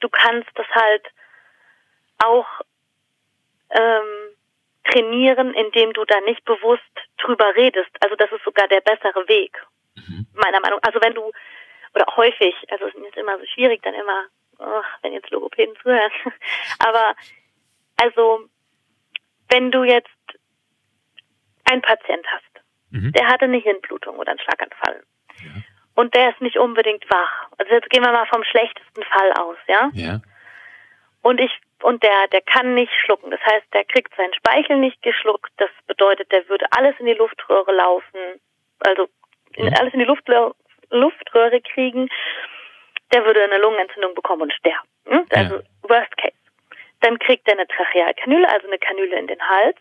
du 0.00 0.08
kannst 0.08 0.48
das 0.54 0.66
halt 0.70 1.06
auch 2.24 2.46
ähm, 3.70 4.36
trainieren, 4.84 5.54
indem 5.54 5.92
du 5.92 6.04
da 6.04 6.20
nicht 6.20 6.44
bewusst 6.44 6.82
drüber 7.18 7.54
redest. 7.56 7.90
Also 8.00 8.14
das 8.16 8.30
ist 8.32 8.44
sogar 8.44 8.68
der 8.68 8.80
bessere 8.80 9.26
Weg, 9.28 9.56
Mhm. 9.96 10.26
meiner 10.34 10.60
Meinung. 10.60 10.78
Also 10.82 11.00
wenn 11.00 11.14
du 11.14 11.32
oder 11.96 12.06
häufig, 12.16 12.54
also 12.70 12.86
es 12.86 12.94
ist 12.94 13.16
immer 13.16 13.38
so 13.38 13.44
schwierig, 13.46 13.82
dann 13.82 13.94
immer, 13.94 14.26
ach, 14.58 14.98
wenn 15.02 15.12
jetzt 15.12 15.30
Logopäden 15.30 15.74
zuhören. 15.82 16.12
Aber 16.86 17.14
also 18.00 18.46
wenn 19.48 19.70
du 19.72 19.82
jetzt 19.84 20.08
einen 21.64 21.82
Patient 21.82 22.24
hast, 22.28 22.44
Mhm. 22.90 23.12
der 23.12 23.26
hatte 23.26 23.46
eine 23.46 23.56
Hirnblutung 23.58 24.16
oder 24.16 24.30
einen 24.30 24.38
Schlaganfall. 24.38 25.02
Und 25.96 26.14
der 26.14 26.30
ist 26.30 26.40
nicht 26.40 26.56
unbedingt 26.56 27.04
wach. 27.10 27.48
Also 27.58 27.72
jetzt 27.72 27.90
gehen 27.90 28.04
wir 28.04 28.12
mal 28.12 28.26
vom 28.26 28.44
schlechtesten 28.44 29.02
Fall 29.02 29.32
aus, 29.32 29.56
ja? 29.66 29.90
Ja. 29.92 30.20
Und 31.22 31.40
ich 31.40 31.50
und 31.82 32.02
der 32.04 32.28
der 32.28 32.42
kann 32.42 32.74
nicht 32.74 32.92
schlucken. 33.04 33.30
Das 33.32 33.40
heißt, 33.40 33.66
der 33.72 33.84
kriegt 33.86 34.14
seinen 34.14 34.32
Speichel 34.34 34.76
nicht 34.76 35.02
geschluckt. 35.02 35.50
Das 35.56 35.70
bedeutet, 35.88 36.30
der 36.30 36.48
würde 36.48 36.66
alles 36.70 36.94
in 37.00 37.06
die 37.06 37.14
Luftröhre 37.14 37.72
laufen, 37.72 38.40
also 38.80 39.08
in, 39.54 39.74
alles 39.76 39.92
in 39.92 39.98
die 39.98 40.04
Luftröhre, 40.06 40.54
Luftröhre 40.90 41.60
kriegen. 41.60 42.08
Der 43.12 43.24
würde 43.24 43.42
eine 43.44 43.58
Lungenentzündung 43.58 44.14
bekommen 44.14 44.42
und 44.42 44.52
sterben. 44.52 44.88
Hm? 45.06 45.26
Ja. 45.30 45.38
Also 45.38 45.60
worst 45.82 46.16
case. 46.16 46.34
Dann 47.00 47.18
kriegt 47.18 47.46
er 47.46 47.54
eine 47.54 47.66
Trachealkanüle, 47.68 48.48
also 48.48 48.66
eine 48.66 48.78
Kanüle 48.78 49.16
in 49.18 49.26
den 49.26 49.40
Hals, 49.40 49.76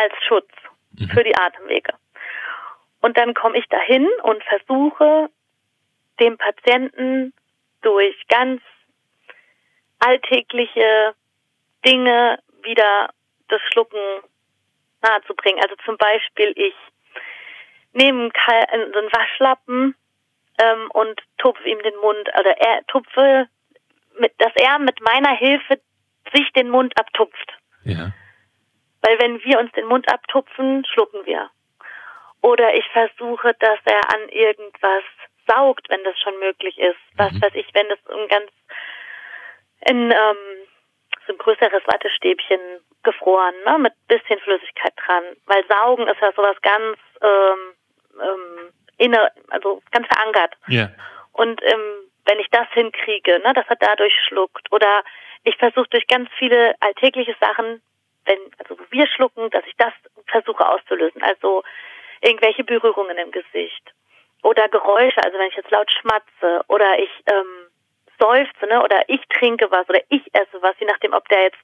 als 0.00 0.12
Schutz 0.26 0.48
Mhm. 0.98 1.08
für 1.08 1.24
die 1.24 1.34
Atemwege. 1.36 1.94
Und 3.00 3.16
dann 3.16 3.34
komme 3.34 3.58
ich 3.58 3.66
dahin 3.68 4.08
und 4.24 4.42
versuche 4.44 5.30
dem 6.20 6.36
Patienten 6.38 7.32
durch 7.80 8.14
ganz 8.28 8.60
alltägliche 9.98 11.14
Dinge 11.84 12.38
wieder 12.62 13.10
das 13.48 13.60
Schlucken 13.72 13.98
nahezubringen. 15.02 15.62
Also 15.62 15.74
zum 15.84 15.96
Beispiel 15.96 16.52
ich 16.56 16.74
nehme 17.92 18.30
kal- 18.30 18.66
äh, 18.70 18.90
so 18.92 18.98
einen 18.98 19.12
Waschlappen 19.12 19.94
ähm, 20.58 20.90
und 20.92 21.20
tupfe 21.38 21.68
ihm 21.68 21.82
den 21.82 21.96
Mund 21.96 22.28
oder 22.38 22.56
er 22.58 22.86
tupfe, 22.86 23.48
mit, 24.18 24.32
dass 24.38 24.52
er 24.56 24.78
mit 24.78 25.00
meiner 25.00 25.34
Hilfe 25.36 25.80
sich 26.34 26.52
den 26.52 26.70
Mund 26.70 26.98
abtupft. 26.98 27.52
Ja. 27.84 28.12
Weil 29.02 29.18
wenn 29.20 29.42
wir 29.44 29.58
uns 29.58 29.72
den 29.72 29.86
Mund 29.86 30.12
abtupfen, 30.12 30.84
schlucken 30.86 31.24
wir. 31.26 31.50
Oder 32.40 32.74
ich 32.74 32.84
versuche, 32.92 33.54
dass 33.58 33.78
er 33.84 34.14
an 34.14 34.28
irgendwas 34.28 35.02
saugt, 35.46 35.88
wenn 35.88 36.02
das 36.04 36.18
schon 36.20 36.38
möglich 36.38 36.78
ist. 36.78 36.98
Was 37.16 37.32
Mhm. 37.32 37.42
weiß 37.42 37.54
ich, 37.54 37.66
wenn 37.74 37.88
das 37.88 37.98
ein 38.08 38.28
ganz 38.28 38.50
in 39.88 40.10
ähm, 40.12 40.36
so 41.26 41.32
ein 41.32 41.38
größeres 41.38 41.82
Wattestäbchen 41.86 42.60
gefroren, 43.02 43.54
ne, 43.66 43.78
mit 43.78 43.92
bisschen 44.06 44.38
Flüssigkeit 44.40 44.92
dran. 44.96 45.24
Weil 45.46 45.64
Saugen 45.66 46.06
ist 46.06 46.20
ja 46.20 46.32
sowas 46.32 46.56
ganz 46.62 46.98
ähm, 47.20 47.74
ähm, 48.20 48.72
inne, 48.98 49.30
also 49.50 49.82
ganz 49.90 50.06
verankert. 50.06 50.54
Ja. 50.68 50.88
Und 51.32 51.62
ähm, 51.62 52.10
wenn 52.26 52.38
ich 52.38 52.48
das 52.50 52.68
hinkriege, 52.72 53.40
ne, 53.44 53.52
dass 53.54 53.66
er 53.68 53.76
dadurch 53.76 54.14
schluckt, 54.28 54.70
oder 54.72 55.02
ich 55.44 55.56
versuche 55.56 55.88
durch 55.90 56.06
ganz 56.06 56.28
viele 56.38 56.74
alltägliche 56.80 57.34
Sachen, 57.40 57.82
wenn, 58.26 58.38
also 58.58 58.76
wir 58.90 59.06
schlucken, 59.08 59.50
dass 59.50 59.64
ich 59.66 59.74
das 59.76 59.92
versuche 60.26 60.68
auszulösen. 60.68 61.22
Also 61.22 61.64
irgendwelche 62.20 62.64
Berührungen 62.64 63.18
im 63.18 63.32
Gesicht. 63.32 63.92
Oder 64.42 64.68
Geräusche, 64.68 65.22
also 65.24 65.38
wenn 65.38 65.48
ich 65.48 65.56
jetzt 65.56 65.70
laut 65.70 65.90
schmatze 65.90 66.64
oder 66.68 66.98
ich 66.98 67.10
ähm, 67.26 67.66
seufze, 68.18 68.66
ne, 68.66 68.82
oder 68.82 69.02
ich 69.08 69.20
trinke 69.28 69.70
was 69.70 69.88
oder 69.88 70.00
ich 70.08 70.22
esse 70.34 70.62
was, 70.62 70.74
je 70.78 70.86
nachdem, 70.86 71.12
ob 71.12 71.28
der 71.28 71.42
jetzt 71.42 71.58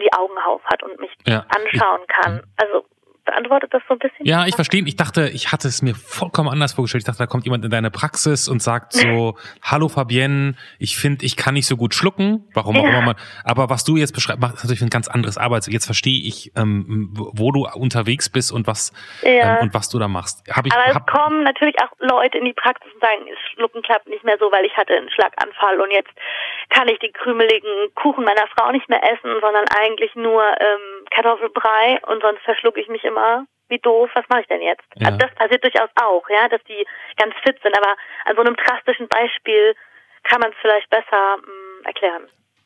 die 0.00 0.12
Augen 0.12 0.36
auf 0.38 0.64
hat 0.64 0.82
und 0.82 0.98
mich 1.00 1.10
Ja. 1.26 1.44
anschauen 1.54 2.06
kann. 2.06 2.42
Also 2.56 2.86
beantwortet 3.28 3.72
das 3.72 3.82
so 3.88 3.94
ein 3.94 3.98
bisschen? 3.98 4.24
Ja, 4.26 4.46
ich 4.46 4.54
verstehe. 4.56 4.82
Ich 4.86 4.96
dachte, 4.96 5.28
ich 5.28 5.52
hatte 5.52 5.68
es 5.68 5.82
mir 5.82 5.94
vollkommen 5.94 6.48
anders 6.48 6.72
vorgestellt. 6.72 7.02
Ich 7.02 7.06
dachte, 7.06 7.18
da 7.18 7.26
kommt 7.26 7.44
jemand 7.44 7.64
in 7.64 7.70
deine 7.70 7.90
Praxis 7.90 8.48
und 8.48 8.62
sagt 8.62 8.92
so, 8.94 9.36
hallo 9.62 9.88
Fabienne, 9.88 10.54
ich 10.78 10.96
finde, 10.96 11.24
ich 11.24 11.36
kann 11.36 11.54
nicht 11.54 11.66
so 11.66 11.76
gut 11.76 11.94
schlucken. 11.94 12.48
Warum 12.54 12.76
auch 12.76 12.82
Ja. 12.84 12.88
immer 12.90 13.02
man. 13.02 13.16
Aber 13.44 13.68
was 13.70 13.84
du 13.84 13.96
jetzt 13.96 14.12
beschreibst, 14.12 14.40
macht 14.40 14.56
natürlich 14.56 14.82
ein 14.82 14.90
ganz 14.90 15.08
anderes 15.08 15.36
Arbeit. 15.38 15.66
Jetzt 15.68 15.84
verstehe 15.86 16.20
ich, 16.26 16.52
ähm, 16.56 17.08
wo 17.12 17.52
du 17.52 17.66
unterwegs 17.74 18.30
bist 18.30 18.52
und 18.52 18.66
was 18.66 18.92
Ja. 19.22 19.56
ähm, 19.58 19.62
und 19.64 19.74
was 19.74 19.88
du 19.88 19.98
da 19.98 20.08
machst. 20.08 20.42
Hab 20.50 20.66
ich, 20.66 20.72
Aber 20.72 20.86
es 20.88 20.94
hab, 20.94 21.06
kommen 21.10 21.42
natürlich 21.44 21.76
auch 21.82 21.92
Leute 21.98 22.38
in 22.38 22.44
die 22.44 22.52
Praxis 22.54 22.90
und 22.94 23.00
sagen, 23.00 23.22
Schlucken 23.54 23.82
klappt 23.82 24.08
nicht 24.08 24.24
mehr 24.24 24.36
so, 24.40 24.50
weil 24.52 24.64
ich 24.64 24.76
hatte 24.76 24.94
einen 24.94 25.10
Schlaganfall 25.10 25.80
und 25.80 25.90
jetzt 25.90 26.10
kann 26.70 26.88
ich 26.88 26.98
die 27.00 27.10
krümeligen 27.12 27.92
Kuchen 27.94 28.24
meiner 28.24 28.46
Frau 28.56 28.70
nicht 28.72 28.88
mehr 28.88 29.02
essen, 29.02 29.30
sondern 29.40 29.64
eigentlich 29.80 30.14
nur 30.14 30.42
ähm, 30.42 31.04
Kartoffelbrei 31.10 31.98
und 32.06 32.22
sonst 32.22 32.40
verschlucke 32.42 32.80
ich 32.80 32.88
mich 32.88 33.04
immer. 33.04 33.17
Wie 33.68 33.78
doof, 33.78 34.08
was 34.14 34.24
mache 34.30 34.40
ich 34.40 34.46
denn 34.46 34.62
jetzt? 34.62 34.84
Ja. 34.94 35.08
Also 35.08 35.18
das 35.18 35.34
passiert 35.34 35.62
durchaus 35.62 35.90
auch, 36.00 36.24
ja, 36.30 36.48
dass 36.48 36.62
die 36.64 36.86
ganz 37.16 37.34
fit 37.44 37.58
sind, 37.62 37.76
aber 37.76 37.96
an 38.24 38.34
so 38.34 38.40
einem 38.40 38.56
drastischen 38.56 39.08
Beispiel 39.08 39.74
kann 40.24 40.40
man 40.40 40.50
es 40.50 40.56
vielleicht 40.60 40.88
besser 40.90 41.36
mh, 41.36 41.84
erklären. 41.84 42.22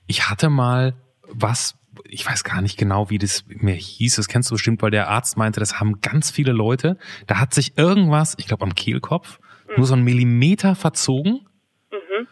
ich 0.06 0.28
hatte 0.28 0.48
mal 0.48 0.94
was, 1.22 1.76
ich 2.04 2.26
weiß 2.26 2.44
gar 2.44 2.62
nicht 2.62 2.78
genau, 2.78 3.10
wie 3.10 3.18
das 3.18 3.44
mir 3.48 3.74
hieß. 3.74 4.16
Das 4.16 4.28
kennst 4.28 4.50
du 4.50 4.54
bestimmt, 4.54 4.82
weil 4.82 4.90
der 4.90 5.08
Arzt 5.08 5.36
meinte, 5.36 5.60
das 5.60 5.80
haben 5.80 6.00
ganz 6.00 6.30
viele 6.30 6.52
Leute. 6.52 6.98
Da 7.26 7.38
hat 7.40 7.54
sich 7.54 7.76
irgendwas, 7.78 8.36
ich 8.38 8.46
glaube 8.46 8.64
am 8.64 8.74
Kehlkopf, 8.74 9.38
nur 9.76 9.86
so 9.86 9.94
einen 9.94 10.04
Millimeter 10.04 10.74
verzogen. 10.74 11.46
Mhm. 11.90 12.26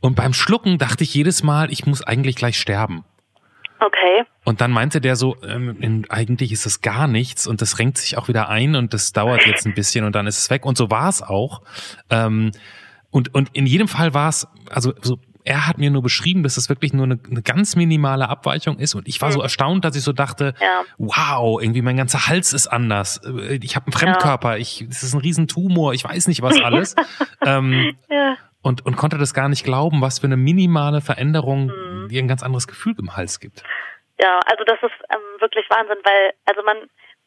Und 0.00 0.16
beim 0.16 0.32
Schlucken 0.32 0.78
dachte 0.78 1.04
ich 1.04 1.14
jedes 1.14 1.42
Mal, 1.42 1.70
ich 1.70 1.86
muss 1.86 2.02
eigentlich 2.02 2.36
gleich 2.36 2.58
sterben. 2.58 3.04
Okay. 3.80 4.24
Und 4.44 4.60
dann 4.60 4.70
meinte 4.70 5.00
der 5.00 5.16
so, 5.16 5.36
ähm, 5.42 6.04
eigentlich 6.08 6.52
ist 6.52 6.66
es 6.66 6.80
gar 6.80 7.06
nichts 7.08 7.46
und 7.46 7.60
das 7.62 7.78
renkt 7.78 7.98
sich 7.98 8.16
auch 8.16 8.28
wieder 8.28 8.48
ein 8.48 8.74
und 8.76 8.94
das 8.94 9.12
dauert 9.12 9.46
jetzt 9.46 9.66
ein 9.66 9.74
bisschen 9.74 10.04
und 10.04 10.14
dann 10.14 10.26
ist 10.26 10.38
es 10.38 10.50
weg. 10.50 10.64
Und 10.64 10.76
so 10.78 10.90
war 10.90 11.08
es 11.08 11.22
auch. 11.22 11.62
Ähm, 12.10 12.52
und, 13.10 13.34
und 13.34 13.50
in 13.52 13.66
jedem 13.66 13.88
Fall 13.88 14.14
war 14.14 14.28
es, 14.28 14.46
also 14.70 14.92
so, 15.02 15.18
er 15.44 15.66
hat 15.68 15.78
mir 15.78 15.90
nur 15.90 16.02
beschrieben, 16.02 16.42
dass 16.42 16.56
es 16.56 16.68
wirklich 16.68 16.92
nur 16.92 17.04
eine, 17.04 17.20
eine 17.30 17.40
ganz 17.40 17.76
minimale 17.76 18.28
Abweichung 18.28 18.78
ist. 18.78 18.94
Und 18.96 19.06
ich 19.06 19.20
war 19.22 19.30
so 19.30 19.40
erstaunt, 19.40 19.84
dass 19.84 19.94
ich 19.94 20.02
so 20.02 20.12
dachte, 20.12 20.54
Ja. 20.60 20.82
wow, 20.98 21.60
irgendwie 21.62 21.82
mein 21.82 21.96
ganzer 21.96 22.26
Hals 22.26 22.52
ist 22.52 22.66
anders. 22.66 23.20
Äh, 23.24 23.60
Ich 23.62 23.76
habe 23.76 23.86
einen 23.86 23.92
Fremdkörper, 23.92 24.58
ich, 24.58 24.84
das 24.88 25.02
ist 25.04 25.14
ein 25.14 25.20
Riesentumor, 25.20 25.94
ich 25.94 26.02
weiß 26.02 26.26
nicht 26.28 26.42
was 26.42 26.60
alles. 26.62 26.96
ähm, 27.44 27.94
Ja. 28.10 28.36
Und, 28.66 28.84
und 28.84 28.96
konnte 28.96 29.16
das 29.18 29.32
gar 29.32 29.48
nicht 29.48 29.64
glauben, 29.64 30.00
was 30.02 30.18
für 30.18 30.26
eine 30.26 30.36
minimale 30.36 31.00
Veränderung 31.00 31.66
Mhm. 31.66 32.08
dir 32.08 32.22
ein 32.22 32.28
ganz 32.28 32.42
anderes 32.42 32.66
Gefühl 32.66 32.94
im 32.98 33.16
Hals 33.16 33.40
gibt. 33.40 33.62
Ja, 34.20 34.40
also 34.50 34.64
das 34.64 34.78
ist 34.82 34.94
ähm, 35.10 35.20
wirklich 35.40 35.68
Wahnsinn, 35.70 35.98
weil 36.04 36.32
also 36.46 36.62
man 36.62 36.76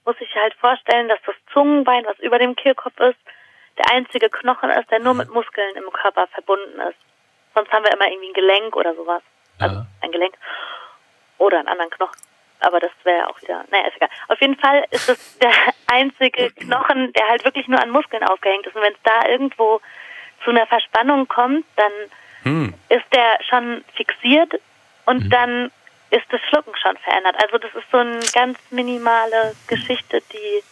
muss 0.05 0.17
sich 0.17 0.33
halt 0.35 0.53
vorstellen, 0.55 1.07
dass 1.07 1.19
das 1.25 1.35
Zungenbein, 1.53 2.03
was 2.05 2.17
über 2.19 2.39
dem 2.39 2.55
Kehlkopf 2.55 2.99
ist, 2.99 3.19
der 3.77 3.91
einzige 3.93 4.29
Knochen 4.29 4.69
ist, 4.71 4.89
der 4.91 4.99
nur 4.99 5.13
mit 5.13 5.29
Muskeln 5.29 5.75
im 5.75 5.89
Körper 5.93 6.27
verbunden 6.27 6.79
ist. 6.89 6.97
Sonst 7.55 7.71
haben 7.71 7.83
wir 7.85 7.91
immer 7.93 8.07
irgendwie 8.09 8.29
ein 8.29 8.33
Gelenk 8.33 8.75
oder 8.75 8.93
sowas. 8.95 9.21
Also 9.59 9.75
Ja. 9.77 9.85
ein 10.01 10.11
Gelenk 10.11 10.33
oder 11.37 11.59
einen 11.59 11.67
anderen 11.67 11.91
Knochen. 11.91 12.19
Aber 12.61 12.79
das 12.81 12.91
wäre 13.05 13.29
auch 13.29 13.41
wieder, 13.41 13.63
naja, 13.71 13.87
ist 13.87 13.95
egal. 13.95 14.09
Auf 14.27 14.41
jeden 14.41 14.57
Fall 14.57 14.83
ist 14.91 15.07
es 15.07 15.37
der 15.39 15.51
einzige 15.87 16.51
Knochen, 16.51 17.13
der 17.13 17.27
halt 17.29 17.45
wirklich 17.45 17.67
nur 17.67 17.81
an 17.81 17.89
Muskeln 17.89 18.23
aufgehängt 18.23 18.65
ist. 18.67 18.75
Und 18.75 18.81
wenn 18.81 18.93
es 18.93 18.99
da 19.03 19.27
irgendwo 19.29 19.79
zu 20.43 20.51
einer 20.51 20.67
Verspannung 20.67 21.27
kommt, 21.27 21.65
dann 21.75 21.91
Hm. 22.43 22.73
ist 22.87 23.05
der 23.13 23.39
schon 23.49 23.83
fixiert 23.95 24.53
und 25.05 25.29
dann 25.29 25.71
ist 26.09 26.25
das 26.29 26.39
Schlucken 26.49 26.71
schon 26.81 26.95
verändert. 26.97 27.35
Also 27.43 27.57
das 27.57 27.73
ist 27.75 27.89
so 27.91 27.97
eine 27.97 28.19
ganz 28.33 28.57
minimale 28.69 29.55
Geschichte, 29.67 30.21
die 30.31 30.63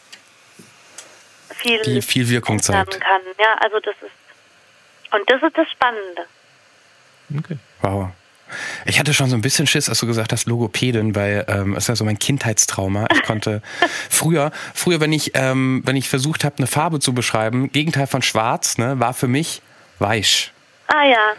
viel, 1.55 1.82
Die 1.82 2.01
viel 2.01 2.28
Wirkung 2.30 2.59
ändern 2.59 2.86
zeigt. 2.89 3.01
kann. 3.01 3.22
Ja, 3.39 3.55
also 3.55 3.80
das 3.80 3.95
ist 4.01 5.13
und 5.13 5.30
das 5.30 5.41
ist 5.43 5.57
das 5.57 5.70
Spannende. 5.72 6.26
Okay. 7.38 7.57
Wow. 7.82 8.09
Ich 8.86 9.00
hatte 9.00 9.14
schon 9.14 9.30
so 9.30 9.36
ein 9.36 9.41
bisschen 9.41 9.68
Schiss, 9.68 9.89
als 9.89 10.00
du 10.00 10.08
gesagt 10.08 10.32
hast, 10.32 10.45
Logopädin, 10.48 11.16
weil 11.16 11.45
ähm, 11.48 11.74
es 11.74 11.86
ist 11.86 11.88
ja 11.89 11.95
so 11.95 12.06
mein 12.06 12.20
Kindheitstrauma. 12.20 13.08
Ich 13.14 13.24
konnte 13.24 13.62
früher, 14.10 14.52
früher, 14.74 15.00
wenn 15.00 15.14
ich, 15.14 15.32
ähm, 15.36 15.82
wenn 15.86 15.95
ich 15.95 16.10
versucht 16.10 16.43
habe, 16.43 16.58
eine 16.58 16.68
Farbe 16.68 17.00
zu 17.00 17.14
beschreiben, 17.14 17.72
Gegenteil 17.72 18.08
von 18.08 18.22
Schwarz, 18.22 18.78
ne, 18.78 19.00
war 19.00 19.14
für 19.14 19.28
mich 19.28 19.62
weich. 20.00 20.52
Ah 20.88 21.06
ja, 21.06 21.34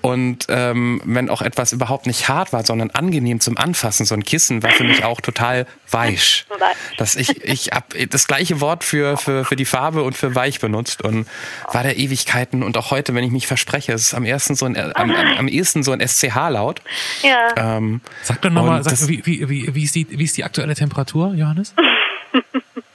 Und 0.00 0.46
ähm, 0.48 1.00
wenn 1.04 1.28
auch 1.30 1.42
etwas 1.42 1.72
überhaupt 1.72 2.06
nicht 2.06 2.28
hart 2.28 2.52
war, 2.52 2.64
sondern 2.64 2.90
angenehm 2.90 3.40
zum 3.40 3.56
Anfassen, 3.56 4.06
so 4.06 4.14
ein 4.14 4.24
Kissen 4.24 4.62
war 4.62 4.70
für 4.70 4.84
mich 4.84 5.04
auch 5.04 5.20
total 5.20 5.66
weich. 5.90 6.46
Weich. 6.58 6.76
Dass 6.96 7.14
ich, 7.14 7.44
ich 7.44 7.68
hab 7.68 7.94
das 8.10 8.26
gleiche 8.26 8.60
Wort 8.60 8.82
für, 8.82 9.16
für, 9.16 9.44
für 9.44 9.54
die 9.54 9.64
Farbe 9.64 10.02
und 10.02 10.16
für 10.16 10.34
weich 10.34 10.58
benutzt 10.60 11.02
und 11.02 11.26
war 11.72 11.82
der 11.82 11.98
Ewigkeiten 11.98 12.62
und 12.62 12.76
auch 12.76 12.90
heute, 12.90 13.14
wenn 13.14 13.22
ich 13.22 13.30
mich 13.30 13.46
verspreche, 13.46 13.92
es 13.92 14.08
ist 14.08 14.14
am 14.14 14.24
ersten 14.24 14.56
so 14.56 14.66
ein, 14.66 14.76
am, 14.76 15.10
am, 15.10 15.38
am 15.38 15.48
ehesten 15.48 15.82
so 15.82 15.92
ein 15.92 16.00
SCH-Laut. 16.00 16.82
ja. 17.22 17.76
Ähm, 17.76 18.00
Sag 18.22 18.42
doch 18.42 18.50
nochmal, 18.50 18.84
wie, 18.84 19.24
wie, 19.24 19.48
wie, 19.48 19.74
wie, 19.74 19.84
ist 19.84 19.94
die, 19.94 20.06
wie 20.10 20.24
ist 20.24 20.36
die 20.36 20.44
aktuelle 20.44 20.74
Temperatur, 20.74 21.34
Johannes? 21.34 21.74
wie 22.32 22.40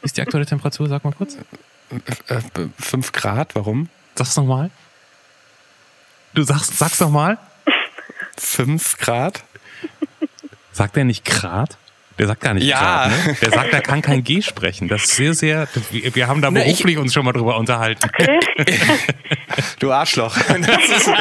ist 0.01 0.18
die 0.18 0.22
aktuelle 0.22 0.45
Temperatur? 0.45 0.89
Sag 0.89 1.04
mal 1.04 1.14
kurz. 1.14 1.38
äh, 2.28 2.41
fünf 2.78 3.12
Grad, 3.12 3.56
warum? 3.56 3.89
Sag's 4.16 4.36
nochmal. 4.36 4.70
Du 6.34 6.43
sagst, 6.43 6.77
sag's 6.77 6.99
nochmal. 6.99 7.38
Fünf 8.38 8.97
Grad? 8.97 9.43
Sagt 10.71 10.97
er 10.97 11.03
nicht 11.03 11.23
Grad? 11.25 11.77
Der 12.19 12.27
sagt 12.27 12.41
gar 12.41 12.53
nicht 12.53 12.65
Ja. 12.65 12.79
Grad, 13.07 13.25
ne? 13.27 13.38
Der 13.41 13.51
sagt, 13.51 13.73
er 13.73 13.81
kann 13.81 14.01
kein 14.03 14.23
G 14.23 14.41
sprechen. 14.43 14.88
Das 14.88 15.03
ist 15.03 15.15
sehr, 15.15 15.34
sehr, 15.34 15.67
wir 15.91 16.27
haben 16.27 16.41
da 16.41 16.51
Ne, 16.51 16.61
ich- 16.61 16.65
beruflich 16.77 16.97
uns 16.97 17.13
schon 17.13 17.25
mal 17.25 17.31
drüber 17.34 17.57
unterhalten. 17.57 18.09
Du 19.79 19.91
Arschloch. 19.91 20.36
Das 20.38 20.89
ist, 20.89 21.11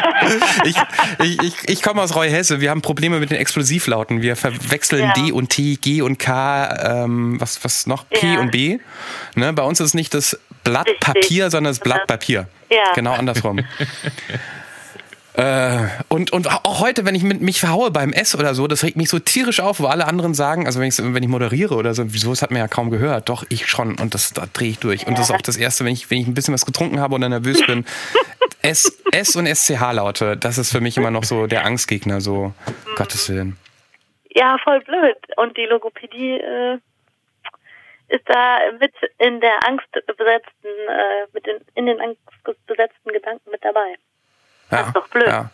ich 0.65 0.77
ich, 1.19 1.43
ich, 1.43 1.55
ich 1.69 1.83
komme 1.83 2.01
aus 2.01 2.15
Reuhesse. 2.15 2.61
Wir 2.61 2.71
haben 2.71 2.81
Probleme 2.81 3.19
mit 3.21 3.31
den 3.31 3.37
Explosivlauten. 3.39 4.23
Wir 4.23 4.37
verwechseln 4.37 5.03
Ja. 5.03 5.13
D 5.13 5.33
und 5.33 5.51
T, 5.51 5.77
G 5.77 6.01
und 6.01 6.19
K, 6.19 7.03
ähm, 7.05 7.39
was, 7.41 7.63
was 7.65 7.87
noch? 7.87 8.09
P 8.09 8.35
Ja. 8.35 8.41
und 8.41 8.51
B. 8.53 8.79
Ne? 9.35 9.53
Bei 9.53 9.65
uns 9.65 9.81
ist 9.81 9.93
nicht 9.95 10.15
das 10.15 10.39
Blatt 10.65 10.87
Richtig. 10.87 11.01
Papier, 11.01 11.51
sondern 11.51 11.73
das 11.73 11.81
Blatt 11.81 12.07
Papier. 12.07 12.49
Ja. 12.71 12.79
Genau 12.95 13.13
andersrum. 13.13 13.61
Äh, 15.35 15.89
und, 16.09 16.31
und 16.33 16.47
auch 16.51 16.81
heute, 16.81 17.07
wenn 17.07 17.15
ich 17.15 17.23
mit 17.23 17.41
mich 17.41 17.59
verhaue 17.59 17.91
beim 17.91 18.13
S 18.13 18.35
oder 18.35 18.55
so, 18.55 18.67
das 18.67 18.85
regt 18.85 18.97
mich 18.97 19.09
so 19.09 19.19
tierisch 19.19 19.61
auf, 19.61 19.81
wo 19.81 19.87
alle 19.87 20.07
anderen 20.07 20.35
sagen, 20.35 20.67
also 20.67 20.79
wenn 20.79 20.89
ich, 20.89 20.99
wenn 20.99 21.23
ich 21.23 21.29
moderiere 21.29 21.75
oder 21.75 21.95
so, 21.95 22.13
wieso, 22.13 22.31
das 22.31 22.43
hat 22.43 22.51
man 22.51 22.61
ja 22.61 22.69
kaum 22.69 22.91
gehört. 22.91 23.29
Doch, 23.29 23.45
ich 23.49 23.67
schon. 23.67 23.99
Und 23.99 24.15
das, 24.15 24.35
da 24.35 24.45
drehe 24.53 24.71
ich 24.71 24.79
durch. 24.79 25.07
Und 25.07 25.17
das 25.19 25.31
ist 25.31 25.35
auch 25.35 25.41
das 25.41 25.57
Erste, 25.57 25.85
wenn 25.85 25.93
ich, 25.93 26.11
wenn 26.11 26.19
ich 26.19 26.27
ein 26.27 26.35
bisschen 26.35 26.53
was 26.53 26.67
getrunken 26.67 27.01
habe 27.01 27.15
oder 27.15 27.29
nervös 27.29 27.65
bin. 27.67 27.87
S, 28.63 29.03
S 29.11 29.35
und 29.35 29.47
SCH-Laute, 29.47 30.37
das 30.37 30.57
ist 30.57 30.71
für 30.71 30.81
mich 30.81 30.97
immer 30.97 31.11
noch 31.11 31.25
so 31.25 31.49
der 31.49 31.65
Angstgegner, 31.65 32.21
so, 32.21 32.53
Gottes 32.95 33.29
Willen. 33.29 33.57
ja, 34.35 34.57
voll 34.63 34.81
blöd. 34.81 35.17
Und 35.37 35.57
die 35.57 35.67
Logopädie 35.67 36.39
äh, 36.39 36.79
ist 38.09 38.29
da 38.29 38.59
mit 38.79 38.93
in 39.19 39.41
der 39.41 39.67
angstbesetzten, 39.67 40.71
äh, 40.89 41.27
mit 41.33 41.47
den, 41.47 41.57
in 41.75 41.87
den 41.87 42.01
angstbesetzten 42.01 43.13
Gedanken 43.13 43.51
mit 43.51 43.65
dabei. 43.65 43.97
Ja, 44.73 44.87
ist 44.89 44.97
doch 44.97 45.09
blöd. 45.09 45.27
Ja. 45.27 45.51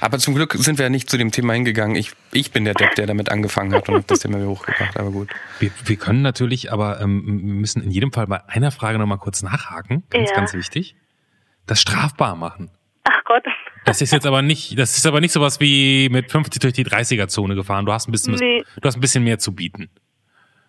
Aber 0.00 0.18
zum 0.18 0.34
Glück 0.34 0.52
sind 0.54 0.78
wir 0.78 0.90
nicht 0.90 1.08
zu 1.08 1.16
dem 1.16 1.30
Thema 1.30 1.54
hingegangen. 1.54 1.96
Ich, 1.96 2.12
ich 2.32 2.50
bin 2.52 2.64
der 2.64 2.74
Depp, 2.74 2.94
der 2.96 3.06
damit 3.06 3.30
angefangen 3.30 3.72
hat 3.74 3.88
und 3.88 4.10
das 4.10 4.18
Thema 4.20 4.36
wieder 4.38 4.48
hochgebracht, 4.48 4.98
aber 4.98 5.10
gut. 5.10 5.30
Wir, 5.60 5.70
wir 5.84 5.96
können 5.96 6.20
natürlich, 6.20 6.72
aber 6.72 7.00
ähm, 7.00 7.22
wir 7.26 7.54
müssen 7.54 7.82
in 7.82 7.90
jedem 7.90 8.12
Fall 8.12 8.26
bei 8.26 8.46
einer 8.48 8.70
Frage 8.70 8.98
nochmal 8.98 9.18
kurz 9.18 9.42
nachhaken. 9.42 10.02
Ganz, 10.10 10.30
Ja. 10.30 10.36
ganz 10.36 10.52
wichtig. 10.52 10.94
Das 11.66 11.80
strafbar 11.80 12.36
machen. 12.36 12.70
Ach 13.04 13.24
Gott. 13.24 13.44
Das 13.86 14.02
ist 14.02 14.12
jetzt 14.12 14.26
aber 14.26 14.42
nicht, 14.42 14.78
das 14.78 14.96
ist 14.96 15.06
aber 15.06 15.20
nicht 15.20 15.32
sowas 15.32 15.60
wie 15.60 16.08
mit 16.10 16.30
50 16.30 16.60
durch 16.60 16.72
die 16.74 16.84
30er-Zone 16.84 17.54
gefahren. 17.54 17.86
Du 17.86 17.92
hast 17.92 18.08
ein 18.08 18.12
bisschen, 18.12 18.34
Nee. 18.34 18.62
du 18.80 18.86
hast 18.86 18.96
ein 18.96 19.00
bisschen 19.00 19.24
mehr 19.24 19.38
zu 19.38 19.54
bieten. 19.54 19.88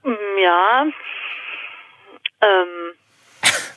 Ja. 0.05 0.85
Ähm, 2.41 2.67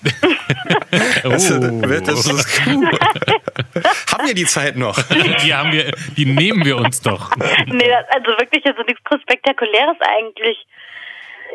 Oh. 1.24 1.30
Das 1.30 1.50
ist 1.50 2.64
gut. 2.64 2.86
Haben 4.12 4.26
wir 4.26 4.34
die 4.34 4.46
Zeit 4.46 4.76
noch? 4.76 4.96
Die 5.44 5.54
haben 5.54 5.72
wir, 5.72 5.90
die 6.16 6.24
nehmen 6.24 6.64
wir 6.64 6.76
uns 6.76 7.00
doch. 7.02 7.30
nee, 7.66 7.88
das, 7.88 8.08
also 8.10 8.38
wirklich 8.38 8.64
also 8.64 8.82
nichts 8.82 9.02
Spektakuläres 9.22 9.96
eigentlich. 10.00 10.66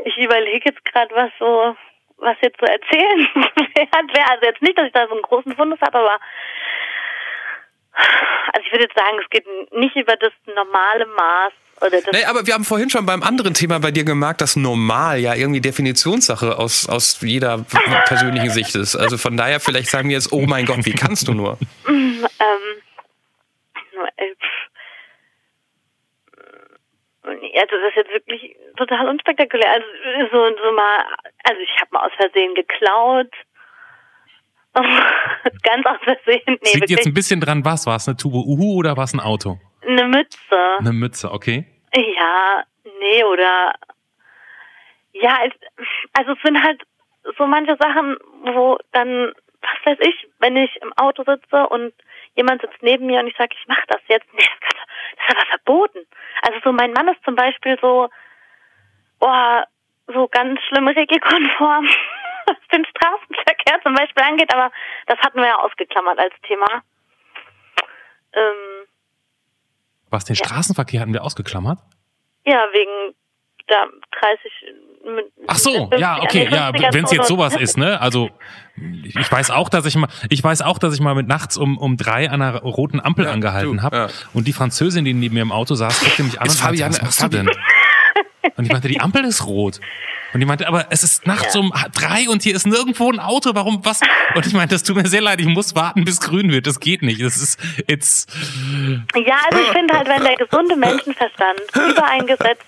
Ich 0.05 0.17
überlege 0.17 0.69
jetzt 0.69 0.85
gerade, 0.85 1.13
was 1.15 1.31
so, 1.39 1.75
was 2.17 2.37
jetzt 2.41 2.59
so 2.59 2.65
erzählen 2.65 3.27
wäre. 3.35 4.29
Also 4.29 4.45
jetzt 4.45 4.61
nicht, 4.61 4.77
dass 4.77 4.87
ich 4.87 4.93
da 4.93 5.07
so 5.07 5.13
einen 5.13 5.23
großen 5.23 5.55
Fundus 5.55 5.79
habe, 5.81 5.99
aber 5.99 6.19
also 8.53 8.65
ich 8.65 8.71
würde 8.71 8.85
jetzt 8.85 8.97
sagen, 8.97 9.17
es 9.21 9.29
geht 9.29 9.45
nicht 9.73 9.95
über 9.95 10.15
das 10.15 10.33
normale 10.55 11.05
Maß 11.05 11.53
oder 11.83 12.01
das 12.01 12.11
Nee, 12.11 12.25
aber 12.25 12.45
wir 12.47 12.53
haben 12.53 12.63
vorhin 12.63 12.89
schon 12.89 13.05
beim 13.05 13.21
anderen 13.23 13.53
Thema 13.53 13.79
bei 13.79 13.91
dir 13.91 14.03
gemerkt, 14.03 14.41
dass 14.41 14.55
normal 14.55 15.19
ja 15.19 15.35
irgendwie 15.35 15.61
Definitionssache 15.61 16.57
aus, 16.57 16.87
aus 16.87 17.21
jeder 17.21 17.65
persönlichen 18.05 18.49
Sicht 18.49 18.75
ist. 18.75 18.95
Also 18.95 19.17
von 19.17 19.37
daher 19.37 19.59
vielleicht 19.59 19.89
sagen 19.89 20.09
wir 20.09 20.15
jetzt, 20.15 20.31
oh 20.31 20.45
mein 20.45 20.65
Gott, 20.65 20.85
wie 20.85 20.93
kannst 20.93 21.27
du 21.27 21.33
nur? 21.33 21.57
Ähm, 21.87 22.23
äh, 24.15 24.25
also 27.59 27.75
das 27.81 27.89
ist 27.89 27.95
jetzt 27.95 28.11
wirklich 28.11 28.55
total 28.77 29.07
unspektakulär. 29.09 29.69
Also 29.71 29.85
so, 30.31 30.37
so 30.63 30.71
mal, 30.75 31.05
also 31.43 31.61
ich 31.61 31.81
habe 31.81 31.89
mal 31.91 32.05
aus 32.05 32.11
Versehen 32.17 32.55
geklaut. 32.55 33.31
Ganz 35.63 35.85
aus 35.85 35.99
Versehen. 36.03 36.41
Nee, 36.47 36.57
Es 36.61 36.73
liegt 36.73 36.89
jetzt 36.89 37.05
ein 37.05 37.13
bisschen 37.13 37.39
dran, 37.39 37.63
was? 37.63 37.85
War 37.85 37.97
es 37.97 38.07
eine 38.07 38.17
Tube 38.17 38.33
Uhu 38.33 38.79
oder 38.79 38.97
war 38.97 39.03
es 39.03 39.13
ein 39.13 39.19
Auto? 39.19 39.59
eine 39.87 40.07
Mütze. 40.07 40.77
Eine 40.79 40.93
Mütze, 40.93 41.31
okay. 41.31 41.65
Ja, 41.95 42.63
nee, 42.99 43.23
oder 43.23 43.73
ja, 45.13 45.39
es, 45.45 45.53
also 46.13 46.33
es 46.33 46.41
sind 46.43 46.61
halt 46.61 46.81
so 47.37 47.45
manche 47.47 47.77
Sachen, 47.79 48.17
wo 48.43 48.77
dann, 48.91 49.33
was 49.61 49.85
weiß 49.85 49.97
ich, 50.01 50.27
wenn 50.39 50.57
ich 50.57 50.75
im 50.81 50.93
Auto 50.93 51.23
sitze 51.23 51.67
und 51.69 51.93
jemand 52.35 52.61
sitzt 52.61 52.81
neben 52.81 53.05
mir 53.05 53.19
und 53.19 53.27
ich 53.27 53.37
sage, 53.37 53.55
ich 53.59 53.67
mach 53.67 53.85
das 53.87 54.01
jetzt, 54.07 54.27
nee, 54.33 54.39
das, 54.43 54.59
kannst 54.59 54.77
du- 54.77 55.15
das 55.17 55.25
ist 55.27 55.35
aber 55.37 55.45
verboten. 55.47 56.07
Also 56.41 56.59
so 56.63 56.71
mein 56.73 56.93
Mann 56.93 57.07
ist 57.09 57.23
zum 57.23 57.35
Beispiel 57.35 57.77
so, 57.79 58.09
oh, 59.19 59.61
so 60.07 60.27
ganz 60.27 60.59
schlimm 60.67 60.87
regelkonform, 60.87 61.87
was 62.47 62.57
den 62.73 62.85
Straßenverkehr 62.85 63.81
zum 63.83 63.93
Beispiel 63.95 64.23
angeht, 64.23 64.53
aber 64.53 64.71
das 65.07 65.19
hatten 65.19 65.39
wir 65.39 65.47
ja 65.47 65.59
ausgeklammert 65.59 66.19
als 66.19 66.33
Thema. 66.47 66.83
Ähm, 68.33 68.72
Was, 70.13 70.25
den 70.25 70.35
Straßenverkehr 70.35 71.01
hatten 71.01 71.11
wir 71.13 71.23
ausgeklammert? 71.23 71.79
Ja, 72.45 72.63
wegen 72.71 73.15
da 73.67 73.85
30 74.21 74.51
mit, 75.15 75.25
Ach 75.47 75.57
so, 75.57 75.87
mit 75.87 75.99
ja, 75.99 76.15
50 76.21 76.23
okay, 76.47 76.55
ja, 76.55 76.69
50er 76.69 76.93
wenn 76.93 77.03
es 77.05 77.11
jetzt 77.11 77.27
sowas 77.27 77.55
ist, 77.55 77.77
ne? 77.77 77.99
Also 77.99 78.29
ich 79.03 79.29
weiß 79.31 79.51
auch, 79.51 79.69
dass 79.69 79.85
ich 79.85 79.95
mal, 79.95 80.07
ich 80.29 80.43
weiß 80.43 80.61
auch, 80.61 80.77
dass 80.77 80.93
ich 80.93 80.99
mal 81.01 81.15
mit 81.15 81.27
nachts 81.27 81.57
um 81.57 81.77
um 81.77 81.97
drei 81.97 82.29
an 82.29 82.41
einer 82.41 82.59
roten 82.61 82.99
Ampel 82.99 83.25
Ja, 83.25 83.31
angehalten 83.31 83.81
habe 83.81 83.95
ja. 83.97 84.07
und 84.33 84.47
die 84.47 84.53
Französin, 84.53 85.03
die 85.03 85.13
neben 85.13 85.33
mir 85.35 85.41
im 85.41 85.51
Auto 85.51 85.75
saß, 85.75 85.99
guckte 86.01 86.23
mich 86.23 86.39
an 86.39 86.47
Ist 86.47 86.55
und 86.61 86.67
Fabian- 86.67 86.91
was 86.91 87.01
machst 87.01 87.23
du 87.23 87.27
denn? 87.29 87.49
Und 88.55 88.65
ich 88.65 88.71
meinte, 88.71 88.87
die 88.87 88.99
Ampel 89.01 89.23
ist 89.25 89.45
rot. 89.45 89.79
Und 90.33 90.39
die 90.39 90.45
meinte, 90.45 90.65
aber 90.67 90.87
es 90.89 91.03
ist 91.03 91.27
nachts 91.27 91.55
um 91.55 91.71
drei 91.93 92.27
und 92.27 92.41
hier 92.41 92.55
ist 92.55 92.65
nirgendwo 92.65 93.11
ein 93.11 93.19
Auto. 93.19 93.51
Warum 93.53 93.85
was? 93.85 94.01
Und 94.33 94.47
ich 94.47 94.53
meinte, 94.53 94.73
das 94.73 94.81
tut 94.83 94.95
mir 94.95 95.05
sehr 95.07 95.21
leid. 95.21 95.39
Ich 95.39 95.45
muss 95.45 95.75
warten, 95.75 96.05
bis 96.05 96.19
grün 96.19 96.51
wird. 96.51 96.65
Das 96.65 96.79
geht 96.79 97.03
nicht. 97.03 97.21
Das 97.21 97.37
ist 97.37 97.59
jetzt. 97.87 98.35
Ja, 99.15 99.35
also 99.49 99.61
ich 99.61 99.69
finde 99.69 99.95
halt, 99.95 100.07
wenn 100.07 100.23
der 100.23 100.35
gesunde 100.35 100.75
Menschenverstand 100.75 101.61
über 101.75 102.05
ein 102.05 102.25
Gesetz, 102.25 102.59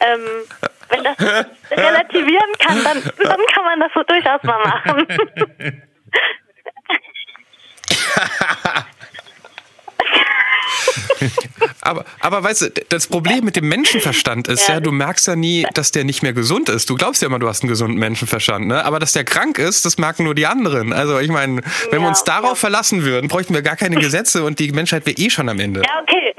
ähm, 0.00 0.20
wenn 0.88 1.04
das 1.04 1.18
relativieren 1.70 2.52
kann, 2.58 2.82
dann, 2.82 3.02
dann 3.22 3.40
kann 3.52 3.64
man 3.64 3.80
das 3.80 3.92
so 3.92 4.02
durchaus 4.04 4.42
mal 4.44 4.58
machen. 4.64 5.06
Aber, 11.80 12.04
aber 12.20 12.42
weißt 12.42 12.62
du, 12.62 12.70
das 12.90 13.06
Problem 13.06 13.44
mit 13.44 13.56
dem 13.56 13.68
Menschenverstand 13.68 14.48
ist 14.48 14.68
ja. 14.68 14.74
Ja. 14.74 14.80
du 14.80 14.92
merkst 14.92 15.26
ja 15.26 15.36
nie, 15.36 15.64
dass 15.74 15.90
der 15.90 16.04
nicht 16.04 16.22
mehr 16.22 16.32
gesund 16.34 16.68
ist. 16.68 16.90
Du 16.90 16.96
glaubst 16.96 17.22
ja 17.22 17.28
immer, 17.28 17.38
du 17.38 17.48
hast 17.48 17.62
einen 17.62 17.70
gesunden 17.70 17.98
Menschenverstand, 17.98 18.66
ne? 18.66 18.84
Aber 18.84 18.98
dass 18.98 19.12
der 19.12 19.24
krank 19.24 19.58
ist, 19.58 19.86
das 19.86 19.96
merken 19.96 20.24
nur 20.24 20.34
die 20.34 20.46
anderen. 20.46 20.92
Also 20.92 21.18
ich 21.18 21.30
meine, 21.30 21.62
wenn 21.90 21.92
wir 21.92 22.00
Ja, 22.02 22.08
uns 22.08 22.24
darauf 22.24 22.50
ja. 22.50 22.54
verlassen 22.56 23.04
würden, 23.04 23.28
bräuchten 23.28 23.54
wir 23.54 23.62
gar 23.62 23.76
keine 23.76 23.96
Gesetze 23.96 24.44
und 24.44 24.58
die 24.58 24.70
Menschheit 24.72 25.06
wäre 25.06 25.16
eh 25.16 25.30
schon 25.30 25.48
am 25.48 25.58
Ende. 25.60 25.80
Ja, 25.82 26.02
okay. 26.02 26.34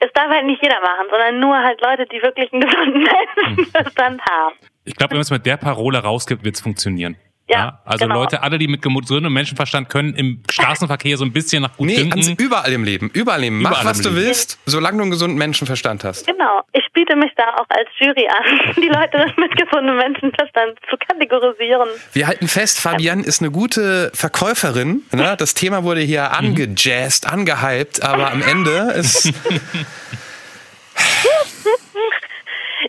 Es 0.00 0.10
darf 0.14 0.28
halt 0.28 0.44
nicht 0.46 0.60
jeder 0.62 0.80
machen, 0.80 1.06
sondern 1.10 1.40
nur 1.40 1.56
halt 1.56 1.80
Leute, 1.80 2.04
die 2.12 2.20
wirklich 2.20 2.52
einen 2.52 2.62
gesunden 2.62 3.02
Menschenverstand 3.46 4.20
haben. 4.28 4.54
Ich 4.84 4.96
glaube, 4.96 5.12
wenn 5.12 5.18
man 5.18 5.22
es 5.22 5.30
mit 5.30 5.46
der 5.46 5.56
Parole 5.56 5.98
rausgibt, 6.00 6.44
wird 6.44 6.56
es 6.56 6.60
funktionieren. 6.60 7.16
Ja, 7.52 7.80
also 7.84 8.04
genau. 8.06 8.20
Leute, 8.20 8.42
alle, 8.42 8.58
die 8.58 8.68
mit 8.68 8.82
gesundem 8.82 9.32
Menschenverstand 9.32 9.88
können 9.88 10.14
im 10.14 10.42
Straßenverkehr 10.50 11.16
so 11.16 11.24
ein 11.24 11.32
bisschen 11.32 11.62
nach 11.62 11.70
Nee, 11.78 11.94
Gutdünken. 11.96 12.22
ans, 12.24 12.40
überall 12.40 12.72
im 12.72 12.84
Leben. 12.84 13.10
Überall 13.12 13.44
im 13.44 13.54
Leben. 13.54 13.62
Mach, 13.62 13.70
Überall 13.72 13.86
was 13.86 14.00
du 14.00 14.08
Leben. 14.10 14.22
willst, 14.26 14.58
solange 14.66 14.96
du 14.98 15.02
einen 15.02 15.10
gesunden 15.10 15.38
Menschenverstand 15.38 16.04
hast. 16.04 16.26
Genau. 16.26 16.62
Ich 16.72 16.84
biete 16.92 17.16
mich 17.16 17.30
da 17.36 17.44
auch 17.56 17.66
als 17.68 17.88
Jury 17.98 18.26
an, 18.28 18.74
die 18.82 18.88
Leute 18.88 19.32
mit 19.38 19.56
gesundem 19.56 19.96
Menschenverstand 19.96 20.78
zu 20.90 20.96
kategorisieren. 20.96 21.88
Wir 22.12 22.26
halten 22.26 22.48
fest, 22.48 22.80
Fabian 22.80 23.24
ist 23.24 23.40
eine 23.42 23.50
gute 23.50 24.10
Verkäuferin. 24.14 25.02
Ne? 25.12 25.36
Das 25.42 25.54
Thema 25.54 25.82
wurde 25.84 26.00
hier 26.00 26.22
Mhm. 26.40 26.46
angejazzt, 26.48 27.26
angehypt, 27.26 28.02
aber 28.02 28.30
am 28.32 28.42
Ende 28.42 28.92
ist. 28.96 29.32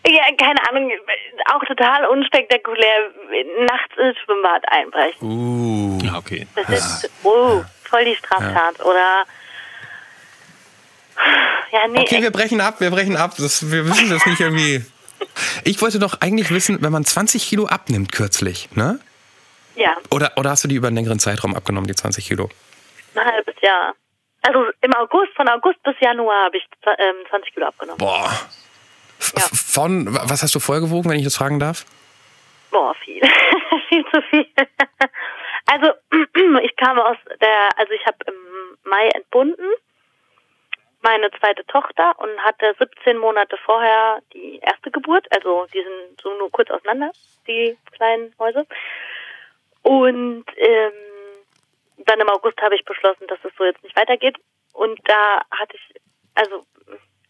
Ja, 0.07 0.23
keine 0.37 0.59
Ahnung, 0.69 0.91
auch 1.53 1.63
total 1.65 2.05
unspektakulär. 2.07 3.11
Nachts 3.59 3.97
ins 3.97 4.17
Schwimmbad 4.19 4.63
einbrechen. 4.67 5.21
Uh. 5.21 5.99
ja, 6.03 6.17
okay. 6.17 6.47
Das 6.55 6.69
ist, 6.69 7.11
oh, 7.23 7.63
voll 7.83 8.05
die 8.05 8.15
Straftat. 8.15 8.83
Oder, 8.83 9.23
ja, 11.71 11.87
nee, 11.89 12.01
Okay, 12.01 12.21
wir 12.21 12.31
brechen 12.31 12.61
ab, 12.61 12.79
wir 12.79 12.91
brechen 12.91 13.17
ab. 13.17 13.33
Das, 13.37 13.71
wir 13.71 13.85
wissen 13.85 14.09
das 14.09 14.25
nicht 14.25 14.39
irgendwie. 14.39 14.85
Ich 15.63 15.81
wollte 15.81 15.99
doch 15.99 16.19
eigentlich 16.21 16.51
wissen, 16.51 16.81
wenn 16.81 16.91
man 16.91 17.05
20 17.05 17.47
Kilo 17.47 17.65
abnimmt 17.67 18.11
kürzlich, 18.11 18.69
ne? 18.75 18.99
ja, 19.75 19.95
Oder, 20.11 20.33
oder 20.35 20.51
hast 20.51 20.63
du 20.63 20.67
die 20.67 20.75
über 20.75 20.87
einen 20.87 20.97
längeren 20.97 21.19
Zeitraum 21.19 21.55
abgenommen, 21.55 21.87
die 21.87 21.95
20 21.95 22.27
Kilo? 22.27 22.49
ein 23.15 23.25
halbes 23.25 23.55
Jahr. 23.61 23.93
Also 24.41 24.65
im 24.81 24.93
August, 24.95 25.33
von 25.35 25.47
August 25.47 25.81
bis 25.83 25.95
Januar 26.01 26.45
habe 26.45 26.57
ich 26.57 26.63
ähm, 26.97 27.15
20 27.29 27.53
Kilo 27.53 27.67
abgenommen. 27.67 27.97
Boah. 27.97 28.29
Ja. 29.35 29.43
Von, 29.53 30.13
was 30.13 30.43
hast 30.43 30.55
du 30.55 30.59
vorher 30.59 30.81
gewogen, 30.81 31.09
wenn 31.09 31.17
ich 31.17 31.23
das 31.23 31.37
fragen 31.37 31.59
darf? 31.59 31.85
Boah, 32.71 32.93
viel. 32.95 33.21
viel 33.89 34.05
zu 34.11 34.21
viel. 34.23 34.47
Also, 35.65 35.93
ich 36.63 36.75
kam 36.75 36.99
aus 36.99 37.17
der, 37.41 37.69
also 37.77 37.93
ich 37.93 38.05
habe 38.05 38.17
im 38.27 38.89
Mai 38.89 39.09
entbunden, 39.09 39.65
meine 41.01 41.29
zweite 41.31 41.65
Tochter 41.65 42.17
und 42.19 42.37
hatte 42.39 42.75
17 42.79 43.17
Monate 43.17 43.57
vorher 43.65 44.19
die 44.33 44.59
erste 44.59 44.89
Geburt, 44.89 45.27
also 45.35 45.67
die 45.73 45.83
sind 45.83 46.21
so 46.21 46.33
nur 46.37 46.49
kurz 46.51 46.69
auseinander, 46.69 47.11
die 47.45 47.77
kleinen 47.91 48.33
Häuser. 48.39 48.65
Und 49.81 50.45
ähm, 50.55 50.91
dann 51.97 52.19
im 52.19 52.29
August 52.29 52.61
habe 52.61 52.75
ich 52.75 52.85
beschlossen, 52.85 53.27
dass 53.27 53.39
es 53.43 53.51
so 53.57 53.65
jetzt 53.65 53.83
nicht 53.83 53.97
weitergeht. 53.97 54.37
Und 54.73 54.99
da 55.03 55.41
hatte 55.51 55.75
ich, 55.75 56.01
also 56.35 56.65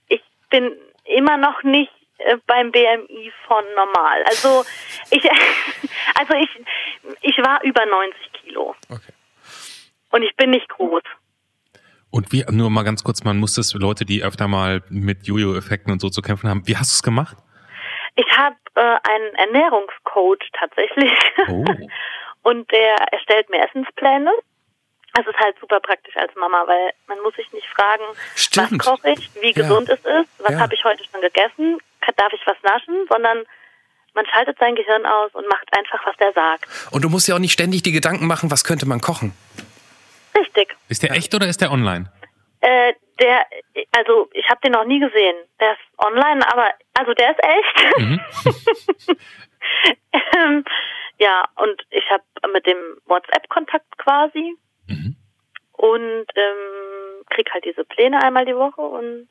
ich 0.08 0.22
bin 0.50 0.78
immer 1.06 1.38
noch 1.38 1.64
nicht 1.64 1.92
äh, 2.20 2.38
beim 2.48 2.72
BMI 2.72 3.32
von 3.48 3.64
normal. 3.76 4.24
Also 4.26 4.64
ich, 5.10 5.24
also 6.16 6.34
ich, 6.36 6.50
ich 7.22 7.38
war 7.40 7.64
über 7.64 7.86
90 7.86 8.34
Kilo 8.34 8.76
Okay. 8.90 9.14
und 10.12 10.24
ich 10.24 10.36
bin 10.36 10.52
nicht 10.52 10.70
groß. 10.70 11.04
Und 12.12 12.32
wie, 12.32 12.46
nur 12.52 12.70
mal 12.70 12.84
ganz 12.84 13.04
kurz, 13.04 13.24
man 13.24 13.40
muss 13.40 13.56
das 13.56 13.74
Leute, 13.74 14.06
die 14.06 14.24
öfter 14.24 14.48
mal 14.48 14.84
mit 14.90 15.26
Jojo-Effekten 15.26 15.92
und 15.92 16.00
so 16.00 16.10
zu 16.10 16.22
kämpfen 16.22 16.48
haben, 16.50 16.68
wie 16.68 16.78
hast 16.78 16.92
du 16.92 16.96
es 16.98 17.04
gemacht? 17.04 17.38
Ich 18.16 18.38
habe 18.38 18.56
äh, 18.76 18.82
einen 19.10 19.34
Ernährungscoach 19.36 20.48
tatsächlich 20.60 21.12
Oh. 21.48 21.66
und 22.44 22.72
der 22.72 22.96
erstellt 23.12 23.50
mir 23.50 23.66
Essenspläne. 23.68 24.32
Das 25.14 25.28
ist 25.28 25.38
halt 25.38 25.56
super 25.60 25.80
praktisch 25.80 26.16
als 26.18 26.34
Mama, 26.36 26.64
weil 26.66 26.92
man 27.08 27.20
muss 27.22 27.36
sich 27.36 27.52
nicht 27.54 27.68
fragen, 27.68 28.04
Stimmt. 28.36 28.86
was 28.86 29.00
koche 29.02 29.12
ich, 29.12 29.30
wie 29.42 29.52
Ja. 29.52 29.62
gesund 29.62 29.88
es 29.90 30.00
ist, 30.00 30.30
was 30.40 30.52
Ja. 30.54 30.60
habe 30.60 30.74
ich 30.74 30.84
heute 30.84 31.04
schon 31.04 31.22
gegessen, 31.22 31.78
darf 32.18 32.34
ich 32.34 32.42
was 32.46 32.58
naschen, 32.64 33.06
sondern 33.10 33.44
man 34.16 34.26
schaltet 34.28 34.58
sein 34.60 34.76
Gehirn 34.76 35.06
aus 35.06 35.34
und 35.34 35.48
macht 35.50 35.68
einfach, 35.78 36.06
was 36.06 36.16
der 36.18 36.34
sagt. 36.34 36.66
Und 36.92 37.04
du 37.04 37.10
musst 37.10 37.28
ja 37.28 37.36
auch 37.36 37.40
nicht 37.40 37.54
ständig 37.54 37.84
die 37.84 37.92
Gedanken 37.92 38.28
machen, 38.28 38.50
was 38.52 38.64
könnte 38.64 38.88
man 38.88 39.02
kochen. 39.02 39.34
Richtig. 40.36 40.76
Ist 40.90 41.04
der 41.04 41.12
echt 41.12 41.34
oder 41.36 41.48
ist 41.48 41.62
der 41.62 41.72
online? 41.72 42.12
Äh, 42.62 42.94
der, 43.20 43.46
also 43.96 44.30
ich 44.34 44.48
habe 44.50 44.62
den 44.64 44.72
noch 44.72 44.86
nie 44.86 45.00
gesehen. 45.00 45.36
Der 45.60 45.74
ist 45.74 45.82
online, 46.00 46.48
aber 46.52 46.72
also 46.96 47.14
der 47.14 47.32
ist 47.32 47.40
echt. 47.44 47.98
Mhm. 48.00 48.20
ähm, 50.38 50.66
ja, 51.20 51.46
und 51.56 51.82
ich 51.92 52.04
habe 52.10 52.24
mit 52.52 52.66
dem 52.66 52.78
WhatsApp-Kontakt 53.06 53.98
quasi 53.98 54.56
Mhm. 54.88 55.16
und 55.74 56.26
ähm, 56.36 57.26
krieg 57.30 57.50
halt 57.54 57.66
diese 57.66 57.84
Pläne 57.84 58.22
einmal 58.24 58.46
die 58.46 58.56
Woche 58.56 58.82
und 58.82 59.28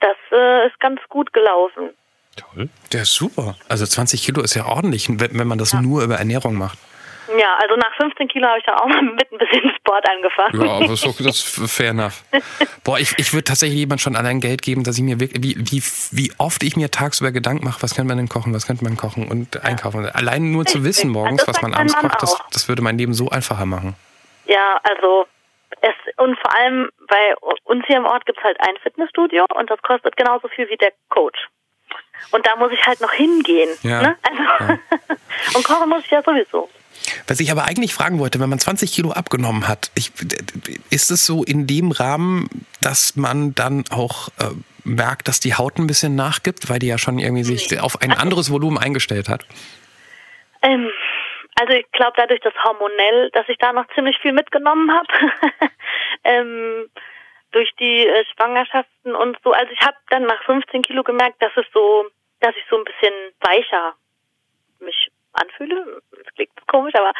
das 0.00 0.16
äh, 0.32 0.66
ist 0.66 0.78
ganz 0.80 1.00
gut 1.08 1.32
gelaufen. 1.32 1.90
Toll. 2.36 2.68
Der 2.92 3.02
ist 3.02 3.14
super. 3.14 3.56
Also 3.68 3.84
20 3.86 4.22
Kilo 4.22 4.42
ist 4.42 4.54
ja 4.54 4.66
ordentlich, 4.66 5.08
wenn, 5.08 5.38
wenn 5.38 5.46
man 5.46 5.58
das 5.58 5.74
nur 5.74 6.02
über 6.02 6.16
Ernährung 6.16 6.54
macht. 6.54 6.78
Ja, 7.38 7.56
also 7.60 7.76
nach 7.76 7.94
15 7.96 8.28
Kilo 8.28 8.48
habe 8.48 8.58
ich 8.58 8.64
dann 8.64 8.76
auch 8.76 8.86
mal 8.86 9.02
mit 9.02 9.30
ein 9.32 9.38
bisschen 9.38 9.72
Sport 9.76 10.08
angefangen. 10.08 10.62
Ja, 10.64 10.72
aber 10.72 10.86
das 10.86 11.02
ist, 11.02 11.06
okay, 11.06 11.24
das 11.24 11.58
ist 11.58 11.72
fair 11.72 11.90
enough. 11.90 12.22
Boah, 12.84 12.98
ich, 12.98 13.18
ich 13.18 13.32
würde 13.32 13.44
tatsächlich 13.44 13.78
jemand 13.78 14.00
schon 14.00 14.16
allein 14.16 14.40
Geld 14.40 14.62
geben, 14.62 14.84
dass 14.84 14.96
ich 14.96 15.04
mir 15.04 15.20
wirklich, 15.20 15.42
wie, 15.42 15.56
wie, 15.58 15.82
wie 16.12 16.32
oft 16.38 16.62
ich 16.62 16.76
mir 16.76 16.90
tagsüber 16.90 17.30
Gedanken 17.32 17.64
mache, 17.64 17.82
was 17.82 17.94
könnte 17.94 18.08
man 18.08 18.16
denn 18.16 18.28
kochen, 18.28 18.54
was 18.54 18.66
könnte 18.66 18.84
man 18.84 18.96
kochen 18.96 19.28
und 19.28 19.62
einkaufen. 19.64 20.06
Allein 20.06 20.50
nur 20.50 20.66
zu 20.66 20.84
wissen 20.84 21.10
morgens, 21.10 21.44
Das 21.44 21.56
was 21.56 21.62
man 21.62 21.74
abends 21.74 21.96
kocht, 21.96 22.22
das, 22.22 22.38
das 22.52 22.68
würde 22.68 22.82
mein 22.82 22.98
Leben 22.98 23.14
so 23.14 23.28
einfacher 23.28 23.66
machen. 23.66 23.94
Ja, 24.46 24.80
also 24.82 25.26
es 25.82 25.94
und 26.16 26.38
vor 26.40 26.54
allem 26.54 26.90
bei 27.06 27.34
uns 27.64 27.84
hier 27.86 27.96
im 27.96 28.04
Ort 28.04 28.26
gibt's 28.26 28.42
halt 28.42 28.58
ein 28.60 28.76
Fitnessstudio 28.82 29.46
und 29.54 29.70
das 29.70 29.80
kostet 29.82 30.16
genauso 30.16 30.48
viel 30.48 30.68
wie 30.68 30.76
der 30.76 30.92
Coach. 31.08 31.48
Und 32.32 32.46
da 32.46 32.56
muss 32.56 32.70
ich 32.72 32.84
halt 32.86 33.00
noch 33.00 33.12
hingehen. 33.12 33.70
Ja, 33.82 34.02
Ne? 34.02 34.16
Also, 34.22 34.78
und 35.56 35.64
kochen 35.64 35.88
muss 35.88 36.04
ich 36.04 36.10
ja 36.10 36.22
sowieso. 36.22 36.68
Was 37.26 37.40
ich 37.40 37.50
aber 37.50 37.64
eigentlich 37.64 37.94
fragen 37.94 38.18
wollte, 38.18 38.40
wenn 38.40 38.48
man 38.48 38.58
20 38.58 38.92
Kilo 38.92 39.12
abgenommen 39.12 39.68
hat, 39.68 39.90
ich, 39.94 40.12
ist 40.90 41.10
es 41.10 41.26
so 41.26 41.44
in 41.44 41.66
dem 41.66 41.92
Rahmen, 41.92 42.48
dass 42.80 43.16
man 43.16 43.54
dann 43.54 43.84
auch 43.90 44.28
äh, 44.38 44.50
merkt, 44.84 45.28
dass 45.28 45.40
die 45.40 45.54
Haut 45.54 45.78
ein 45.78 45.86
bisschen 45.86 46.14
nachgibt, 46.14 46.68
weil 46.68 46.78
die 46.78 46.88
ja 46.88 46.98
schon 46.98 47.18
irgendwie 47.18 47.44
sich 47.44 47.80
auf 47.80 48.00
ein 48.00 48.12
anderes 48.12 48.50
Volumen 48.50 48.78
eingestellt 48.78 49.28
hat? 49.28 49.44
Ähm, 50.62 50.90
also 51.60 51.74
ich 51.74 51.90
glaube 51.92 52.12
dadurch, 52.16 52.40
dass 52.40 52.54
hormonell, 52.64 53.30
dass 53.32 53.48
ich 53.48 53.58
da 53.58 53.72
noch 53.72 53.86
ziemlich 53.94 54.16
viel 54.18 54.32
mitgenommen 54.32 54.90
habe. 54.92 55.08
ähm, 56.24 56.88
durch 57.52 57.70
die 57.78 58.06
äh, 58.06 58.24
Schwangerschaften 58.34 59.14
und 59.14 59.36
so. 59.42 59.52
Also 59.52 59.72
ich 59.72 59.80
habe 59.80 59.96
dann 60.08 60.24
nach 60.24 60.42
15 60.44 60.82
Kilo 60.82 61.02
gemerkt, 61.02 61.42
dass 61.42 61.52
es 61.56 61.66
so, 61.72 62.06
dass 62.40 62.54
ich 62.56 62.64
so 62.70 62.76
ein 62.76 62.84
bisschen 62.84 63.12
weicher 63.40 63.94
mich 64.80 65.10
anfühle. 65.32 66.02
Klingt 66.40 66.66
komisch, 66.66 66.94
aber 66.94 67.12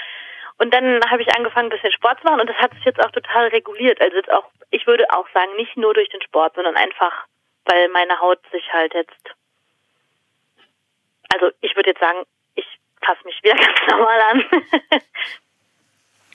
und 0.57 0.75
dann 0.75 1.01
habe 1.11 1.23
ich 1.23 1.35
angefangen, 1.35 1.67
ein 1.67 1.77
bisschen 1.77 1.93
Sport 1.93 2.21
zu 2.21 2.27
machen 2.27 2.41
und 2.41 2.49
das 2.49 2.57
hat 2.57 2.73
sich 2.75 2.85
jetzt 2.85 3.01
auch 3.01 3.11
total 3.11 3.49
reguliert. 3.49 4.01
Also 4.01 4.17
jetzt 4.17 4.31
auch, 4.31 4.45
ich 4.71 4.87
würde 4.87 5.07
auch 5.11 5.27
sagen, 5.33 5.57
nicht 5.57 5.75
nur 5.77 5.95
durch 5.95 6.09
den 6.11 6.21
Sport, 6.23 6.55
sondern 6.55 6.77
einfach, 6.77 7.25
weil 7.65 7.89
meine 7.89 8.21
Haut 8.21 8.41
sich 8.53 8.63
halt 8.73 8.93
jetzt, 8.93 9.35
also 11.33 11.51
ich 11.63 11.75
würde 11.77 11.91
jetzt 11.91 12.01
sagen, 12.01 12.25
ich 12.57 12.67
fasse 13.03 13.21
mich 13.25 13.39
wieder 13.43 13.55
ganz 13.57 13.79
normal 13.89 14.21
an. 14.31 14.45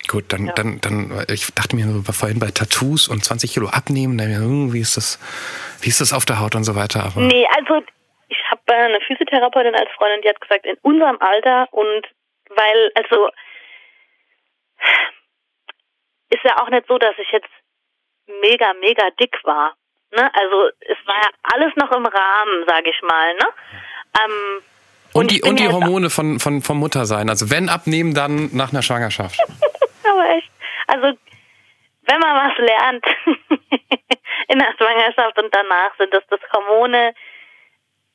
Gut, 0.08 0.34
dann, 0.34 0.48
ja. 0.48 0.54
dann, 0.54 0.82
dann, 0.82 1.26
ich 1.30 1.54
dachte 1.54 1.76
mir 1.76 1.86
vorhin 2.12 2.40
bei 2.40 2.50
Tattoos 2.50 3.08
und 3.08 3.24
20 3.24 3.54
Kilo 3.54 3.68
abnehmen, 3.70 4.18
dann, 4.18 4.34
hm, 4.34 4.74
wie 4.74 4.82
ist 4.82 4.98
das, 4.98 5.20
wie 5.82 5.90
ist 5.90 6.02
das 6.02 6.14
auf 6.14 6.26
der 6.26 6.40
Haut 6.40 6.56
und 6.56 6.64
so 6.64 6.76
weiter. 6.76 7.04
Aber 7.04 7.22
nee, 7.22 7.48
also 7.58 7.84
ich 8.30 8.38
habe 8.50 8.62
eine 8.74 9.00
Physiotherapeutin 9.02 9.76
als 9.76 9.90
Freundin, 9.92 10.24
die 10.24 10.30
hat 10.30 10.42
gesagt, 10.42 10.66
in 10.66 10.78
unserem 10.82 11.18
Alter 11.22 11.68
und 11.72 12.08
weil, 12.50 12.92
also 12.96 13.30
ist 16.30 16.44
ja 16.44 16.62
auch 16.62 16.70
nicht 16.70 16.88
so, 16.88 16.98
dass 16.98 17.16
ich 17.18 17.32
jetzt 17.32 17.50
mega, 18.42 18.74
mega 18.74 19.10
dick 19.20 19.38
war. 19.44 19.76
Ne? 20.12 20.30
Also 20.34 20.70
es 20.80 20.98
war 21.06 21.16
ja 21.16 21.30
alles 21.44 21.76
noch 21.76 21.92
im 21.92 22.06
Rahmen, 22.06 22.66
sage 22.68 22.90
ich 22.90 23.02
mal. 23.02 23.34
Ne? 23.36 23.48
Ähm, 24.24 24.64
und, 25.14 25.22
und 25.22 25.32
die, 25.32 25.42
und 25.42 25.60
die 25.60 25.70
Hormone 25.70 26.10
von, 26.10 26.40
von, 26.40 26.62
vom 26.62 26.80
Muttersein. 26.80 27.30
Also 27.30 27.50
wenn 27.50 27.70
abnehmen, 27.70 28.14
dann 28.14 28.50
nach 28.54 28.72
einer 28.72 28.82
Schwangerschaft. 28.82 29.40
Aber 30.04 30.30
echt. 30.30 30.52
Also 30.88 31.18
wenn 32.08 32.20
man 32.20 32.50
was 32.50 32.58
lernt 32.58 33.06
in 34.48 34.60
der 34.60 34.74
Schwangerschaft 34.78 35.38
und 35.40 35.54
danach, 35.54 35.96
sind 35.98 36.14
das 36.14 36.24
das 36.30 36.40
Hormone, 36.54 37.14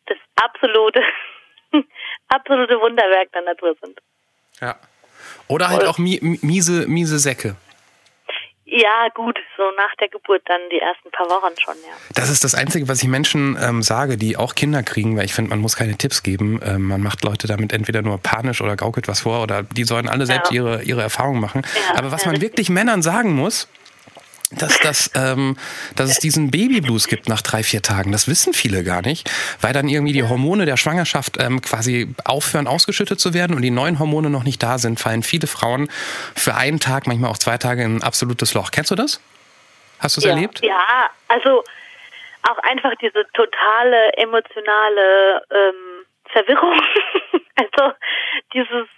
das 0.06 0.18
absolute, 0.36 1.02
absolute 2.28 2.80
Wunderwerk 2.80 3.32
der 3.32 3.42
Natur 3.42 3.76
sind. 3.82 4.00
Ja. 4.60 4.76
Oder 5.48 5.68
halt 5.68 5.84
auch 5.84 5.98
miese, 5.98 6.86
miese 6.86 7.18
Säcke. 7.18 7.56
Ja, 8.72 9.08
gut, 9.14 9.36
so 9.56 9.64
nach 9.76 9.96
der 9.98 10.08
Geburt 10.08 10.42
dann 10.44 10.60
die 10.70 10.78
ersten 10.78 11.10
paar 11.10 11.28
Wochen 11.28 11.52
schon, 11.58 11.74
ja. 11.82 11.92
Das 12.14 12.30
ist 12.30 12.44
das 12.44 12.54
Einzige, 12.54 12.86
was 12.86 13.02
ich 13.02 13.08
Menschen 13.08 13.58
ähm, 13.60 13.82
sage, 13.82 14.16
die 14.16 14.36
auch 14.36 14.54
Kinder 14.54 14.84
kriegen, 14.84 15.16
weil 15.16 15.24
ich 15.24 15.34
finde, 15.34 15.50
man 15.50 15.58
muss 15.58 15.74
keine 15.74 15.96
Tipps 15.98 16.22
geben. 16.22 16.60
Ähm, 16.64 16.86
man 16.86 17.02
macht 17.02 17.24
Leute 17.24 17.48
damit 17.48 17.72
entweder 17.72 18.02
nur 18.02 18.18
panisch 18.18 18.60
oder 18.60 18.76
gaukelt 18.76 19.08
was 19.08 19.20
vor 19.20 19.42
oder 19.42 19.64
die 19.64 19.82
sollen 19.82 20.08
alle 20.08 20.24
selbst 20.24 20.52
ja. 20.52 20.56
ihre, 20.56 20.82
ihre 20.84 21.02
Erfahrungen 21.02 21.40
machen. 21.40 21.62
Ja, 21.88 21.98
Aber 21.98 22.12
was 22.12 22.26
man 22.26 22.40
wirklich 22.40 22.70
Männern 22.70 23.02
sagen 23.02 23.34
muss, 23.34 23.66
dass, 24.50 24.78
das, 24.80 25.10
ähm, 25.14 25.56
dass 25.96 26.10
es 26.10 26.18
diesen 26.18 26.50
Babyblues 26.50 27.06
gibt 27.06 27.28
nach 27.28 27.40
drei, 27.40 27.62
vier 27.62 27.82
Tagen. 27.82 28.10
Das 28.12 28.26
wissen 28.26 28.52
viele 28.52 28.82
gar 28.82 29.02
nicht, 29.02 29.30
weil 29.60 29.72
dann 29.72 29.88
irgendwie 29.88 30.12
die 30.12 30.24
Hormone 30.24 30.66
der 30.66 30.76
Schwangerschaft 30.76 31.36
ähm, 31.40 31.60
quasi 31.60 32.14
aufhören 32.24 32.66
ausgeschüttet 32.66 33.20
zu 33.20 33.32
werden 33.32 33.54
und 33.54 33.62
die 33.62 33.70
neuen 33.70 33.98
Hormone 33.98 34.28
noch 34.28 34.42
nicht 34.42 34.62
da 34.62 34.78
sind, 34.78 34.98
fallen 34.98 35.22
viele 35.22 35.46
Frauen 35.46 35.88
für 36.34 36.54
einen 36.54 36.80
Tag, 36.80 37.06
manchmal 37.06 37.30
auch 37.30 37.38
zwei 37.38 37.58
Tage 37.58 37.84
in 37.84 37.96
ein 37.96 38.02
absolutes 38.02 38.54
Loch. 38.54 38.70
Kennst 38.72 38.90
du 38.90 38.96
das? 38.96 39.20
Hast 40.00 40.16
du 40.16 40.20
es 40.20 40.24
ja, 40.24 40.32
erlebt? 40.32 40.60
Ja, 40.62 41.10
also 41.28 41.62
auch 42.48 42.58
einfach 42.58 42.94
diese 43.00 43.26
totale 43.34 44.12
emotionale 44.16 45.42
ähm, 45.50 46.06
Verwirrung. 46.32 46.80
also 47.56 47.92
dieses, 48.52 48.88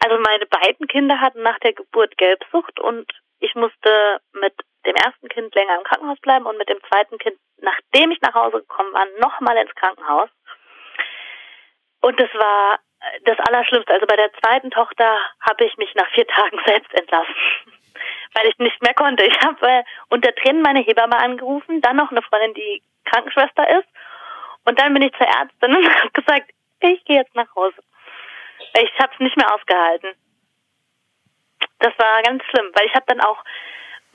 also 0.00 0.18
meine 0.18 0.46
beiden 0.46 0.86
Kinder 0.86 1.20
hatten 1.20 1.42
nach 1.42 1.58
der 1.60 1.72
Geburt 1.72 2.16
Gelbsucht 2.18 2.80
und 2.80 3.10
ich 3.40 3.54
musste 3.54 4.20
mit 4.32 4.54
dem 4.86 4.94
ersten 4.94 5.28
Kind 5.28 5.54
länger 5.54 5.76
im 5.76 5.84
Krankenhaus 5.84 6.20
bleiben 6.20 6.46
und 6.46 6.58
mit 6.58 6.68
dem 6.68 6.78
zweiten 6.88 7.18
Kind, 7.18 7.36
nachdem 7.58 8.10
ich 8.10 8.20
nach 8.20 8.34
Hause 8.34 8.58
gekommen 8.58 8.92
war, 8.92 9.06
nochmal 9.20 9.56
ins 9.56 9.74
Krankenhaus. 9.74 10.28
Und 12.00 12.20
das 12.20 12.28
war 12.34 12.78
das 13.24 13.38
Allerschlimmste. 13.38 13.92
Also 13.92 14.06
bei 14.06 14.16
der 14.16 14.32
zweiten 14.34 14.70
Tochter 14.70 15.18
habe 15.40 15.64
ich 15.64 15.76
mich 15.76 15.94
nach 15.94 16.08
vier 16.10 16.26
Tagen 16.28 16.58
selbst 16.66 16.92
entlassen, 16.94 17.34
weil 18.34 18.46
ich 18.48 18.58
nicht 18.58 18.82
mehr 18.82 18.94
konnte. 18.94 19.24
Ich 19.24 19.38
habe 19.40 19.66
äh, 19.66 19.84
unter 20.10 20.34
Tränen 20.34 20.62
meine 20.62 20.80
Hebamme 20.80 21.16
angerufen, 21.16 21.80
dann 21.80 21.96
noch 21.96 22.10
eine 22.10 22.22
Freundin, 22.22 22.54
die 22.54 22.82
Krankenschwester 23.04 23.78
ist. 23.78 23.88
Und 24.64 24.78
dann 24.78 24.94
bin 24.94 25.02
ich 25.02 25.12
zur 25.12 25.26
Ärztin 25.26 25.76
und 25.76 25.88
habe 26.00 26.10
gesagt, 26.10 26.50
ich 26.80 27.04
gehe 27.04 27.16
jetzt 27.16 27.34
nach 27.34 27.54
Hause. 27.54 27.76
Ich 28.74 28.98
habe 28.98 29.12
es 29.12 29.20
nicht 29.20 29.36
mehr 29.36 29.52
ausgehalten 29.54 30.14
das 31.84 31.92
war 31.98 32.22
ganz 32.22 32.42
schlimm, 32.50 32.66
weil 32.74 32.86
ich 32.86 32.94
habe 32.94 33.04
dann 33.06 33.20
auch 33.20 33.38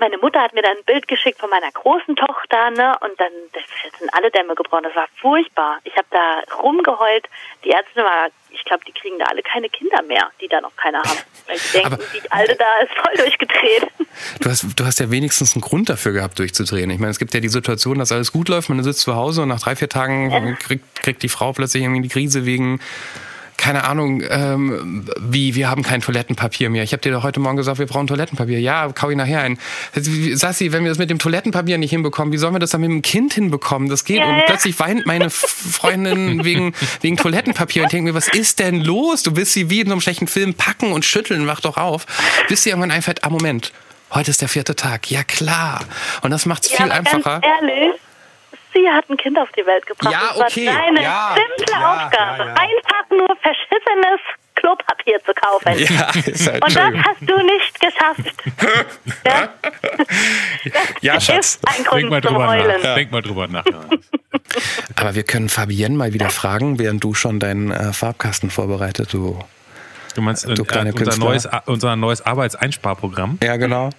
meine 0.01 0.17
Mutter 0.17 0.39
hat 0.39 0.53
mir 0.53 0.61
dann 0.61 0.77
ein 0.77 0.83
Bild 0.85 1.09
geschickt 1.09 1.41
von 1.41 1.49
meiner 1.49 1.69
großen 1.73 2.15
Tochter, 2.15 2.71
ne? 2.71 2.95
Und 3.01 3.19
dann 3.19 3.33
das 3.51 3.63
sind 3.99 4.13
alle 4.13 4.31
Dämme 4.31 4.55
gebrochen. 4.55 4.83
Das 4.83 4.95
war 4.95 5.07
furchtbar. 5.19 5.79
Ich 5.83 5.93
habe 5.97 6.07
da 6.09 6.41
rumgeheult. 6.55 7.27
Die 7.65 7.69
Ärzte 7.71 8.01
war, 8.01 8.29
ich 8.49 8.63
glaube, 8.63 8.85
die 8.87 8.93
kriegen 8.93 9.19
da 9.19 9.25
alle 9.25 9.41
keine 9.43 9.67
Kinder 9.67 10.01
mehr, 10.03 10.31
die 10.39 10.47
da 10.47 10.61
noch 10.61 10.73
keiner 10.77 10.99
haben. 10.99 11.19
Weil 11.47 11.57
die 11.57 11.71
denken, 11.73 11.93
Aber, 11.95 11.97
die 11.97 12.31
Alte 12.31 12.55
da 12.55 12.77
ist 12.77 12.93
voll 12.93 13.13
durchgedreht. 13.17 13.87
Du 14.39 14.49
hast, 14.49 14.65
du 14.73 14.85
hast 14.85 14.99
ja 15.01 15.11
wenigstens 15.11 15.53
einen 15.53 15.61
Grund 15.63 15.89
dafür 15.89 16.13
gehabt, 16.13 16.39
durchzudrehen. 16.39 16.89
Ich 16.91 16.99
meine, 16.99 17.11
es 17.11 17.19
gibt 17.19 17.33
ja 17.33 17.41
die 17.41 17.49
Situation, 17.49 17.99
dass 17.99 18.13
alles 18.13 18.31
gut 18.31 18.47
läuft, 18.47 18.69
man 18.69 18.81
sitzt 18.81 19.01
zu 19.01 19.15
Hause 19.15 19.41
und 19.41 19.49
nach 19.49 19.59
drei, 19.59 19.75
vier 19.75 19.89
Tagen 19.89 20.57
kriegt, 20.59 21.03
kriegt 21.03 21.23
die 21.23 21.29
Frau 21.29 21.51
plötzlich 21.51 21.83
irgendwie 21.83 22.03
die 22.03 22.09
Krise 22.09 22.45
wegen 22.45 22.79
keine 23.59 23.83
Ahnung, 23.83 24.23
ähm, 24.27 25.05
wie, 25.19 25.53
wir 25.53 25.69
haben 25.69 25.83
kein 25.83 26.01
Toilettenpapier 26.01 26.69
mehr. 26.69 26.83
Ich 26.83 26.93
habe 26.93 27.01
dir 27.01 27.11
doch 27.11 27.23
heute 27.23 27.39
Morgen 27.39 27.57
gesagt, 27.57 27.77
wir 27.77 27.85
brauchen 27.85 28.07
Toilettenpapier. 28.07 28.59
Ja, 28.59 28.89
kau 28.93 29.09
ich 29.09 29.17
nachher 29.17 29.41
ein. 29.41 29.59
Sassi, 29.93 30.71
wenn 30.71 30.83
wir 30.83 30.89
das 30.89 30.97
mit 30.97 31.09
dem 31.09 31.19
Toilettenpapier 31.19 31.77
nicht 31.77 31.91
hinbekommen, 31.91 32.31
wie 32.31 32.37
sollen 32.37 32.55
wir 32.55 32.59
das 32.59 32.71
dann 32.71 32.81
mit 32.81 32.89
dem 32.89 33.01
Kind 33.01 33.33
hinbekommen? 33.33 33.89
Das 33.89 34.05
geht. 34.05 34.17
Ja, 34.17 34.29
und 34.29 34.45
plötzlich 34.45 34.79
weint 34.79 35.05
meine 35.05 35.29
Freundin 35.29 36.43
wegen, 36.45 36.73
wegen 37.01 37.17
Toilettenpapier 37.17 37.83
und 37.83 37.87
ich 37.87 37.91
denke 37.91 38.11
mir, 38.11 38.15
was 38.15 38.29
ist 38.29 38.59
denn 38.59 38.81
los? 38.81 39.23
Du 39.23 39.35
willst 39.35 39.53
sie 39.53 39.69
wie 39.69 39.81
in 39.81 39.87
so 39.87 39.91
einem 39.91 40.01
schlechten 40.01 40.27
Film 40.27 40.53
packen 40.53 40.91
und 40.91 41.03
schütteln, 41.03 41.45
wach 41.45 41.59
doch 41.59 41.77
auf. 41.77 42.05
Bis 42.47 42.63
dir 42.63 42.69
irgendwann 42.69 42.91
einfällt, 42.91 43.23
ah, 43.23 43.29
Moment, 43.29 43.73
heute 44.11 44.31
ist 44.31 44.41
der 44.41 44.47
vierte 44.47 44.75
Tag. 44.75 45.11
Ja, 45.11 45.23
klar. 45.23 45.81
Und 46.21 46.31
das 46.31 46.45
macht 46.45 46.65
es 46.65 46.71
ja, 46.71 46.77
viel 46.77 46.91
einfacher. 46.91 47.41
Ehrlich, 47.43 47.99
sie 48.73 48.89
hat 48.89 49.09
ein 49.09 49.17
Kind 49.17 49.37
auf 49.37 49.49
die 49.51 49.65
Welt 49.65 49.85
gebracht. 49.85 50.13
Ja, 50.13 50.31
okay. 50.35 50.65
Das 50.65 50.75
war 50.75 50.81
deine 50.83 51.01
ja, 51.01 51.35
simple 51.35 51.73
ja, 51.73 52.05
Aufgabe. 52.05 52.43
Ja, 52.45 52.53
Einfach 52.53 53.09
nur 53.09 53.27
verschissenes 53.41 54.19
Klopapier 54.55 55.19
zu 55.23 55.33
kaufen. 55.33 55.79
Ja, 55.79 56.07
halt 56.13 56.63
Und 56.63 56.75
das 56.75 57.05
hast 57.05 57.21
du 57.21 57.37
nicht 57.43 57.79
geschafft. 57.79 58.33
ja, 59.25 59.49
ja 61.13 61.21
Schatz. 61.21 61.55
Ist 61.55 61.67
ein 61.67 61.83
Grund 61.83 62.01
Denk 62.01 62.09
mal 62.11 62.21
drüber 62.21 62.47
Heulen. 62.47 62.81
nach. 62.81 62.95
Denk 62.95 63.11
mal 63.11 63.21
drüber 63.21 63.47
nach. 63.47 63.65
Aber 64.95 65.15
wir 65.15 65.23
können 65.23 65.49
Fabienne 65.49 65.95
mal 65.95 66.13
wieder 66.13 66.29
fragen, 66.29 66.79
während 66.79 67.03
du 67.03 67.13
schon 67.13 67.39
deinen 67.39 67.71
äh, 67.71 67.93
Farbkasten 67.93 68.49
vorbereitet, 68.49 69.13
du 69.13 69.39
Du 70.15 70.21
meinst 70.21 70.45
du 70.45 70.51
äh, 70.51 70.91
unser, 70.91 71.17
neues, 71.17 71.47
unser 71.65 71.95
neues 71.95 72.25
Arbeitseinsparprogramm? 72.25 73.37
Ja, 73.43 73.57
genau. 73.57 73.89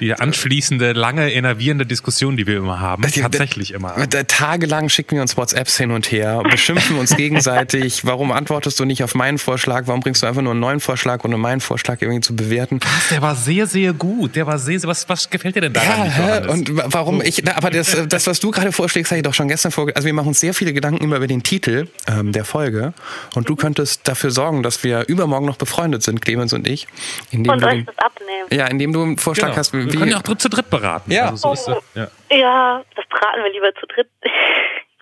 Die 0.00 0.12
anschließende, 0.14 0.92
lange, 0.92 1.32
enervierende 1.32 1.86
Diskussion, 1.86 2.36
die 2.36 2.46
wir 2.46 2.56
immer 2.56 2.80
haben. 2.80 3.06
Die, 3.06 3.20
tatsächlich 3.20 3.72
immer. 3.72 3.94
Tagelang 4.26 4.88
schicken 4.88 5.14
wir 5.14 5.22
uns 5.22 5.36
WhatsApps 5.36 5.76
hin 5.76 5.92
und 5.92 6.10
her, 6.10 6.42
beschimpfen 6.50 6.98
uns 6.98 7.16
gegenseitig. 7.16 8.04
Warum 8.04 8.32
antwortest 8.32 8.80
du 8.80 8.84
nicht 8.84 9.04
auf 9.04 9.14
meinen 9.14 9.38
Vorschlag? 9.38 9.84
Warum 9.86 10.00
bringst 10.00 10.22
du 10.22 10.26
einfach 10.26 10.42
nur 10.42 10.52
einen 10.52 10.60
neuen 10.60 10.80
Vorschlag, 10.80 11.24
ohne 11.24 11.36
meinen 11.36 11.60
Vorschlag 11.60 12.02
irgendwie 12.02 12.20
zu 12.20 12.34
bewerten? 12.34 12.80
Was, 12.82 13.08
der 13.10 13.22
war 13.22 13.36
sehr, 13.36 13.66
sehr 13.66 13.92
gut. 13.92 14.34
Der 14.34 14.46
war 14.46 14.58
sehr, 14.58 14.80
sehr 14.80 14.88
was, 14.88 15.08
was 15.08 15.30
gefällt 15.30 15.54
dir 15.54 15.60
denn 15.60 15.72
da? 15.72 15.82
Ja, 15.84 16.50
und 16.50 16.70
warum 16.74 17.22
ich, 17.22 17.42
na, 17.44 17.56
aber 17.56 17.70
das, 17.70 17.96
das, 18.08 18.26
was 18.26 18.40
du 18.40 18.50
gerade 18.50 18.72
vorschlägst, 18.72 19.12
habe 19.12 19.18
ich 19.18 19.24
doch 19.24 19.34
schon 19.34 19.48
gestern 19.48 19.70
vorgelegt. 19.70 19.96
Also 19.96 20.06
wir 20.06 20.14
machen 20.14 20.28
uns 20.28 20.40
sehr 20.40 20.54
viele 20.54 20.72
Gedanken 20.72 21.04
immer 21.04 21.16
über 21.16 21.28
den 21.28 21.42
Titel 21.42 21.86
ähm, 22.08 22.32
der 22.32 22.44
Folge. 22.44 22.92
Und 23.34 23.48
du 23.48 23.56
könntest 23.56 24.08
dafür 24.08 24.30
sorgen, 24.30 24.62
dass 24.62 24.82
wir 24.82 25.06
übermorgen 25.08 25.46
noch 25.46 25.51
befreundet 25.56 26.02
sind, 26.02 26.20
Clemens 26.20 26.52
und 26.52 26.66
ich. 26.66 26.86
Indem 27.30 27.52
und 27.52 27.64
euch 27.64 27.84
das 27.84 27.98
abnehmen. 27.98 28.48
Ja, 28.50 28.66
indem 28.66 28.92
du 28.92 29.02
einen 29.02 29.18
Vorschlag 29.18 29.48
genau. 29.48 29.58
hast. 29.58 29.72
Wie, 29.72 29.84
wir 29.84 29.98
können 29.98 30.10
ja 30.10 30.18
auch 30.18 30.22
zu 30.22 30.48
dritt 30.48 30.70
beraten. 30.70 31.10
Ja. 31.10 31.30
Also 31.30 31.54
so 31.54 31.72
oh, 31.72 31.74
das, 31.94 32.10
ja. 32.30 32.36
ja, 32.36 32.84
das 32.94 33.06
beraten 33.08 33.42
wir 33.42 33.52
lieber 33.52 33.74
zu 33.74 33.86
dritt. 33.86 34.08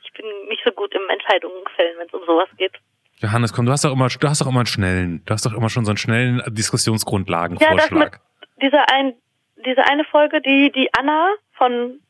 Ich 0.03 0.24
bin 0.24 0.48
nicht 0.48 0.61
so 0.66 0.70
gut 0.72 0.92
im 0.94 1.09
Entscheidungen 1.09 1.64
fällen, 1.76 1.96
wenn 1.98 2.07
es 2.07 2.12
um 2.12 2.20
sowas 2.26 2.48
geht. 2.59 2.72
Johannes, 3.20 3.55
komm, 3.55 3.64
du 3.64 3.72
hast 3.72 3.84
doch 3.84 3.92
immer, 3.92 4.09
du 4.09 4.28
hast 4.28 4.40
doch 4.42 4.46
immer 4.46 4.61
einen 4.61 4.66
schnellen, 4.66 5.22
du 5.24 5.32
hast 5.32 5.46
doch 5.46 5.55
immer 5.55 5.70
schon 5.70 5.86
so 5.86 5.92
einen 5.92 5.96
schnellen 5.96 6.42
Diskussionsgrundlagenvorschlag. 6.48 7.90
Ja, 7.90 7.98
das 7.98 8.11
mit 8.11 8.62
dieser 8.62 8.92
ein, 8.92 9.14
diese 9.64 9.86
eine 9.86 10.05
Folge, 10.05 10.42
die, 10.42 10.72
die 10.72 10.90
Anna 10.92 11.30
von 11.53 12.01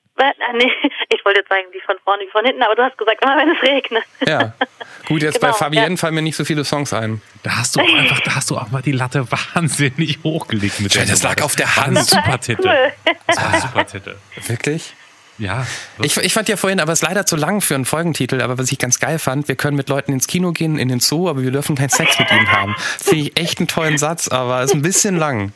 Nee, 0.54 0.70
ich 1.08 1.24
wollte 1.24 1.40
jetzt 1.40 1.48
sagen, 1.48 1.62
die 1.74 1.80
von 1.80 1.96
vorne, 2.04 2.22
die 2.24 2.30
von 2.30 2.44
hinten, 2.44 2.62
aber 2.62 2.74
du 2.74 2.82
hast 2.82 2.96
gesagt, 2.98 3.22
immer 3.22 3.36
wenn 3.36 3.50
es 3.50 3.62
regnet. 3.62 4.04
Ja. 4.26 4.52
Gut, 5.08 5.22
jetzt 5.22 5.40
Genau, 5.40 5.52
bei 5.52 5.58
Fabienne 5.58 5.90
ja. 5.90 5.96
fallen 5.96 6.14
mir 6.14 6.22
nicht 6.22 6.36
so 6.36 6.44
viele 6.44 6.64
Songs 6.64 6.92
ein. 6.92 7.20
Da 7.42 7.56
hast 7.58 7.76
du 7.76 7.80
auch 7.80 7.94
einfach, 7.94 8.20
da 8.20 8.34
hast 8.36 8.50
du 8.50 8.56
auch 8.58 8.70
mal 8.70 8.82
die 8.82 8.92
Latte 8.92 9.26
wahnsinnig 9.54 10.18
hochgelegt 10.22 10.80
mit 10.80 10.94
Ja, 10.94 11.02
der 11.02 11.10
das 11.10 11.22
lag 11.22 11.42
auf 11.42 11.56
der 11.56 11.76
Hand. 11.76 11.96
Das 11.96 12.14
war 12.14 12.22
super 12.24 12.40
Titel. 12.40 12.68
cool. 12.68 13.14
Das 13.26 13.36
war 13.36 13.54
ein 13.54 13.60
super 13.60 13.86
Titel. 13.86 14.16
Wirklich? 14.46 14.94
Ja. 15.38 15.66
Ich, 16.02 16.18
ich 16.18 16.34
fand 16.34 16.50
ja 16.50 16.56
vorhin, 16.58 16.80
aber 16.80 16.92
es 16.92 17.00
ist 17.00 17.08
leider 17.08 17.24
zu 17.24 17.34
lang 17.34 17.62
für 17.62 17.74
einen 17.74 17.86
Folgentitel, 17.86 18.42
aber 18.42 18.58
was 18.58 18.70
ich 18.70 18.78
ganz 18.78 19.00
geil 19.00 19.18
fand, 19.18 19.48
wir 19.48 19.56
können 19.56 19.74
mit 19.76 19.88
Leuten 19.88 20.12
ins 20.12 20.26
Kino 20.26 20.52
gehen, 20.52 20.78
in 20.78 20.88
den 20.88 21.00
Zoo, 21.00 21.30
aber 21.30 21.42
wir 21.42 21.50
dürfen 21.50 21.76
keinen 21.76 21.88
Sex 21.88 22.18
mit 22.18 22.30
ihnen 22.30 22.52
haben. 22.52 22.76
Finde 22.78 23.24
ich 23.24 23.40
echt 23.40 23.58
einen 23.58 23.66
tollen 23.68 23.96
Satz, 23.96 24.28
aber 24.28 24.62
ist 24.62 24.74
ein 24.74 24.82
bisschen 24.82 25.16
lang. 25.16 25.52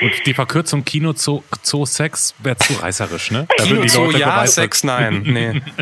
Und 0.00 0.26
die 0.26 0.34
Verkürzung 0.34 0.84
Kino 0.84 1.12
Zoo, 1.14 1.42
Zoo 1.62 1.86
Sex 1.86 2.34
wäre 2.38 2.56
zu 2.58 2.74
reißerisch, 2.74 3.30
ne? 3.30 3.46
Da 3.56 3.64
Kino 3.64 3.86
Zoo, 3.86 4.06
Leute 4.06 4.18
ja, 4.18 4.26
begeistert. 4.30 4.64
Sex, 4.64 4.84
nein. 4.84 5.22
Nee. 5.24 5.62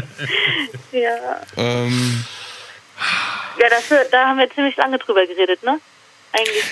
Ja, 0.92 1.40
ähm, 1.56 2.24
ja 3.58 3.68
das, 3.68 3.92
da 4.12 4.28
haben 4.28 4.38
wir 4.38 4.48
ziemlich 4.48 4.76
lange 4.76 4.96
drüber 4.98 5.26
geredet, 5.26 5.60
ne? 5.64 5.80
Eigentlich. 6.30 6.64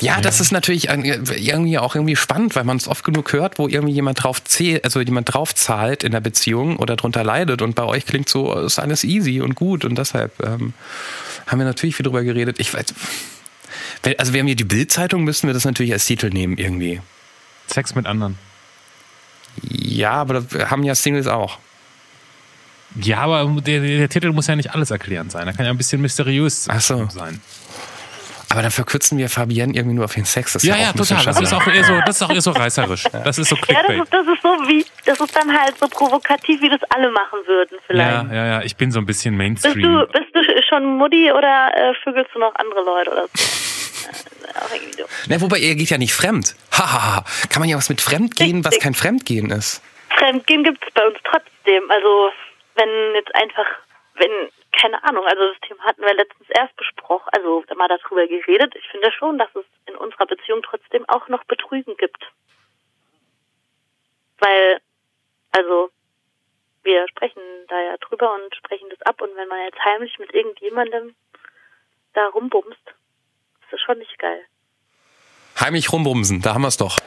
ja, 0.00 0.18
das 0.22 0.40
ist 0.40 0.50
natürlich 0.50 0.88
irgendwie 0.88 1.78
auch 1.78 1.94
irgendwie 1.94 2.16
spannend, 2.16 2.56
weil 2.56 2.64
man 2.64 2.78
es 2.78 2.88
oft 2.88 3.04
genug 3.04 3.34
hört, 3.34 3.58
wo 3.58 3.68
irgendwie 3.68 3.92
jemand 3.92 4.22
drauf 4.22 4.42
zählt, 4.42 4.84
also 4.84 5.02
jemand 5.02 5.34
drauf 5.34 5.54
zahlt 5.54 6.04
in 6.04 6.12
der 6.12 6.20
Beziehung 6.20 6.76
oder 6.78 6.96
drunter 6.96 7.22
leidet 7.22 7.60
und 7.60 7.74
bei 7.74 7.84
euch 7.84 8.06
klingt 8.06 8.30
so, 8.30 8.58
ist 8.60 8.78
alles 8.78 9.04
easy 9.04 9.42
und 9.42 9.56
gut 9.56 9.84
und 9.84 9.98
deshalb 9.98 10.32
ähm, 10.42 10.72
haben 11.46 11.58
wir 11.58 11.66
natürlich 11.66 11.96
viel 11.96 12.04
drüber 12.04 12.24
geredet. 12.24 12.56
Ich 12.58 12.72
weiß, 12.72 12.94
also 14.18 14.32
wir 14.32 14.54
die 14.54 14.64
Bildzeitung, 14.64 15.24
müssten 15.24 15.46
wir 15.46 15.54
das 15.54 15.64
natürlich 15.64 15.92
als 15.92 16.04
Titel 16.06 16.28
nehmen 16.30 16.56
irgendwie. 16.58 17.00
Sex 17.66 17.94
mit 17.94 18.06
anderen. 18.06 18.38
Ja, 19.62 20.12
aber 20.12 20.34
das 20.40 20.70
haben 20.70 20.82
ja 20.84 20.94
Singles 20.94 21.26
auch. 21.26 21.58
Ja, 23.00 23.18
aber 23.20 23.60
der, 23.60 23.80
der 23.80 24.08
Titel 24.08 24.32
muss 24.32 24.46
ja 24.46 24.56
nicht 24.56 24.74
alles 24.74 24.90
erklärend 24.90 25.32
sein. 25.32 25.46
Er 25.46 25.52
kann 25.54 25.64
ja 25.66 25.70
ein 25.70 25.76
bisschen 25.76 26.00
mysteriös 26.00 26.66
Ach 26.70 26.80
so. 26.80 27.08
sein. 27.10 27.40
Aber 28.48 28.62
dann 28.62 28.70
verkürzen 28.70 29.18
wir 29.18 29.28
Fabienne 29.28 29.74
irgendwie 29.74 29.96
nur 29.96 30.04
auf 30.04 30.14
den 30.14 30.24
Sex. 30.24 30.52
Das 30.52 30.62
ist 30.62 30.68
Ja, 30.68 30.76
auch 30.76 30.78
ja, 30.78 30.92
bisschen 30.92 31.16
total. 31.18 31.34
Das 31.34 31.42
ist, 31.42 31.52
auch 31.52 31.66
eher 31.66 31.84
so, 31.84 32.00
das 32.06 32.16
ist 32.16 32.22
auch 32.22 32.30
eher 32.30 32.40
so 32.40 32.50
reißerisch. 32.52 33.04
Das 33.24 33.38
ist 33.38 33.48
so 33.48 33.56
Ja, 33.56 33.82
das 33.82 33.86
Clickbait. 33.86 34.02
ist, 34.04 34.12
das 34.12 34.26
ist 34.28 34.42
so 34.42 34.48
wie, 34.68 34.86
das 35.04 35.20
ist 35.20 35.36
dann 35.36 35.58
halt 35.58 35.76
so 35.78 35.88
provokativ, 35.88 36.62
wie 36.62 36.68
das 36.70 36.80
alle 36.90 37.10
machen 37.10 37.40
würden, 37.46 37.76
vielleicht. 37.86 38.28
Ja, 38.30 38.34
ja, 38.34 38.46
ja. 38.46 38.62
Ich 38.62 38.76
bin 38.76 38.92
so 38.92 39.00
ein 39.00 39.04
bisschen 39.06 39.36
Bist 39.36 39.64
Mainstream. 39.64 39.82
du, 39.92 40.06
bist 40.06 40.32
du 40.32 40.40
schon 40.68 40.96
Mutti 40.96 41.32
oder 41.32 41.70
äh, 41.74 41.92
vögelst 42.04 42.30
du 42.34 42.38
noch 42.38 42.54
andere 42.54 42.84
Leute 42.84 43.10
oder 43.10 43.26
so? 43.34 43.65
Auch 44.60 44.72
irgendwie 44.72 44.96
doof. 44.96 45.10
Na, 45.28 45.40
wobei, 45.40 45.60
er 45.60 45.74
geht 45.74 45.90
ja 45.90 45.98
nicht 45.98 46.14
fremd. 46.14 46.54
Hahaha. 46.72 47.24
Kann 47.50 47.60
man 47.60 47.68
ja 47.68 47.76
was 47.76 47.88
mit 47.88 48.00
Fremdgehen, 48.00 48.64
was 48.64 48.78
kein 48.78 48.94
Fremdgehen 48.94 49.50
ist. 49.50 49.82
Fremdgehen 50.16 50.64
gibt 50.64 50.84
es 50.86 50.92
bei 50.92 51.06
uns 51.06 51.18
trotzdem. 51.24 51.90
Also 51.90 52.30
wenn 52.74 53.14
jetzt 53.14 53.34
einfach, 53.34 53.66
wenn, 54.14 54.50
keine 54.72 55.02
Ahnung, 55.04 55.24
also 55.26 55.52
das 55.52 55.60
Thema 55.68 55.82
hatten 55.84 56.02
wir 56.02 56.14
letztens 56.14 56.48
erst 56.50 56.76
besprochen, 56.76 57.28
also 57.32 57.64
mal 57.76 57.88
darüber 57.88 58.26
geredet. 58.26 58.74
Ich 58.76 58.88
finde 58.88 59.10
schon, 59.12 59.38
dass 59.38 59.54
es 59.54 59.64
in 59.86 59.96
unserer 59.96 60.26
Beziehung 60.26 60.62
trotzdem 60.62 61.08
auch 61.08 61.28
noch 61.28 61.44
Betrügen 61.44 61.96
gibt. 61.96 62.22
Weil, 64.38 64.80
also, 65.52 65.90
wir 66.82 67.08
sprechen 67.08 67.42
da 67.68 67.80
ja 67.80 67.96
drüber 67.96 68.34
und 68.34 68.54
sprechen 68.54 68.88
das 68.90 69.02
ab 69.02 69.20
und 69.20 69.34
wenn 69.36 69.48
man 69.48 69.64
jetzt 69.64 69.82
heimlich 69.84 70.18
mit 70.18 70.32
irgendjemandem 70.32 71.14
da 72.12 72.28
rumbumst, 72.28 72.94
ist 73.66 73.72
das 73.72 73.80
schon 73.84 73.98
nicht 73.98 74.18
geil. 74.18 74.40
Heimlich 75.60 75.92
rumbumsen, 75.92 76.42
da 76.42 76.54
haben 76.54 76.62
wir 76.62 76.68
es 76.68 76.76
doch. 76.76 76.98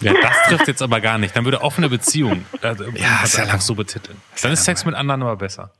Ja, 0.00 0.12
das 0.20 0.42
trifft 0.48 0.68
jetzt 0.68 0.82
aber 0.82 1.00
gar 1.00 1.18
nicht. 1.18 1.34
Dann 1.36 1.44
würde 1.44 1.60
offene 1.60 1.88
Beziehung 1.88 2.46
also, 2.62 2.84
Ja, 2.90 3.22
ist 3.24 3.36
ja 3.36 3.44
lang. 3.44 3.60
so 3.60 3.74
betiteln. 3.74 4.20
Dann 4.42 4.52
ist 4.52 4.64
Sex 4.64 4.84
mit 4.84 4.94
anderen 4.94 5.22
aber 5.22 5.36
besser. 5.36 5.72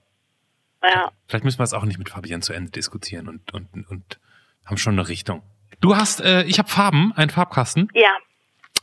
Ja. 0.82 1.12
Vielleicht 1.28 1.44
müssen 1.44 1.58
wir 1.58 1.64
es 1.64 1.72
auch 1.72 1.84
nicht 1.84 1.98
mit 1.98 2.08
Fabian 2.08 2.42
zu 2.42 2.52
Ende 2.52 2.70
diskutieren 2.72 3.28
und, 3.28 3.52
und, 3.54 3.68
und 3.88 4.18
haben 4.64 4.76
schon 4.76 4.94
eine 4.98 5.06
Richtung. 5.08 5.42
Du 5.80 5.96
hast, 5.96 6.20
äh, 6.20 6.42
ich 6.44 6.58
habe 6.58 6.68
Farben, 6.68 7.12
einen 7.14 7.30
Farbkasten 7.30 7.88
Ja. 7.94 8.10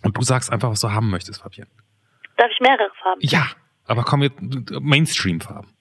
und 0.04 0.16
du 0.18 0.22
sagst 0.22 0.52
einfach, 0.52 0.70
was 0.70 0.80
du 0.80 0.92
haben 0.92 1.10
möchtest, 1.10 1.42
Fabian. 1.42 1.68
Darf 2.38 2.50
ich 2.52 2.60
mehrere 2.62 2.90
Farben? 3.02 3.20
Ja, 3.22 3.48
aber 3.88 4.04
komm 4.04 4.24
jetzt 4.24 4.38
Mainstream-Farben. 4.72 5.75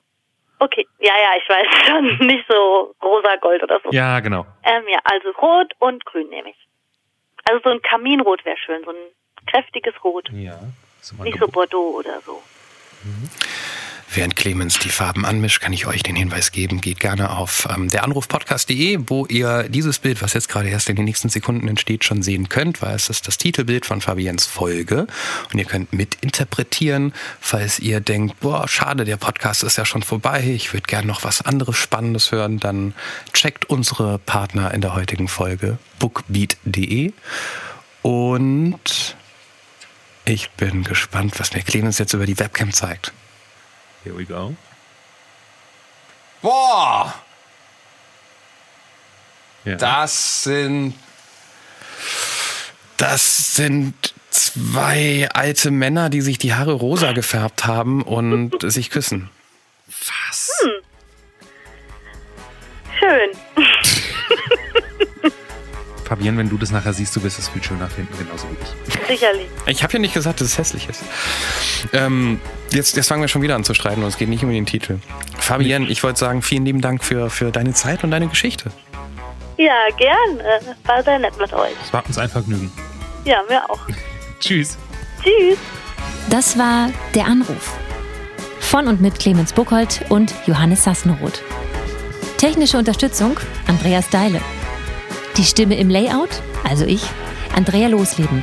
Ja, 1.05 1.13
ja, 1.21 1.31
ich 1.37 1.49
weiß 1.49 1.87
schon. 1.87 2.27
Nicht 2.27 2.47
so 2.49 2.95
rosa 3.03 3.37
Gold 3.37 3.63
oder 3.63 3.79
so. 3.85 3.91
Ja, 3.91 4.21
genau. 4.21 4.47
Ähm, 4.63 4.85
ja, 4.89 4.99
also 5.05 5.31
rot 5.39 5.73
und 5.79 6.05
grün 6.07 6.29
nehme 6.31 6.51
ich. 6.51 6.57
Also 7.45 7.61
so 7.63 7.71
ein 7.71 7.83
Kaminrot 7.83 8.45
wäre 8.47 8.57
schön, 8.57 8.83
so 8.85 8.91
ein 8.91 8.97
kräftiges 9.47 9.93
Rot. 10.03 10.31
Ja. 10.33 10.59
Nicht 11.23 11.39
so 11.39 11.47
Bordeaux 11.47 11.99
oder 11.99 12.21
so. 12.23 12.43
Während 14.17 14.37
Clemens 14.37 14.79
die 14.79 14.91
Farben 14.91 15.25
anmischt, 15.25 15.61
kann 15.61 15.73
ich 15.73 15.87
euch 15.87 16.05
den 16.05 16.15
Hinweis 16.15 16.53
geben, 16.53 16.81
geht 16.81 17.01
gerne 17.01 17.31
auf 17.31 17.67
ähm, 17.69 17.89
deranrufpodcast.de, 17.89 19.01
wo 19.09 19.27
ihr 19.27 19.65
dieses 19.69 19.99
Bild, 19.99 20.23
was 20.23 20.35
jetzt 20.35 20.49
gerade 20.49 20.69
erst 20.69 20.89
in 20.89 20.95
den 20.95 21.05
nächsten 21.05 21.29
Sekunden 21.31 21.67
entsteht, 21.67 22.05
schon 22.05 22.23
sehen 22.23 22.49
könnt, 22.49 22.81
weil 22.81 22.95
es 22.95 23.09
ist 23.09 23.27
das 23.27 23.39
Titelbild 23.39 23.87
von 23.87 24.01
Fabiens 24.01 24.47
Folge 24.47 25.09
und 25.53 25.59
ihr 25.59 25.65
könnt 25.65 25.93
mitinterpretieren, 25.93 27.12
falls 27.41 27.81
ihr 27.81 27.99
denkt, 28.01 28.39
boah, 28.39 28.69
schade, 28.69 29.05
der 29.05 29.17
Podcast 29.17 29.65
ist 29.65 29.79
ja 29.79 29.85
schon 29.85 30.05
vorbei, 30.05 30.45
ich 30.45 30.73
würde 30.73 30.87
gerne 30.87 31.09
noch 31.09 31.25
was 31.25 31.43
anderes 31.43 31.77
Spannendes 31.77 32.31
hören, 32.31 32.61
dann 32.61 32.95
checkt 33.33 33.65
unsere 33.69 34.21
Partner 34.21 34.73
in 34.73 34.81
der 34.81 34.95
heutigen 34.95 35.27
Folge 35.27 35.79
bookbeat.de 35.99 37.12
und 38.03 39.17
ich 40.25 40.51
bin 40.51 40.85
gespannt, 40.85 41.41
was 41.41 41.53
mir 41.53 41.62
Clemens 41.62 41.99
jetzt 41.99 42.12
über 42.12 42.27
die 42.27 42.39
Webcam 42.39 42.73
zeigt. 42.73 43.12
Here 44.05 44.17
we 44.17 44.25
go. 44.27 44.55
Boah! 46.43 47.15
Ja. 49.65 49.77
Das 49.77 50.45
sind. 50.45 50.95
Das 52.99 53.55
sind 53.55 53.95
zwei 54.31 55.29
alte 55.33 55.71
Männer, 55.71 56.11
die 56.11 56.21
sich 56.21 56.39
die 56.39 56.55
Haare 56.55 56.75
rosa 56.75 57.13
gefärbt 57.13 57.65
haben 57.65 58.03
und 58.03 58.55
sich 58.71 58.91
küssen. 58.91 59.31
Was? 59.87 60.51
Schön. 62.99 63.31
Fabian, 66.05 66.37
wenn 66.37 66.51
du 66.51 66.59
das 66.59 66.71
nachher 66.71 66.93
siehst, 66.93 67.17
du 67.17 67.23
wirst 67.23 67.39
es 67.39 67.49
viel 67.49 67.63
schöner 67.63 67.89
finden, 67.89 68.17
genauso 68.19 68.47
wie 68.51 68.57
ich. 68.63 68.84
Sicherlich. 69.09 69.47
Ich 69.67 69.83
habe 69.83 69.93
ja 69.95 69.99
nicht 69.99 70.15
gesagt, 70.15 70.41
dass 70.41 70.49
es 70.49 70.59
hässlich 70.59 70.89
ist. 70.89 71.03
Ähm, 71.93 72.41
jetzt, 72.71 72.97
jetzt 72.97 73.09
fangen 73.09 73.21
wir 73.21 73.29
schon 73.29 73.43
wieder 73.43 73.55
an 73.55 73.65
zu 73.65 73.75
streiten 73.75 74.03
und 74.03 74.09
es 74.09 74.17
geht 74.17 74.29
nicht 74.29 74.43
um 74.45 74.51
den 74.51 74.67
Titel. 74.67 74.99
Fabienne, 75.39 75.87
ich 75.89 76.03
wollte 76.03 76.19
sagen, 76.19 76.43
vielen 76.43 76.65
lieben 76.65 76.81
Dank 76.81 77.05
für, 77.05 77.31
für 77.31 77.51
deine 77.51 77.73
Zeit 77.73 78.05
und 78.05 78.11
deine 78.11 78.29
Geschichte. 78.29 78.71
Ja, 79.57 79.87
gerne. 79.97 80.61
War 80.85 81.03
sehr 81.03 81.19
nett 81.19 81.39
mit 81.39 81.53
euch. 81.53 81.73
Es 81.85 81.93
war 81.93 82.05
uns 82.07 82.19
ein 82.19 82.29
Vergnügen. 82.29 82.73
Ja, 83.25 83.43
mir 83.49 83.69
auch. 83.71 83.81
Tschüss. 84.41 84.77
Tschüss. 85.23 85.59
Das 86.31 86.59
war 86.59 86.91
Der 87.15 87.27
Anruf. 87.27 87.77
Von 88.61 88.89
und 88.89 89.01
mit 89.01 89.19
Clemens 89.19 89.53
Buchholz 89.53 90.01
und 90.09 90.35
Johannes 90.47 90.85
Sassenroth. 90.85 91.43
Technische 92.39 92.79
Unterstützung 92.79 93.39
Andreas 93.69 94.09
Deile. 94.11 94.41
Die 95.37 95.45
Stimme 95.45 95.77
im 95.77 95.91
Layout, 95.91 96.43
also 96.69 96.85
ich, 96.85 97.03
Andrea 97.55 97.89
Losleben. 97.89 98.43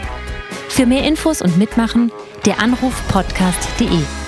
Für 0.74 0.86
mehr 0.86 1.04
Infos 1.04 1.42
und 1.42 1.58
Mitmachen, 1.58 2.14
der 2.46 2.60
Anruf 2.62 3.06
podcast.de. 3.10 4.21